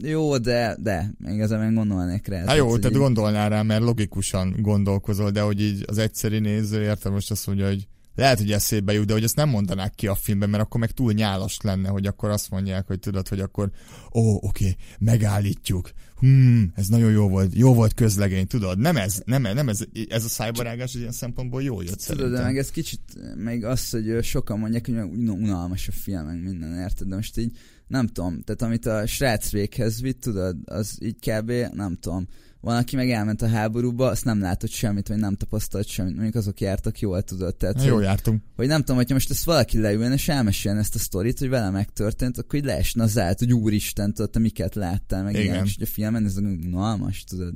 jó, 0.02 0.38
de, 0.38 0.76
de, 0.82 1.14
igazából 1.26 1.64
én 1.64 1.74
gondolnék 1.74 2.26
rá. 2.26 2.44
Hát 2.46 2.56
jó, 2.56 2.68
hogy 2.68 2.80
tehát 2.80 2.96
így- 2.96 3.02
gondolnál 3.02 3.48
rá, 3.48 3.62
mert 3.62 3.82
logikusan 3.82 4.54
gondolkozol, 4.58 5.30
de 5.30 5.40
hogy 5.40 5.60
így 5.60 5.84
az 5.86 5.98
egyszeri 5.98 6.38
néző, 6.38 6.82
érted 6.82 7.12
most 7.12 7.30
azt 7.30 7.46
mondja, 7.46 7.66
hogy 7.66 7.88
lehet, 8.14 8.38
hogy 8.38 8.52
eszébe 8.52 8.92
jut, 8.92 9.06
de 9.06 9.12
hogy 9.12 9.24
azt 9.24 9.36
nem 9.36 9.48
mondanák 9.48 9.94
ki 9.94 10.06
a 10.06 10.14
filmben, 10.14 10.50
mert 10.50 10.62
akkor 10.62 10.80
meg 10.80 10.90
túl 10.90 11.12
nyálas 11.12 11.58
lenne, 11.62 11.88
hogy 11.88 12.06
akkor 12.06 12.30
azt 12.30 12.50
mondják, 12.50 12.86
hogy 12.86 12.98
tudod, 12.98 13.28
hogy 13.28 13.40
akkor 13.40 13.70
ó, 14.14 14.36
oké, 14.46 14.76
megállítjuk. 14.98 15.90
Hmm, 16.18 16.72
ez 16.74 16.86
nagyon 16.88 17.10
jó 17.10 17.28
volt, 17.28 17.54
jó 17.54 17.74
volt 17.74 17.94
közlegény, 17.94 18.46
tudod? 18.46 18.78
Nem 18.78 18.96
ez, 18.96 19.22
nem, 19.24 19.42
nem 19.42 19.68
ez, 19.68 19.80
ez 20.08 20.24
a 20.24 20.28
szájbarágás 20.28 20.94
ilyen 20.94 21.12
szempontból 21.12 21.62
jó 21.62 21.82
jött 21.82 22.04
Tudod, 22.06 22.32
de 22.32 22.42
meg 22.42 22.58
ez 22.58 22.70
kicsit, 22.70 23.00
még 23.36 23.64
az, 23.64 23.90
hogy 23.90 24.18
sokan 24.22 24.58
mondják, 24.58 24.86
hogy 24.86 24.94
meg 24.94 25.10
un- 25.10 25.28
unalmas 25.28 25.88
a 25.88 25.92
film, 25.92 26.26
meg 26.26 26.42
minden, 26.42 26.74
érted? 26.78 27.08
De 27.08 27.14
most 27.14 27.38
így, 27.38 27.56
nem 27.86 28.06
tudom, 28.06 28.42
tehát 28.42 28.62
amit 28.62 28.86
a 28.86 29.06
srác 29.06 29.50
véghez 29.50 30.00
vitt, 30.00 30.20
tudod, 30.20 30.56
az 30.64 30.98
így 31.00 31.16
kb. 31.18 31.52
nem 31.74 31.96
tudom. 32.00 32.26
Van, 32.60 32.76
aki 32.76 32.96
meg 32.96 33.10
elment 33.10 33.42
a 33.42 33.48
háborúba, 33.48 34.06
azt 34.06 34.24
nem 34.24 34.40
látott 34.40 34.70
semmit, 34.70 35.08
vagy 35.08 35.16
nem 35.16 35.34
tapasztalt 35.34 35.86
semmit, 35.86 36.14
mondjuk 36.14 36.34
azok 36.34 36.60
jártak 36.60 37.00
jól, 37.00 37.22
tudod. 37.22 37.56
Tehát, 37.56 37.84
Jó 37.84 37.94
hogy, 37.94 38.02
jártunk. 38.02 38.42
hogy 38.56 38.66
nem 38.66 38.80
tudom, 38.80 38.96
hogyha 38.96 39.14
most 39.14 39.30
ezt 39.30 39.44
valaki 39.44 39.78
leülne, 39.78 40.14
és 40.14 40.28
elmesélne 40.28 40.78
ezt 40.78 40.94
a 40.94 40.98
sztorit, 40.98 41.38
hogy 41.38 41.48
vele 41.48 41.70
megtörtént, 41.70 42.38
akkor 42.38 42.58
így 42.58 42.64
leesne 42.64 43.02
az 43.02 43.18
át, 43.18 43.38
hogy 43.38 43.52
úristen, 43.52 44.14
tudod, 44.14 44.30
te 44.30 44.38
miket 44.38 44.74
láttál, 44.74 45.22
meg 45.22 45.34
Igen. 45.34 45.44
ilyen, 45.44 45.64
és 45.64 45.74
hogy 45.78 45.86
a 45.86 45.90
filmen 45.92 46.24
ez 46.24 46.36
unalmas, 46.36 47.24
tudod. 47.24 47.54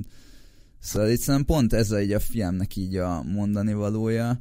Szóval 0.79 1.09
itt 1.09 1.19
szerintem 1.19 1.55
pont 1.55 1.73
ez 1.73 1.91
a, 1.91 2.01
így 2.01 2.11
a 2.11 2.19
filmnek 2.19 2.75
így 2.75 2.95
a 2.95 3.23
mondani 3.23 3.73
valója, 3.73 4.39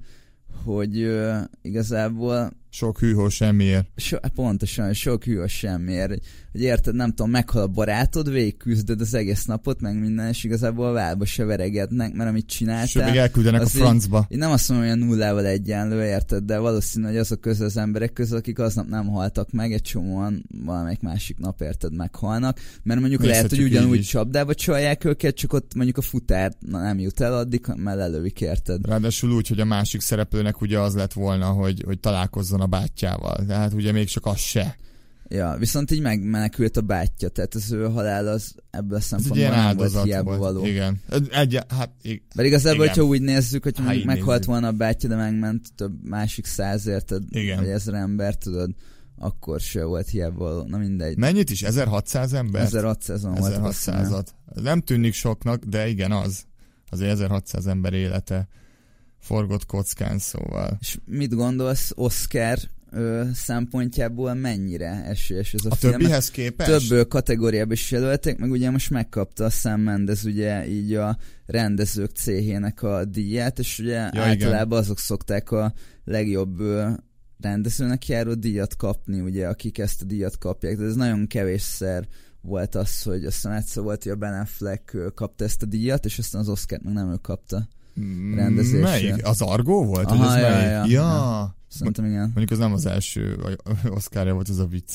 hogy 0.64 1.01
ö, 1.01 1.38
igazából 1.62 2.53
Sok 2.73 2.99
hűhó 2.99 3.29
semmiért. 3.29 3.87
so, 3.97 4.16
pontosan 4.35 4.93
sok 4.93 5.25
hű 5.25 5.39
a 5.39 5.49
semmiért, 5.49 6.09
hogy, 6.09 6.21
hogy 6.53 6.61
érted, 6.61 6.95
nem 6.95 7.09
tudom, 7.11 7.31
meghal 7.31 7.62
a 7.62 7.66
barátod, 7.66 8.31
végigküzdöd 8.31 9.01
az 9.01 9.14
egész 9.14 9.45
napot, 9.45 9.81
meg 9.81 10.01
minden, 10.01 10.29
és 10.29 10.45
igazából 10.45 10.87
a 10.87 10.93
válba 10.93 11.25
se 11.25 11.45
veregednek, 11.45 12.14
mert 12.14 12.31
amit 12.31 12.47
csináltál, 12.47 12.87
Sőt, 12.87 13.05
még 13.05 13.16
elküldenek 13.16 13.61
a 13.61 13.64
az 13.64 13.75
így- 13.75 13.81
francba. 13.81 14.27
én 14.29 14.39
nem 14.39 14.51
azt 14.51 14.68
mondom, 14.68 14.89
hogy 14.89 15.01
a 15.01 15.05
nullával 15.05 15.47
egyenlő, 15.47 16.05
érted, 16.05 16.45
de 16.45 16.59
valószínű, 16.59 17.07
hogy 17.07 17.16
azok 17.16 17.41
közül 17.41 17.66
az 17.66 17.77
emberek 17.77 18.12
közül, 18.12 18.37
akik 18.37 18.59
aznap 18.59 18.89
nem 18.89 19.07
haltak 19.07 19.51
meg, 19.53 19.73
egy 19.73 19.83
csomóan 19.83 20.45
valamelyik 20.64 21.01
másik 21.01 21.39
nap 21.39 21.61
érted 21.61 21.95
meghalnak, 21.95 22.59
mert 22.83 23.01
mondjuk 23.01 23.25
lehet, 23.25 23.49
hogy 23.49 23.62
ugyanúgy 23.62 24.03
csapdába 24.03 24.55
csalják 24.55 25.05
őket, 25.05 25.35
csak 25.37 25.53
ott 25.53 25.75
mondjuk 25.75 25.99
a 25.99 26.03
futár 26.03 26.53
na, 26.59 26.83
nem 26.83 26.99
jut 26.99 27.21
el 27.21 27.35
addig, 27.35 27.66
mert 27.77 27.97
lelövik, 27.97 28.41
érted. 28.41 28.87
Ráadásul 28.87 29.31
úgy, 29.33 29.49
hogy 29.49 29.61
a 29.61 29.64
másik 29.64 30.01
szereplőnek 30.01 30.61
ugye 30.61 30.79
az 30.81 30.95
lett 30.95 31.12
volna, 31.12 31.47
hogy, 31.47 31.83
hogy 31.87 32.01
találkozzon 32.01 32.60
a 32.61 32.67
bátyjával. 32.67 33.45
Tehát 33.47 33.73
ugye 33.73 33.93
még 33.93 34.09
csak 34.09 34.27
az 34.27 34.39
se. 34.39 34.77
Ja, 35.29 35.57
viszont 35.59 35.91
így 35.91 36.01
megmenekült 36.01 36.77
a 36.77 36.81
bátyja, 36.81 37.29
tehát 37.29 37.55
az 37.55 37.73
ő 37.73 37.85
halál 37.89 38.27
az 38.29 38.55
ebből 38.71 38.97
a 38.99 39.01
szempontból 39.01 39.39
ilyen 39.39 39.51
nem 39.51 39.61
volt 39.65 39.69
áldozat 39.79 40.05
hiába 40.05 40.37
volt. 40.37 40.53
való. 40.53 40.67
Igen. 40.67 41.01
Egy, 41.31 41.59
hát, 41.69 41.91
ig- 42.03 42.23
Mert 42.35 42.49
igazából, 42.49 42.85
Igen. 42.85 42.95
hogyha 42.95 43.09
úgy 43.11 43.23
nézzük, 43.23 43.63
hogy 43.63 43.79
Ha 43.79 43.95
így 43.95 44.05
meghalt 44.05 44.29
nézzük. 44.39 44.45
volna 44.45 44.67
a 44.67 44.73
bátyja, 44.73 45.09
de 45.09 45.17
megment 45.17 45.67
több 45.75 45.93
másik 46.09 46.47
száz, 46.47 46.87
érted? 46.87 47.23
Igen. 47.29 47.57
Vagy 47.59 47.69
ezer 47.69 47.95
ember, 47.95 48.35
tudod, 48.37 48.71
akkor 49.19 49.61
se 49.61 49.85
volt 49.85 50.09
hiába 50.09 50.39
való. 50.45 50.63
Na 50.67 50.77
mindegy. 50.79 51.17
mennyit 51.17 51.51
is? 51.51 51.63
1600 51.63 52.33
ember? 52.33 52.69
1600-on 52.71 53.35
volt. 53.39 53.57
azt 53.57 53.77
hiszem. 53.77 54.07
1600-at. 54.11 54.27
Nem 54.63 54.81
tűnik 54.81 55.13
soknak, 55.15 55.65
de 55.65 55.89
igen 55.89 56.13
az. 56.13 56.43
az 56.91 57.01
1600 57.01 57.67
ember 57.67 57.93
élete 57.93 58.49
forgott 59.21 59.66
kockán, 59.66 60.18
szóval. 60.18 60.77
És 60.81 60.99
mit 61.05 61.35
gondolsz 61.35 61.93
Oscar 61.95 62.59
ö, 62.91 63.23
szempontjából 63.35 64.35
mennyire 64.35 65.05
esélyes 65.05 65.55
ez 65.55 65.64
a, 65.64 65.68
A 65.71 65.75
film? 65.75 65.93
többihez 65.93 66.31
képest? 66.31 66.89
Több 66.89 67.09
kategóriába 67.09 67.73
is 67.73 67.91
jelölték, 67.91 68.39
meg 68.39 68.51
ugye 68.51 68.71
most 68.71 68.91
megkapta 68.91 69.45
a 69.45 69.51
Sam 69.51 69.81
Mendes 69.81 70.25
ugye 70.25 70.68
így 70.68 70.95
a 70.95 71.18
rendezők 71.47 72.11
céhének 72.11 72.83
a 72.83 73.05
díját, 73.05 73.59
és 73.59 73.79
ugye 73.79 73.95
ja, 74.12 74.23
általában 74.23 74.66
igen. 74.66 74.79
azok 74.79 74.99
szokták 74.99 75.51
a 75.51 75.73
legjobb 76.05 76.61
ö, 76.61 76.91
rendezőnek 77.41 78.09
járó 78.09 78.35
díjat 78.35 78.77
kapni, 78.77 79.21
ugye, 79.21 79.49
akik 79.49 79.79
ezt 79.79 80.03
a 80.03 80.05
díjat 80.05 80.39
kapják. 80.39 80.77
De 80.77 80.85
ez 80.85 80.95
nagyon 80.95 81.27
kevésszer 81.27 82.09
volt 82.41 82.75
az, 82.75 83.03
hogy 83.03 83.25
aztán 83.25 83.53
egyszer 83.53 83.83
volt, 83.83 84.03
hogy 84.03 84.12
a 84.12 84.16
Ben 84.16 84.41
Affleck 84.41 85.14
kapta 85.14 85.45
ezt 85.45 85.62
a 85.62 85.66
díjat, 85.66 86.05
és 86.05 86.18
aztán 86.18 86.41
az 86.41 86.49
Oscar 86.49 86.79
meg 86.83 86.93
nem 86.93 87.12
ő 87.12 87.16
kapta 87.16 87.68
rendezésre. 88.34 88.80
Melyik? 88.80 89.26
Az 89.26 89.41
Argo 89.41 89.84
volt? 89.84 90.11
Aha, 90.11 90.16
Vagy 90.16 90.36
ez 90.36 90.43
ja, 90.43 90.49
melyik? 90.49 90.70
ja, 90.70 90.84
ja. 90.84 91.03
ja. 91.03 91.55
Szerintem 91.68 92.05
igen. 92.05 92.20
Mondjuk 92.20 92.51
az 92.51 92.59
nem 92.59 92.72
az 92.72 92.86
első 92.86 93.38
Oscarja 93.97 94.34
volt, 94.34 94.49
az 94.49 94.59
a 94.59 94.66
vicc. 94.66 94.93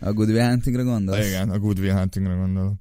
A 0.00 0.12
Good 0.12 0.28
Will 0.28 0.48
Huntingra 0.48 0.84
gondolsz? 0.84 1.26
Igen, 1.26 1.50
a 1.50 1.58
Good 1.58 1.78
Will 1.78 1.96
Huntingra 1.96 2.36
gondolok. 2.36 2.74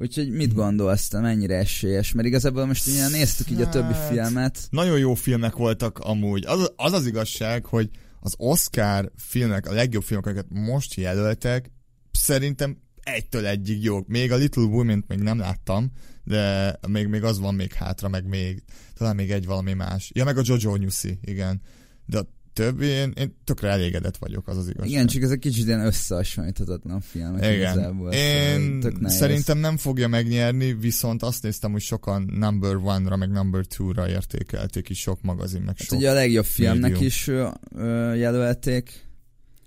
Úgyhogy 0.00 0.30
mit 0.30 0.54
gondolsz 0.54 1.08
te, 1.08 1.20
mennyire 1.20 1.56
esélyes? 1.56 2.12
Mert 2.12 2.28
igazából 2.28 2.66
most 2.66 2.86
ugye 2.86 3.08
néztük 3.08 3.50
így 3.50 3.60
a 3.60 3.68
többi 3.68 3.92
Hát, 3.92 4.08
filmet. 4.10 4.58
Nagyon 4.70 4.98
jó 4.98 5.14
filmek 5.14 5.56
voltak 5.56 5.98
amúgy. 5.98 6.44
Az 6.46 6.72
az, 6.76 6.92
az 6.92 7.06
igazság, 7.06 7.64
hogy 7.64 7.90
az 8.20 8.34
Oscar 8.36 9.12
filmek, 9.16 9.66
a 9.66 9.72
legjobb 9.72 10.02
filmek, 10.02 10.26
amiket 10.26 10.46
most 10.48 10.94
jelöltek, 10.94 11.70
szerintem 12.12 12.76
egytől 13.14 13.46
egyig 13.46 13.82
jók. 13.82 14.06
Még 14.08 14.32
a 14.32 14.36
Little 14.36 14.62
Women-t 14.62 15.08
még 15.08 15.18
nem 15.18 15.38
láttam, 15.38 15.92
de 16.24 16.74
még, 16.88 17.06
még 17.06 17.22
az 17.24 17.38
van 17.38 17.54
még 17.54 17.72
hátra, 17.72 18.08
meg 18.08 18.26
még 18.26 18.62
talán 18.96 19.16
még 19.16 19.30
egy 19.30 19.46
valami 19.46 19.72
más. 19.72 20.10
Ja, 20.14 20.24
meg 20.24 20.38
a 20.38 20.42
Jojo 20.44 20.76
Newsy, 20.76 21.18
igen. 21.24 21.60
De 22.06 22.18
a 22.18 22.26
többi, 22.52 22.86
én, 22.86 23.12
én 23.16 23.36
tökre 23.44 23.68
elégedett 23.68 24.16
vagyok, 24.16 24.48
az 24.48 24.56
az 24.56 24.68
igazság. 24.68 24.90
Igen, 24.90 25.06
csak 25.06 25.22
ez 25.22 25.30
egy 25.30 25.38
kicsit 25.38 25.66
ilyen 25.66 25.84
összehasonlíthatatlan 25.86 27.00
filmek 27.00 27.42
Igen. 27.42 27.54
igazából. 27.54 28.12
Én 28.12 28.60
nehéz. 28.60 29.16
szerintem 29.16 29.58
nem 29.58 29.76
fogja 29.76 30.08
megnyerni, 30.08 30.74
viszont 30.74 31.22
azt 31.22 31.42
néztem, 31.42 31.72
hogy 31.72 31.80
sokan 31.80 32.22
number 32.38 32.74
one-ra, 32.76 33.16
meg 33.16 33.30
number 33.30 33.64
two-ra 33.66 34.08
értékelték 34.08 34.88
is 34.88 34.98
sok 35.00 35.22
magazin, 35.22 35.60
meg 35.60 35.76
Hát 35.78 35.86
sok. 35.86 35.98
ugye 35.98 36.10
a 36.10 36.14
legjobb 36.14 36.44
filmnek 36.44 36.90
médium. 36.90 37.06
is 37.06 37.28
ö, 37.28 38.14
jelölték. 38.14 39.06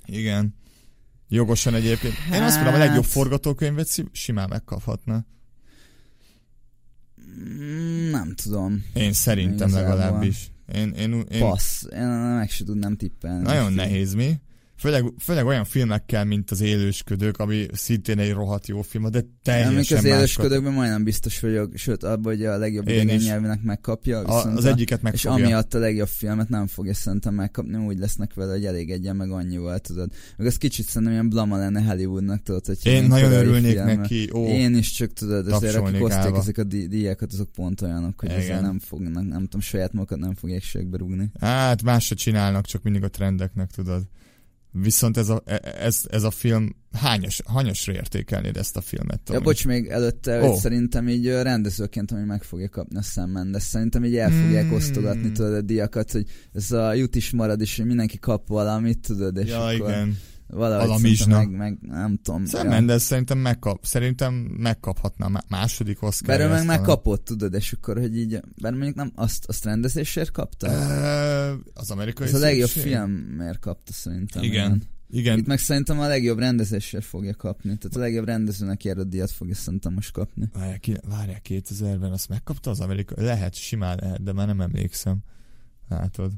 Igen. 0.06 0.56
Jogosan 1.34 1.74
egyébként. 1.74 2.14
Én 2.34 2.42
azt 2.42 2.56
Hát- 2.56 2.64
mondom, 2.64 2.82
a 2.82 2.86
legjobb 2.86 3.04
forgatókönyvet 3.04 4.04
simán 4.12 4.50
megkaphatna. 4.50 5.26
Mm, 7.50 8.10
Nem 8.10 8.34
tudom. 8.36 8.86
Én 8.94 9.14
szerintem 9.14 9.68
Igazából. 9.68 9.96
legalábbis. 9.98 10.52
Én, 10.74 10.90
én, 10.90 11.24
én, 11.30 11.40
Passz. 11.40 11.84
Én 11.94 12.08
meg 12.08 12.50
se 12.50 12.64
tudnám 12.64 12.96
tippelni. 12.96 13.42
nagyon 13.44 13.74
nehéz 13.74 14.14
mi. 14.14 14.40
Főleg, 14.82 15.06
főleg 15.20 15.46
olyan 15.46 15.64
filmekkel, 15.66 16.26
mint 16.26 16.52
az 16.52 16.62
Élősködők, 16.62 17.38
ami 17.38 17.66
szintén 17.74 18.20
egy 18.20 18.32
rohadt 18.32 18.68
jó 18.68 18.82
film, 18.82 19.10
de 19.12 19.18
Amik 19.20 19.32
teljesen 19.44 19.98
az 19.98 20.04
más. 20.04 20.14
élősködőkben 20.18 20.74
majdnem 20.74 21.04
biztos 21.04 21.40
vagyok, 21.40 21.72
sőt 21.76 22.04
abban, 22.04 22.34
hogy 22.34 22.46
a 22.46 22.58
legjobb 22.58 22.88
idegen 22.88 23.18
nyelvűnek 23.18 23.62
megkapja. 23.64 24.20
A, 24.20 24.52
az 24.56 24.66
a- 24.66 24.70
egyiket 24.70 25.02
meg 25.02 25.14
És 25.14 25.26
amiatt 25.26 25.74
a 25.74 25.80
legjobb 25.80 26.08
filmet 26.08 26.50
nem 26.50 26.68
fogja 26.68 26.94
szerintem 26.94 27.34
megkapni, 27.34 27.78
úgy 27.78 27.98
lesznek 28.00 28.34
vele, 28.34 28.52
hogy 28.52 28.66
elég 28.66 28.92
egyen 28.92 29.16
meg 29.16 29.30
annyival, 29.32 29.80
tudod. 29.80 30.12
Meg 30.38 30.48
az 30.48 30.56
kicsit 30.58 30.86
szerintem 30.86 31.12
ilyen 31.12 31.30
blama 31.30 31.58
lenne 31.58 31.82
Hollywoodnak, 31.82 32.44
tudod, 32.44 32.66
hogy 32.66 32.78
Én 32.84 33.04
nagyon 33.04 33.32
örülnék 33.32 33.72
filmek. 33.72 33.98
neki. 33.98 34.30
Ó, 34.34 34.46
Én 34.46 34.76
is 34.76 34.92
csak 34.92 35.14
tudod, 35.14 35.48
azért 35.48 35.76
akik 35.76 36.10
állva. 36.12 36.38
ezek 36.38 36.58
a 36.58 36.64
dí- 36.64 36.88
díjakat, 36.90 37.34
azok 37.34 37.50
pont 37.52 37.82
olyanok, 37.82 38.20
hogy 38.20 38.30
ezzel 38.30 38.62
nem 38.62 38.80
fognak, 38.80 39.14
nem 39.28 39.42
tudom, 39.44 39.62
saját 39.62 39.94
magukat 39.94 40.20
nem 40.20 40.36
fogják 40.36 40.64
segbe 40.64 40.98
rúgni. 40.98 41.32
Hát 41.40 41.84
más 41.84 42.06
se 42.06 42.16
csinálnak, 42.16 42.66
csak 42.66 42.84
mindig 42.84 43.04
a 43.04 43.10
trendeknek, 43.10 43.72
tudod. 43.72 44.04
Viszont 44.72 45.18
ez 45.18 45.30
a, 45.30 45.42
e- 45.46 45.76
ez, 45.80 46.02
ez 46.10 46.24
a 46.24 46.32
film, 46.32 46.76
hányas, 46.92 47.42
hányasra 47.54 47.94
értékelnéd 47.94 48.58
ezt 48.58 48.78
a 48.78 48.82
filmet? 48.82 49.18
Ja, 49.18 49.34
Tomi? 49.34 49.40
bocs, 49.44 49.66
még 49.66 49.88
előtte, 49.88 50.40
hogy 50.40 50.56
szerintem 50.58 51.10
így 51.10 51.28
rendezőként, 51.28 52.12
ami 52.12 52.24
meg 52.24 52.44
fogja 52.44 52.70
kapni 52.70 52.98
a 52.98 53.02
Sam 53.02 53.30
Mendes, 53.30 53.64
szerintem 53.64 54.04
így 54.04 54.16
el 54.16 54.32
fogják 54.32 54.66
Mm. 54.66 54.74
osztogatni, 54.74 55.32
tudod, 55.32 55.54
a 55.54 55.62
díjakat, 55.62 56.12
hogy 56.12 56.26
ez 56.54 56.72
a 56.72 56.94
jut 56.94 57.16
is 57.16 57.32
marad, 57.32 57.62
és 57.62 57.78
hogy 57.78 57.86
mindenki 57.86 58.18
kap 58.20 58.48
valamit, 58.48 59.00
tudod, 59.00 59.38
és 59.38 59.50
Ja, 59.50 59.66
akkor 59.66 59.90
igen. 59.90 60.18
Valahogy 60.52 61.16
szerintem 61.16 61.50
meg, 61.50 61.50
meg, 61.58 61.78
nem 61.82 62.20
tudom. 62.24 62.46
Sam 62.46 62.68
Mendes 62.68 63.02
szerintem 63.02 63.38
megkap, 63.38 63.86
szerintem 63.86 64.34
megkaphatna 64.58 65.44
második 65.48 66.04
Oscar. 66.04 66.38
Bár 66.38 66.48
ő 66.48 66.50
meg 66.50 66.66
megkapott, 66.66 67.26
tudod, 67.26 67.54
és 67.54 67.72
akkor, 67.72 68.00
hogy 68.00 68.18
így, 68.18 68.40
bár 68.62 68.72
mondjuk 68.72 68.96
nem, 68.96 69.12
azt, 69.16 69.46
azt 69.46 69.66
rendezésért 69.66 70.32
kapta? 70.32 70.68
Az 71.74 71.92
amerikai 71.92 72.28
Ez 72.28 72.34
a 72.34 72.40
legjobb 72.40 72.70
filmért 72.70 73.60
kapta 73.60 73.94
szerintem. 73.94 74.44
Igen. 74.44 74.82
Igen. 75.14 75.38
Itt 75.38 75.46
meg 75.46 75.60
szerintem 75.60 76.00
a 76.00 76.08
legjobb 76.08 76.40
rendezésért 76.40 77.06
fogja 77.06 77.36
kapni. 77.36 77.78
Tehát 77.78 77.96
a 77.96 78.00
legjobb 78.00 78.26
rendezőnek 78.26 78.84
járó 78.84 79.04
díjat 79.04 79.32
fogja 79.32 79.56
szerintem 79.56 79.94
most 79.94 80.12
kapni. 80.12 80.50
Várják, 80.54 80.88
várják 81.10 81.46
2000-ben 81.50 82.12
azt 82.12 82.30
megkapta 82.30 82.70
az 82.70 82.80
amerikai? 82.80 83.26
Lehet, 83.26 83.56
simán 83.56 83.98
lehet, 84.02 84.24
de 84.24 84.34
már 84.34 84.48
nem 84.48 84.62
emlékszem. 84.62 85.18
Látod. 85.90 86.32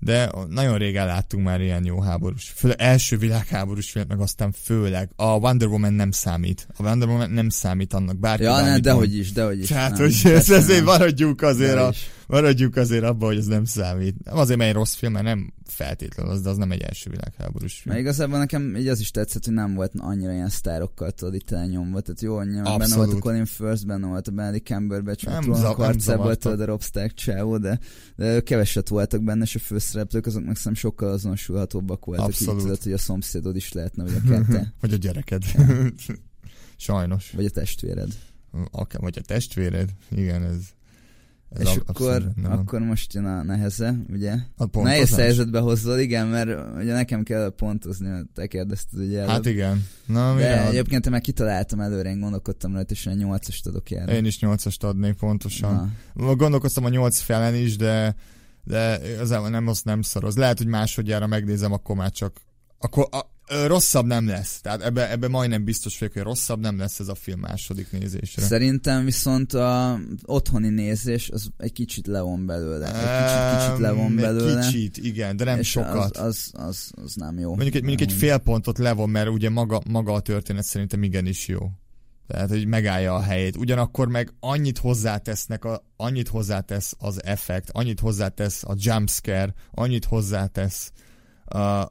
De 0.00 0.30
nagyon 0.48 0.78
régen 0.78 1.06
láttunk 1.06 1.44
már 1.44 1.60
ilyen 1.60 1.84
jó 1.84 2.00
háborús. 2.00 2.52
Főleg 2.56 2.80
első 2.80 3.16
világháborús 3.16 3.90
filmet, 3.90 4.10
meg 4.10 4.20
aztán 4.20 4.52
főleg. 4.62 5.10
A 5.16 5.36
Wonder 5.36 5.68
Woman 5.68 5.92
nem 5.92 6.10
számít. 6.10 6.68
A 6.76 6.82
Wonder 6.82 7.08
Woman 7.08 7.30
nem 7.30 7.48
számít 7.48 7.92
annak 7.92 8.18
bárki. 8.18 8.42
Ja, 8.42 8.60
ne, 8.60 8.78
dehogy 8.78 9.16
is, 9.16 9.32
dehogy 9.32 9.58
is. 9.58 9.68
Tehát, 9.68 9.90
nem, 9.90 10.00
hogy 10.00 10.32
ez, 10.32 10.50
ezért 10.50 10.84
nem. 10.84 10.84
maradjunk 10.84 11.42
azért, 11.42 11.76
a, 11.76 11.88
is. 11.88 12.10
Maradjunk 12.28 12.76
azért 12.76 13.04
abba, 13.04 13.26
hogy 13.26 13.36
ez 13.36 13.46
nem 13.46 13.64
számít. 13.64 14.24
Nem 14.24 14.36
azért, 14.36 14.58
mert 14.58 14.70
egy 14.70 14.76
rossz 14.76 14.94
film, 14.94 15.12
mert 15.12 15.24
nem 15.24 15.52
feltétlenül 15.64 16.32
az, 16.32 16.42
de 16.42 16.48
az 16.48 16.56
nem 16.56 16.70
egy 16.70 16.80
első 16.80 17.10
világháborús 17.10 17.74
film. 17.74 17.94
Mert 17.94 18.06
igazából 18.06 18.38
nekem 18.38 18.76
így 18.76 18.88
az 18.88 19.00
is 19.00 19.10
tetszett, 19.10 19.44
hogy 19.44 19.54
nem 19.54 19.74
volt 19.74 19.92
annyira 19.96 20.32
ilyen 20.32 20.48
sztárokkal 20.48 21.10
tudod 21.10 21.34
itt 21.34 21.50
elnyomva. 21.50 22.00
Tehát 22.00 22.20
jó, 22.20 22.42
nyilván 22.42 22.78
benne 22.78 22.96
volt 22.96 23.12
a 23.12 23.18
Colin 23.18 23.44
Firth, 23.44 23.86
benne 23.86 24.06
volt 24.06 24.28
a 24.28 24.30
Benedict 24.30 24.66
Cumberbatch, 24.66 25.24
nem 25.24 25.42
harcából 25.42 25.98
zavarta. 25.98 26.36
tudod 26.36 26.60
a 26.60 26.64
Rob 26.64 26.82
Stark 26.82 27.14
csávó, 27.14 27.58
de, 27.58 27.78
de 28.16 28.40
keveset 28.40 28.88
voltak 28.88 29.22
benne, 29.22 29.42
és 29.42 29.54
a 29.54 29.58
főszereplők 29.58 30.26
azok 30.26 30.44
meg 30.44 30.56
szerintem 30.56 30.74
sokkal 30.74 31.10
azonosulhatóbbak 31.12 32.04
voltak. 32.04 32.26
Abszolút. 32.26 32.54
Így 32.54 32.62
tudod, 32.62 32.82
hogy 32.82 32.92
a 32.92 32.98
szomszédod 32.98 33.56
is 33.56 33.72
lehetne, 33.72 34.04
vagy 34.04 34.20
akár 34.24 34.44
te, 34.50 34.72
Vagy 34.80 34.92
a 34.92 34.96
gyereked. 34.96 35.42
Sajnos. 36.76 37.30
vagy 37.30 37.44
a 37.44 37.50
testvéred. 37.50 38.12
Akár, 38.70 39.00
vagy 39.00 39.18
a 39.18 39.22
testvéred. 39.22 39.90
Igen, 40.10 40.42
ez... 40.42 40.76
ez 41.50 41.60
és 41.60 41.68
ab- 41.68 41.88
akkor, 41.88 42.28
akkor 42.44 42.80
most 42.80 43.14
jön 43.14 43.24
a 43.24 43.42
neheze, 43.42 43.94
ugye? 44.10 44.32
A 44.56 44.66
pontozás? 44.66 44.98
Nehéz 44.98 45.14
helyzetbe 45.14 45.58
hozod, 45.58 46.00
igen, 46.00 46.26
mert 46.26 46.48
ugye 46.76 46.92
nekem 46.92 47.22
kell 47.22 47.52
pontozni, 47.56 48.08
mert 48.08 48.26
te 48.34 48.46
kérdezted 48.46 49.00
ugye 49.00 49.18
előbb. 49.18 49.30
Hát 49.30 49.46
igen. 49.46 49.86
Na, 50.06 50.28
De 50.28 50.34
mire 50.34 50.66
egyébként 50.66 51.06
én 51.06 51.12
meg 51.12 51.20
kitaláltam 51.20 51.80
előre, 51.80 52.10
én 52.10 52.20
gondolkodtam 52.20 52.72
rajta, 52.72 52.92
és 52.92 53.06
olyan 53.06 53.18
nyolcast 53.18 53.66
adok 53.66 53.90
el. 53.90 54.08
Én 54.08 54.24
is 54.24 54.40
nyolcast 54.40 54.84
adnék 54.84 55.14
pontosan. 55.14 55.92
Na. 56.14 56.34
Gondolkoztam 56.34 56.84
a 56.84 56.88
nyolc 56.88 57.18
felen 57.18 57.54
is, 57.54 57.76
de 57.76 58.14
de 58.64 59.00
igazából 59.14 59.48
nem, 59.48 59.68
az 59.68 59.82
nem 59.82 60.02
szoroz. 60.02 60.36
Lehet, 60.36 60.58
hogy 60.58 60.66
másodjára 60.66 61.26
megnézem, 61.26 61.72
akkor 61.72 61.96
már 61.96 62.10
csak 62.10 62.36
akkor 62.78 63.08
a, 63.10 63.18
rosszabb 63.66 64.06
nem 64.06 64.26
lesz. 64.26 64.60
Tehát 64.60 64.82
ebbe, 64.82 65.10
ebbe 65.10 65.28
majdnem 65.28 65.64
biztos 65.64 65.98
vagyok, 65.98 66.14
hogy 66.14 66.22
rosszabb 66.22 66.60
nem 66.60 66.78
lesz 66.78 66.98
ez 66.98 67.08
a 67.08 67.14
film 67.14 67.40
második 67.40 67.90
nézésre. 67.90 68.42
Szerintem 68.42 69.04
viszont 69.04 69.52
a 69.52 69.98
otthoni 70.24 70.68
nézés 70.68 71.30
az 71.30 71.48
egy 71.56 71.72
kicsit 71.72 72.06
levon 72.06 72.46
belőle. 72.46 72.86
Egy 72.86 72.92
kicsit, 72.92 73.66
kicsit 73.66 73.78
levon 73.78 74.16
belőle. 74.16 74.58
Egy 74.58 74.64
kicsit, 74.64 74.96
igen, 74.96 75.36
de 75.36 75.44
nem 75.44 75.62
sokat. 75.62 76.16
Az, 76.16 76.24
az, 76.24 76.50
az, 76.52 76.90
az, 77.04 77.14
nem 77.14 77.38
jó. 77.38 77.48
Mondjuk 77.48 77.74
egy, 77.74 77.82
mondjuk 77.82 78.10
egy 78.10 78.16
fél 78.16 78.38
pontot 78.38 78.78
levon, 78.78 79.10
mert 79.10 79.28
ugye 79.28 79.50
maga, 79.50 79.80
maga 79.90 80.12
a 80.12 80.20
történet 80.20 80.64
szerintem 80.64 81.02
igenis 81.02 81.48
jó. 81.48 81.70
Tehát, 82.26 82.48
hogy 82.48 82.66
megállja 82.66 83.14
a 83.14 83.20
helyét. 83.20 83.56
Ugyanakkor 83.56 84.08
meg 84.08 84.32
annyit 84.40 84.78
hozzátesznek, 84.78 85.64
a, 85.64 85.84
annyit 85.96 86.28
hozzátesz 86.28 86.94
az 86.98 87.24
effekt, 87.24 87.70
annyit 87.72 88.00
hozzátesz 88.00 88.64
a 88.64 88.74
jumpscare, 88.76 89.54
annyit 89.70 90.04
hozzátesz 90.04 90.92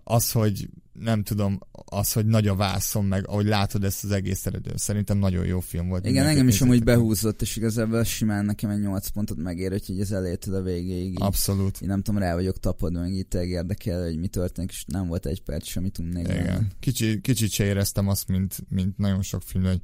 az, 0.04 0.32
hogy 0.32 0.70
nem 1.00 1.24
tudom, 1.24 1.60
az, 1.72 2.12
hogy 2.14 2.26
nagy 2.26 2.48
a 2.48 2.56
vászon, 2.56 3.06
meg 3.06 3.28
ahogy 3.28 3.46
látod 3.46 3.84
ezt 3.84 4.04
az 4.04 4.12
egész 4.12 4.46
eredő. 4.46 4.72
Szerintem 4.76 5.18
nagyon 5.18 5.46
jó 5.46 5.60
film 5.60 5.88
volt. 5.88 6.06
Igen, 6.06 6.26
engem 6.26 6.48
is 6.48 6.62
amúgy 6.62 6.84
behúzott, 6.84 7.42
és 7.42 7.56
igazából 7.56 8.04
simán 8.04 8.46
nekem 8.46 8.70
egy 8.70 8.80
8 8.80 9.08
pontot 9.08 9.38
megér, 9.38 9.70
hogy 9.88 10.00
az 10.00 10.12
elejétől 10.12 10.56
a 10.56 10.62
végéig 10.62 11.20
Abszolút. 11.20 11.82
én 11.82 11.88
nem 11.88 12.02
tudom, 12.02 12.22
rá 12.22 12.34
vagyok 12.34 12.60
tapadva, 12.60 13.00
meg 13.00 13.14
itt 13.14 13.34
érdekel, 13.34 14.04
hogy 14.04 14.18
mi 14.20 14.28
történik, 14.28 14.72
és 14.72 14.84
nem 14.88 15.08
volt 15.08 15.26
egy 15.26 15.42
perc 15.44 15.68
sem, 15.68 15.84
amit 15.84 15.94
tudnék. 15.94 16.28
Igen. 16.28 16.68
Kicsi, 16.80 17.22
kicsit 17.22 17.52
se 17.52 17.64
éreztem 17.64 18.08
azt, 18.08 18.28
mint, 18.28 18.56
mint 18.70 18.98
nagyon 18.98 19.22
sok 19.22 19.42
film, 19.42 19.64
hogy 19.64 19.72
"Öh, 19.74 19.82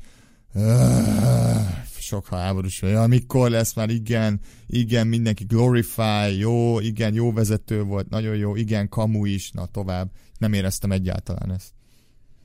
sok 1.99 2.27
háborús. 2.27 2.81
Ja, 2.81 3.07
mikor 3.07 3.49
lesz 3.49 3.73
már, 3.73 3.89
igen, 3.89 4.39
igen, 4.67 5.07
mindenki 5.07 5.43
glorify, 5.43 6.37
jó, 6.37 6.79
igen, 6.79 7.13
jó 7.13 7.31
vezető 7.31 7.83
volt, 7.83 8.09
nagyon 8.09 8.35
jó, 8.35 8.55
igen, 8.55 8.89
kamu 8.89 9.25
is, 9.25 9.51
na 9.51 9.65
tovább. 9.65 10.11
Nem 10.37 10.53
éreztem 10.53 10.91
egyáltalán 10.91 11.51
ezt. 11.51 11.71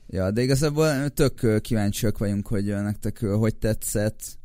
Ja, 0.07 0.31
de 0.31 0.41
igazából 0.41 1.09
tök 1.09 1.61
kíváncsiak 1.61 2.17
vagyunk, 2.17 2.47
hogy 2.47 2.65
nektek 2.65 3.19
hogy 3.19 3.55
tetszett, 3.55 4.37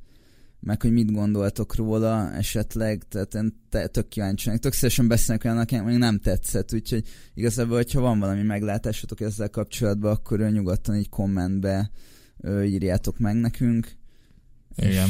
meg 0.61 0.83
hogy 0.83 0.93
mit 0.93 1.13
gondoltok 1.13 1.75
róla 1.75 2.33
esetleg, 2.33 3.03
tehát 3.09 3.35
én 3.35 3.61
te, 3.69 3.87
tök 3.87 4.09
kíváncsi 4.09 4.45
vagyok. 4.47 4.61
Tök 4.61 4.73
szívesen 4.73 5.09
beszélnek 5.09 5.45
olyan, 5.45 5.59
akinek 5.59 5.85
még 5.85 5.99
nem 5.99 6.19
tetszett, 6.19 6.75
úgyhogy 6.75 7.05
igazából, 7.35 7.77
hogyha 7.77 8.01
van 8.01 8.19
valami 8.19 8.43
meglátásotok 8.43 9.21
ezzel 9.21 9.51
kapcsolatban, 9.51 10.13
akkor 10.13 10.39
nyugodtan 10.39 10.97
így 10.97 11.09
kommentbe 11.09 11.91
írjátok 12.65 13.19
meg 13.19 13.37
nekünk. 13.37 13.97
Igen. 14.77 15.09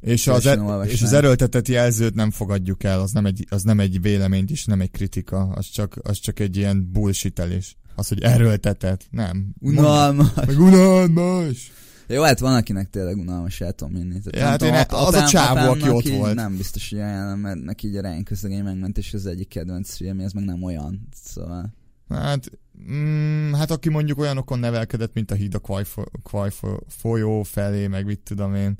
És 0.00 0.26
az, 0.26 0.46
e- 0.46 0.82
és 0.84 1.02
az 1.02 1.12
erőltetett 1.12 1.68
jelzőt 1.68 2.14
nem 2.14 2.30
fogadjuk 2.30 2.84
el, 2.84 3.00
az 3.00 3.12
nem 3.12 3.26
egy, 3.26 3.46
az 3.50 3.62
nem 3.62 3.80
egy 3.80 4.00
vélemény 4.00 4.44
is, 4.48 4.64
nem 4.64 4.80
egy 4.80 4.90
kritika, 4.90 5.42
az 5.42 5.66
csak, 5.66 5.98
az 6.02 6.18
csak 6.18 6.40
egy 6.40 6.56
ilyen 6.56 6.90
bullshitelés. 6.92 7.76
Az, 7.94 8.08
hogy 8.08 8.22
erőltetett, 8.22 9.06
nem. 9.10 9.54
Unalmas. 9.60 10.34
Meg 10.34 10.60
unalmas. 10.60 11.72
Jó, 12.08 12.22
hát 12.22 12.38
van, 12.38 12.54
akinek 12.54 12.90
tényleg 12.90 13.16
unalmas, 13.16 13.60
el 13.60 13.72
tudom 13.72 13.94
hinni. 13.94 14.20
Tehát 14.20 14.36
ja, 14.36 14.44
hát 14.44 14.58
tudom, 14.58 14.74
én, 14.74 14.84
az 14.88 15.14
apám, 15.14 15.24
a 15.24 15.28
csávó, 15.28 15.70
aki 15.70 15.88
ott 15.90 16.08
volt. 16.08 16.34
Nem 16.34 16.56
biztos, 16.56 16.90
hogy 16.90 16.98
ajánlom, 16.98 17.40
mert 17.40 17.62
neki 17.62 17.86
így 17.88 17.96
a 17.96 18.00
Ryan 18.00 18.22
közlegény 18.22 18.62
megmentés 18.62 19.14
az 19.14 19.26
egyik 19.26 19.48
kedvenc 19.48 19.96
filmi, 19.96 20.22
ez 20.24 20.32
meg 20.32 20.44
nem 20.44 20.62
olyan, 20.62 21.08
szóval... 21.24 21.74
Hát, 22.08 22.50
mm, 22.90 23.52
hát 23.52 23.70
aki 23.70 23.88
mondjuk 23.88 24.18
olyanokon 24.18 24.58
nevelkedett, 24.58 25.14
mint 25.14 25.30
a 25.30 25.34
híd 25.34 25.54
a 25.54 25.84
Kwai 26.22 26.50
folyó 26.88 27.42
felé, 27.42 27.86
meg 27.86 28.04
mit 28.04 28.20
tudom 28.20 28.54
én, 28.54 28.74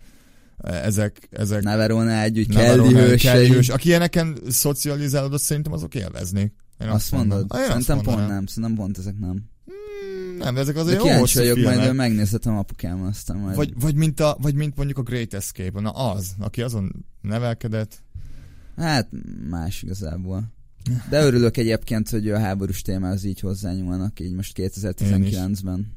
ezek... 0.59 1.29
ezek 1.31 1.62
Neverona 1.62 2.20
egy, 2.20 2.39
úgy 2.39 2.49
Kelly 3.20 3.49
hős. 3.49 3.68
Aki 3.68 3.89
ilyeneken 3.89 4.39
szocializálódott, 4.49 5.41
szerintem 5.41 5.72
azok 5.72 5.95
élveznék. 5.95 6.53
Én 6.81 6.89
azt, 6.89 6.95
azt 6.95 7.12
mondod? 7.12 7.47
Én 7.55 7.61
szerintem 7.61 7.97
azt 7.99 8.07
pont 8.07 8.29
nem, 8.29 8.47
szerintem 8.47 8.74
pont 8.74 8.99
ezek 8.99 9.18
nem. 9.18 9.45
Hmm, 9.64 10.37
nem, 10.39 10.57
ezek 10.57 10.77
azért 10.77 11.05
jó 11.05 11.18
hosszú 11.18 11.39
vagyok, 11.39 11.55
filmek. 11.55 11.77
majd 11.77 11.95
megnézhetem 11.95 12.57
apukám 12.57 13.03
aztán 13.03 13.37
majd. 13.37 13.57
Vagy, 13.57 13.72
vagy, 13.81 13.95
mint 13.95 14.20
a, 14.20 14.37
vagy 14.41 14.55
mint 14.55 14.77
mondjuk 14.77 14.99
a 14.99 15.03
Great 15.03 15.35
Escape, 15.35 15.81
na 15.81 15.91
az, 15.91 16.35
aki 16.39 16.62
azon 16.62 17.07
nevelkedett. 17.20 18.03
Hát 18.77 19.09
más 19.51 19.83
igazából. 19.83 20.55
De 21.09 21.24
örülök 21.24 21.57
egyébként, 21.57 22.09
hogy 22.09 22.30
a 22.30 22.39
háborús 22.39 22.82
témához 22.82 23.24
így 23.24 23.41
hozzányúlnak, 23.41 24.20
így 24.20 24.32
most 24.32 24.53
2019-ben. 24.57 25.93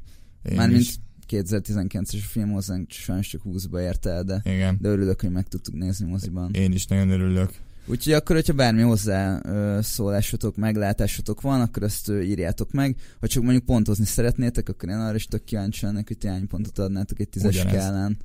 Mármint 0.56 0.88
2019-es 1.30 2.24
a 2.24 2.28
film 2.30 2.52
hozzánk 2.52 2.92
sajnos 2.92 3.28
csak 3.28 3.42
20-ba 3.46 3.80
ért 3.80 4.06
el, 4.06 4.24
de, 4.24 4.42
Igen. 4.44 4.78
de 4.82 4.90
örülök, 4.90 5.22
hogy 5.22 5.32
meg 5.32 5.48
tudtuk 5.48 5.76
nézni 5.76 6.08
moziban. 6.10 6.54
Én 6.54 6.72
is 6.72 6.86
nagyon 6.86 7.10
örülök. 7.10 7.50
Úgyhogy 7.86 8.14
akkor, 8.14 8.36
hogyha 8.36 8.54
bármi 8.54 8.82
hozzá 8.82 9.42
szólásotok, 9.82 10.56
meglátásotok 10.56 11.42
van, 11.42 11.62
akkor 11.62 11.84
azt 11.84 12.10
írjátok 12.10 12.72
meg. 12.72 12.96
Ha 13.20 13.28
csak 13.28 13.44
mondjuk 13.44 13.66
pontozni 13.66 14.06
szeretnétek, 14.06 14.70
akkor 14.70 14.90
én 14.90 14.96
arra 14.96 15.16
is 15.16 15.26
tök 15.26 15.44
kíváncsi 15.44 15.86
lennék, 15.86 16.08
hogy 16.08 16.18
ti 16.18 16.28
pontot 16.48 16.80
adnátok 16.80 17.20
egy 17.20 17.30
tízes 17.30 17.56
skálán. 17.56 18.18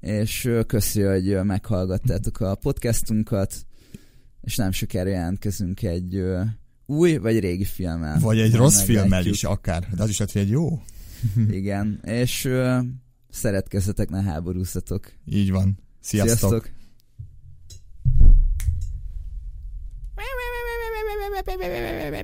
És 0.00 0.50
köszi, 0.66 1.00
hogy 1.00 1.38
meghallgattátok 1.42 2.40
a 2.40 2.54
podcastunkat, 2.54 3.66
és 4.46 4.56
nem 4.56 4.72
sokára 4.72 5.08
jelentkezünk 5.08 5.82
egy 5.82 6.14
ö, 6.14 6.42
új 6.86 7.16
vagy 7.16 7.38
régi 7.38 7.64
filmmel. 7.64 8.18
Vagy 8.18 8.38
egy 8.38 8.54
rossz 8.54 8.82
filmmel 8.82 9.26
is 9.26 9.44
akár, 9.44 9.88
de 9.96 10.02
az 10.02 10.08
is 10.08 10.18
lehet, 10.18 10.32
hogy 10.32 10.42
egy 10.42 10.50
jó. 10.50 10.82
Igen, 11.60 12.00
és 12.04 12.44
ö, 12.44 12.78
szeretkezzetek, 13.28 14.08
ne 14.08 14.22
háborúzzatok. 14.22 15.12
Így 15.24 15.50
van. 15.50 15.78
Sziasztok! 16.00 16.38
Sziasztok. 16.38 16.70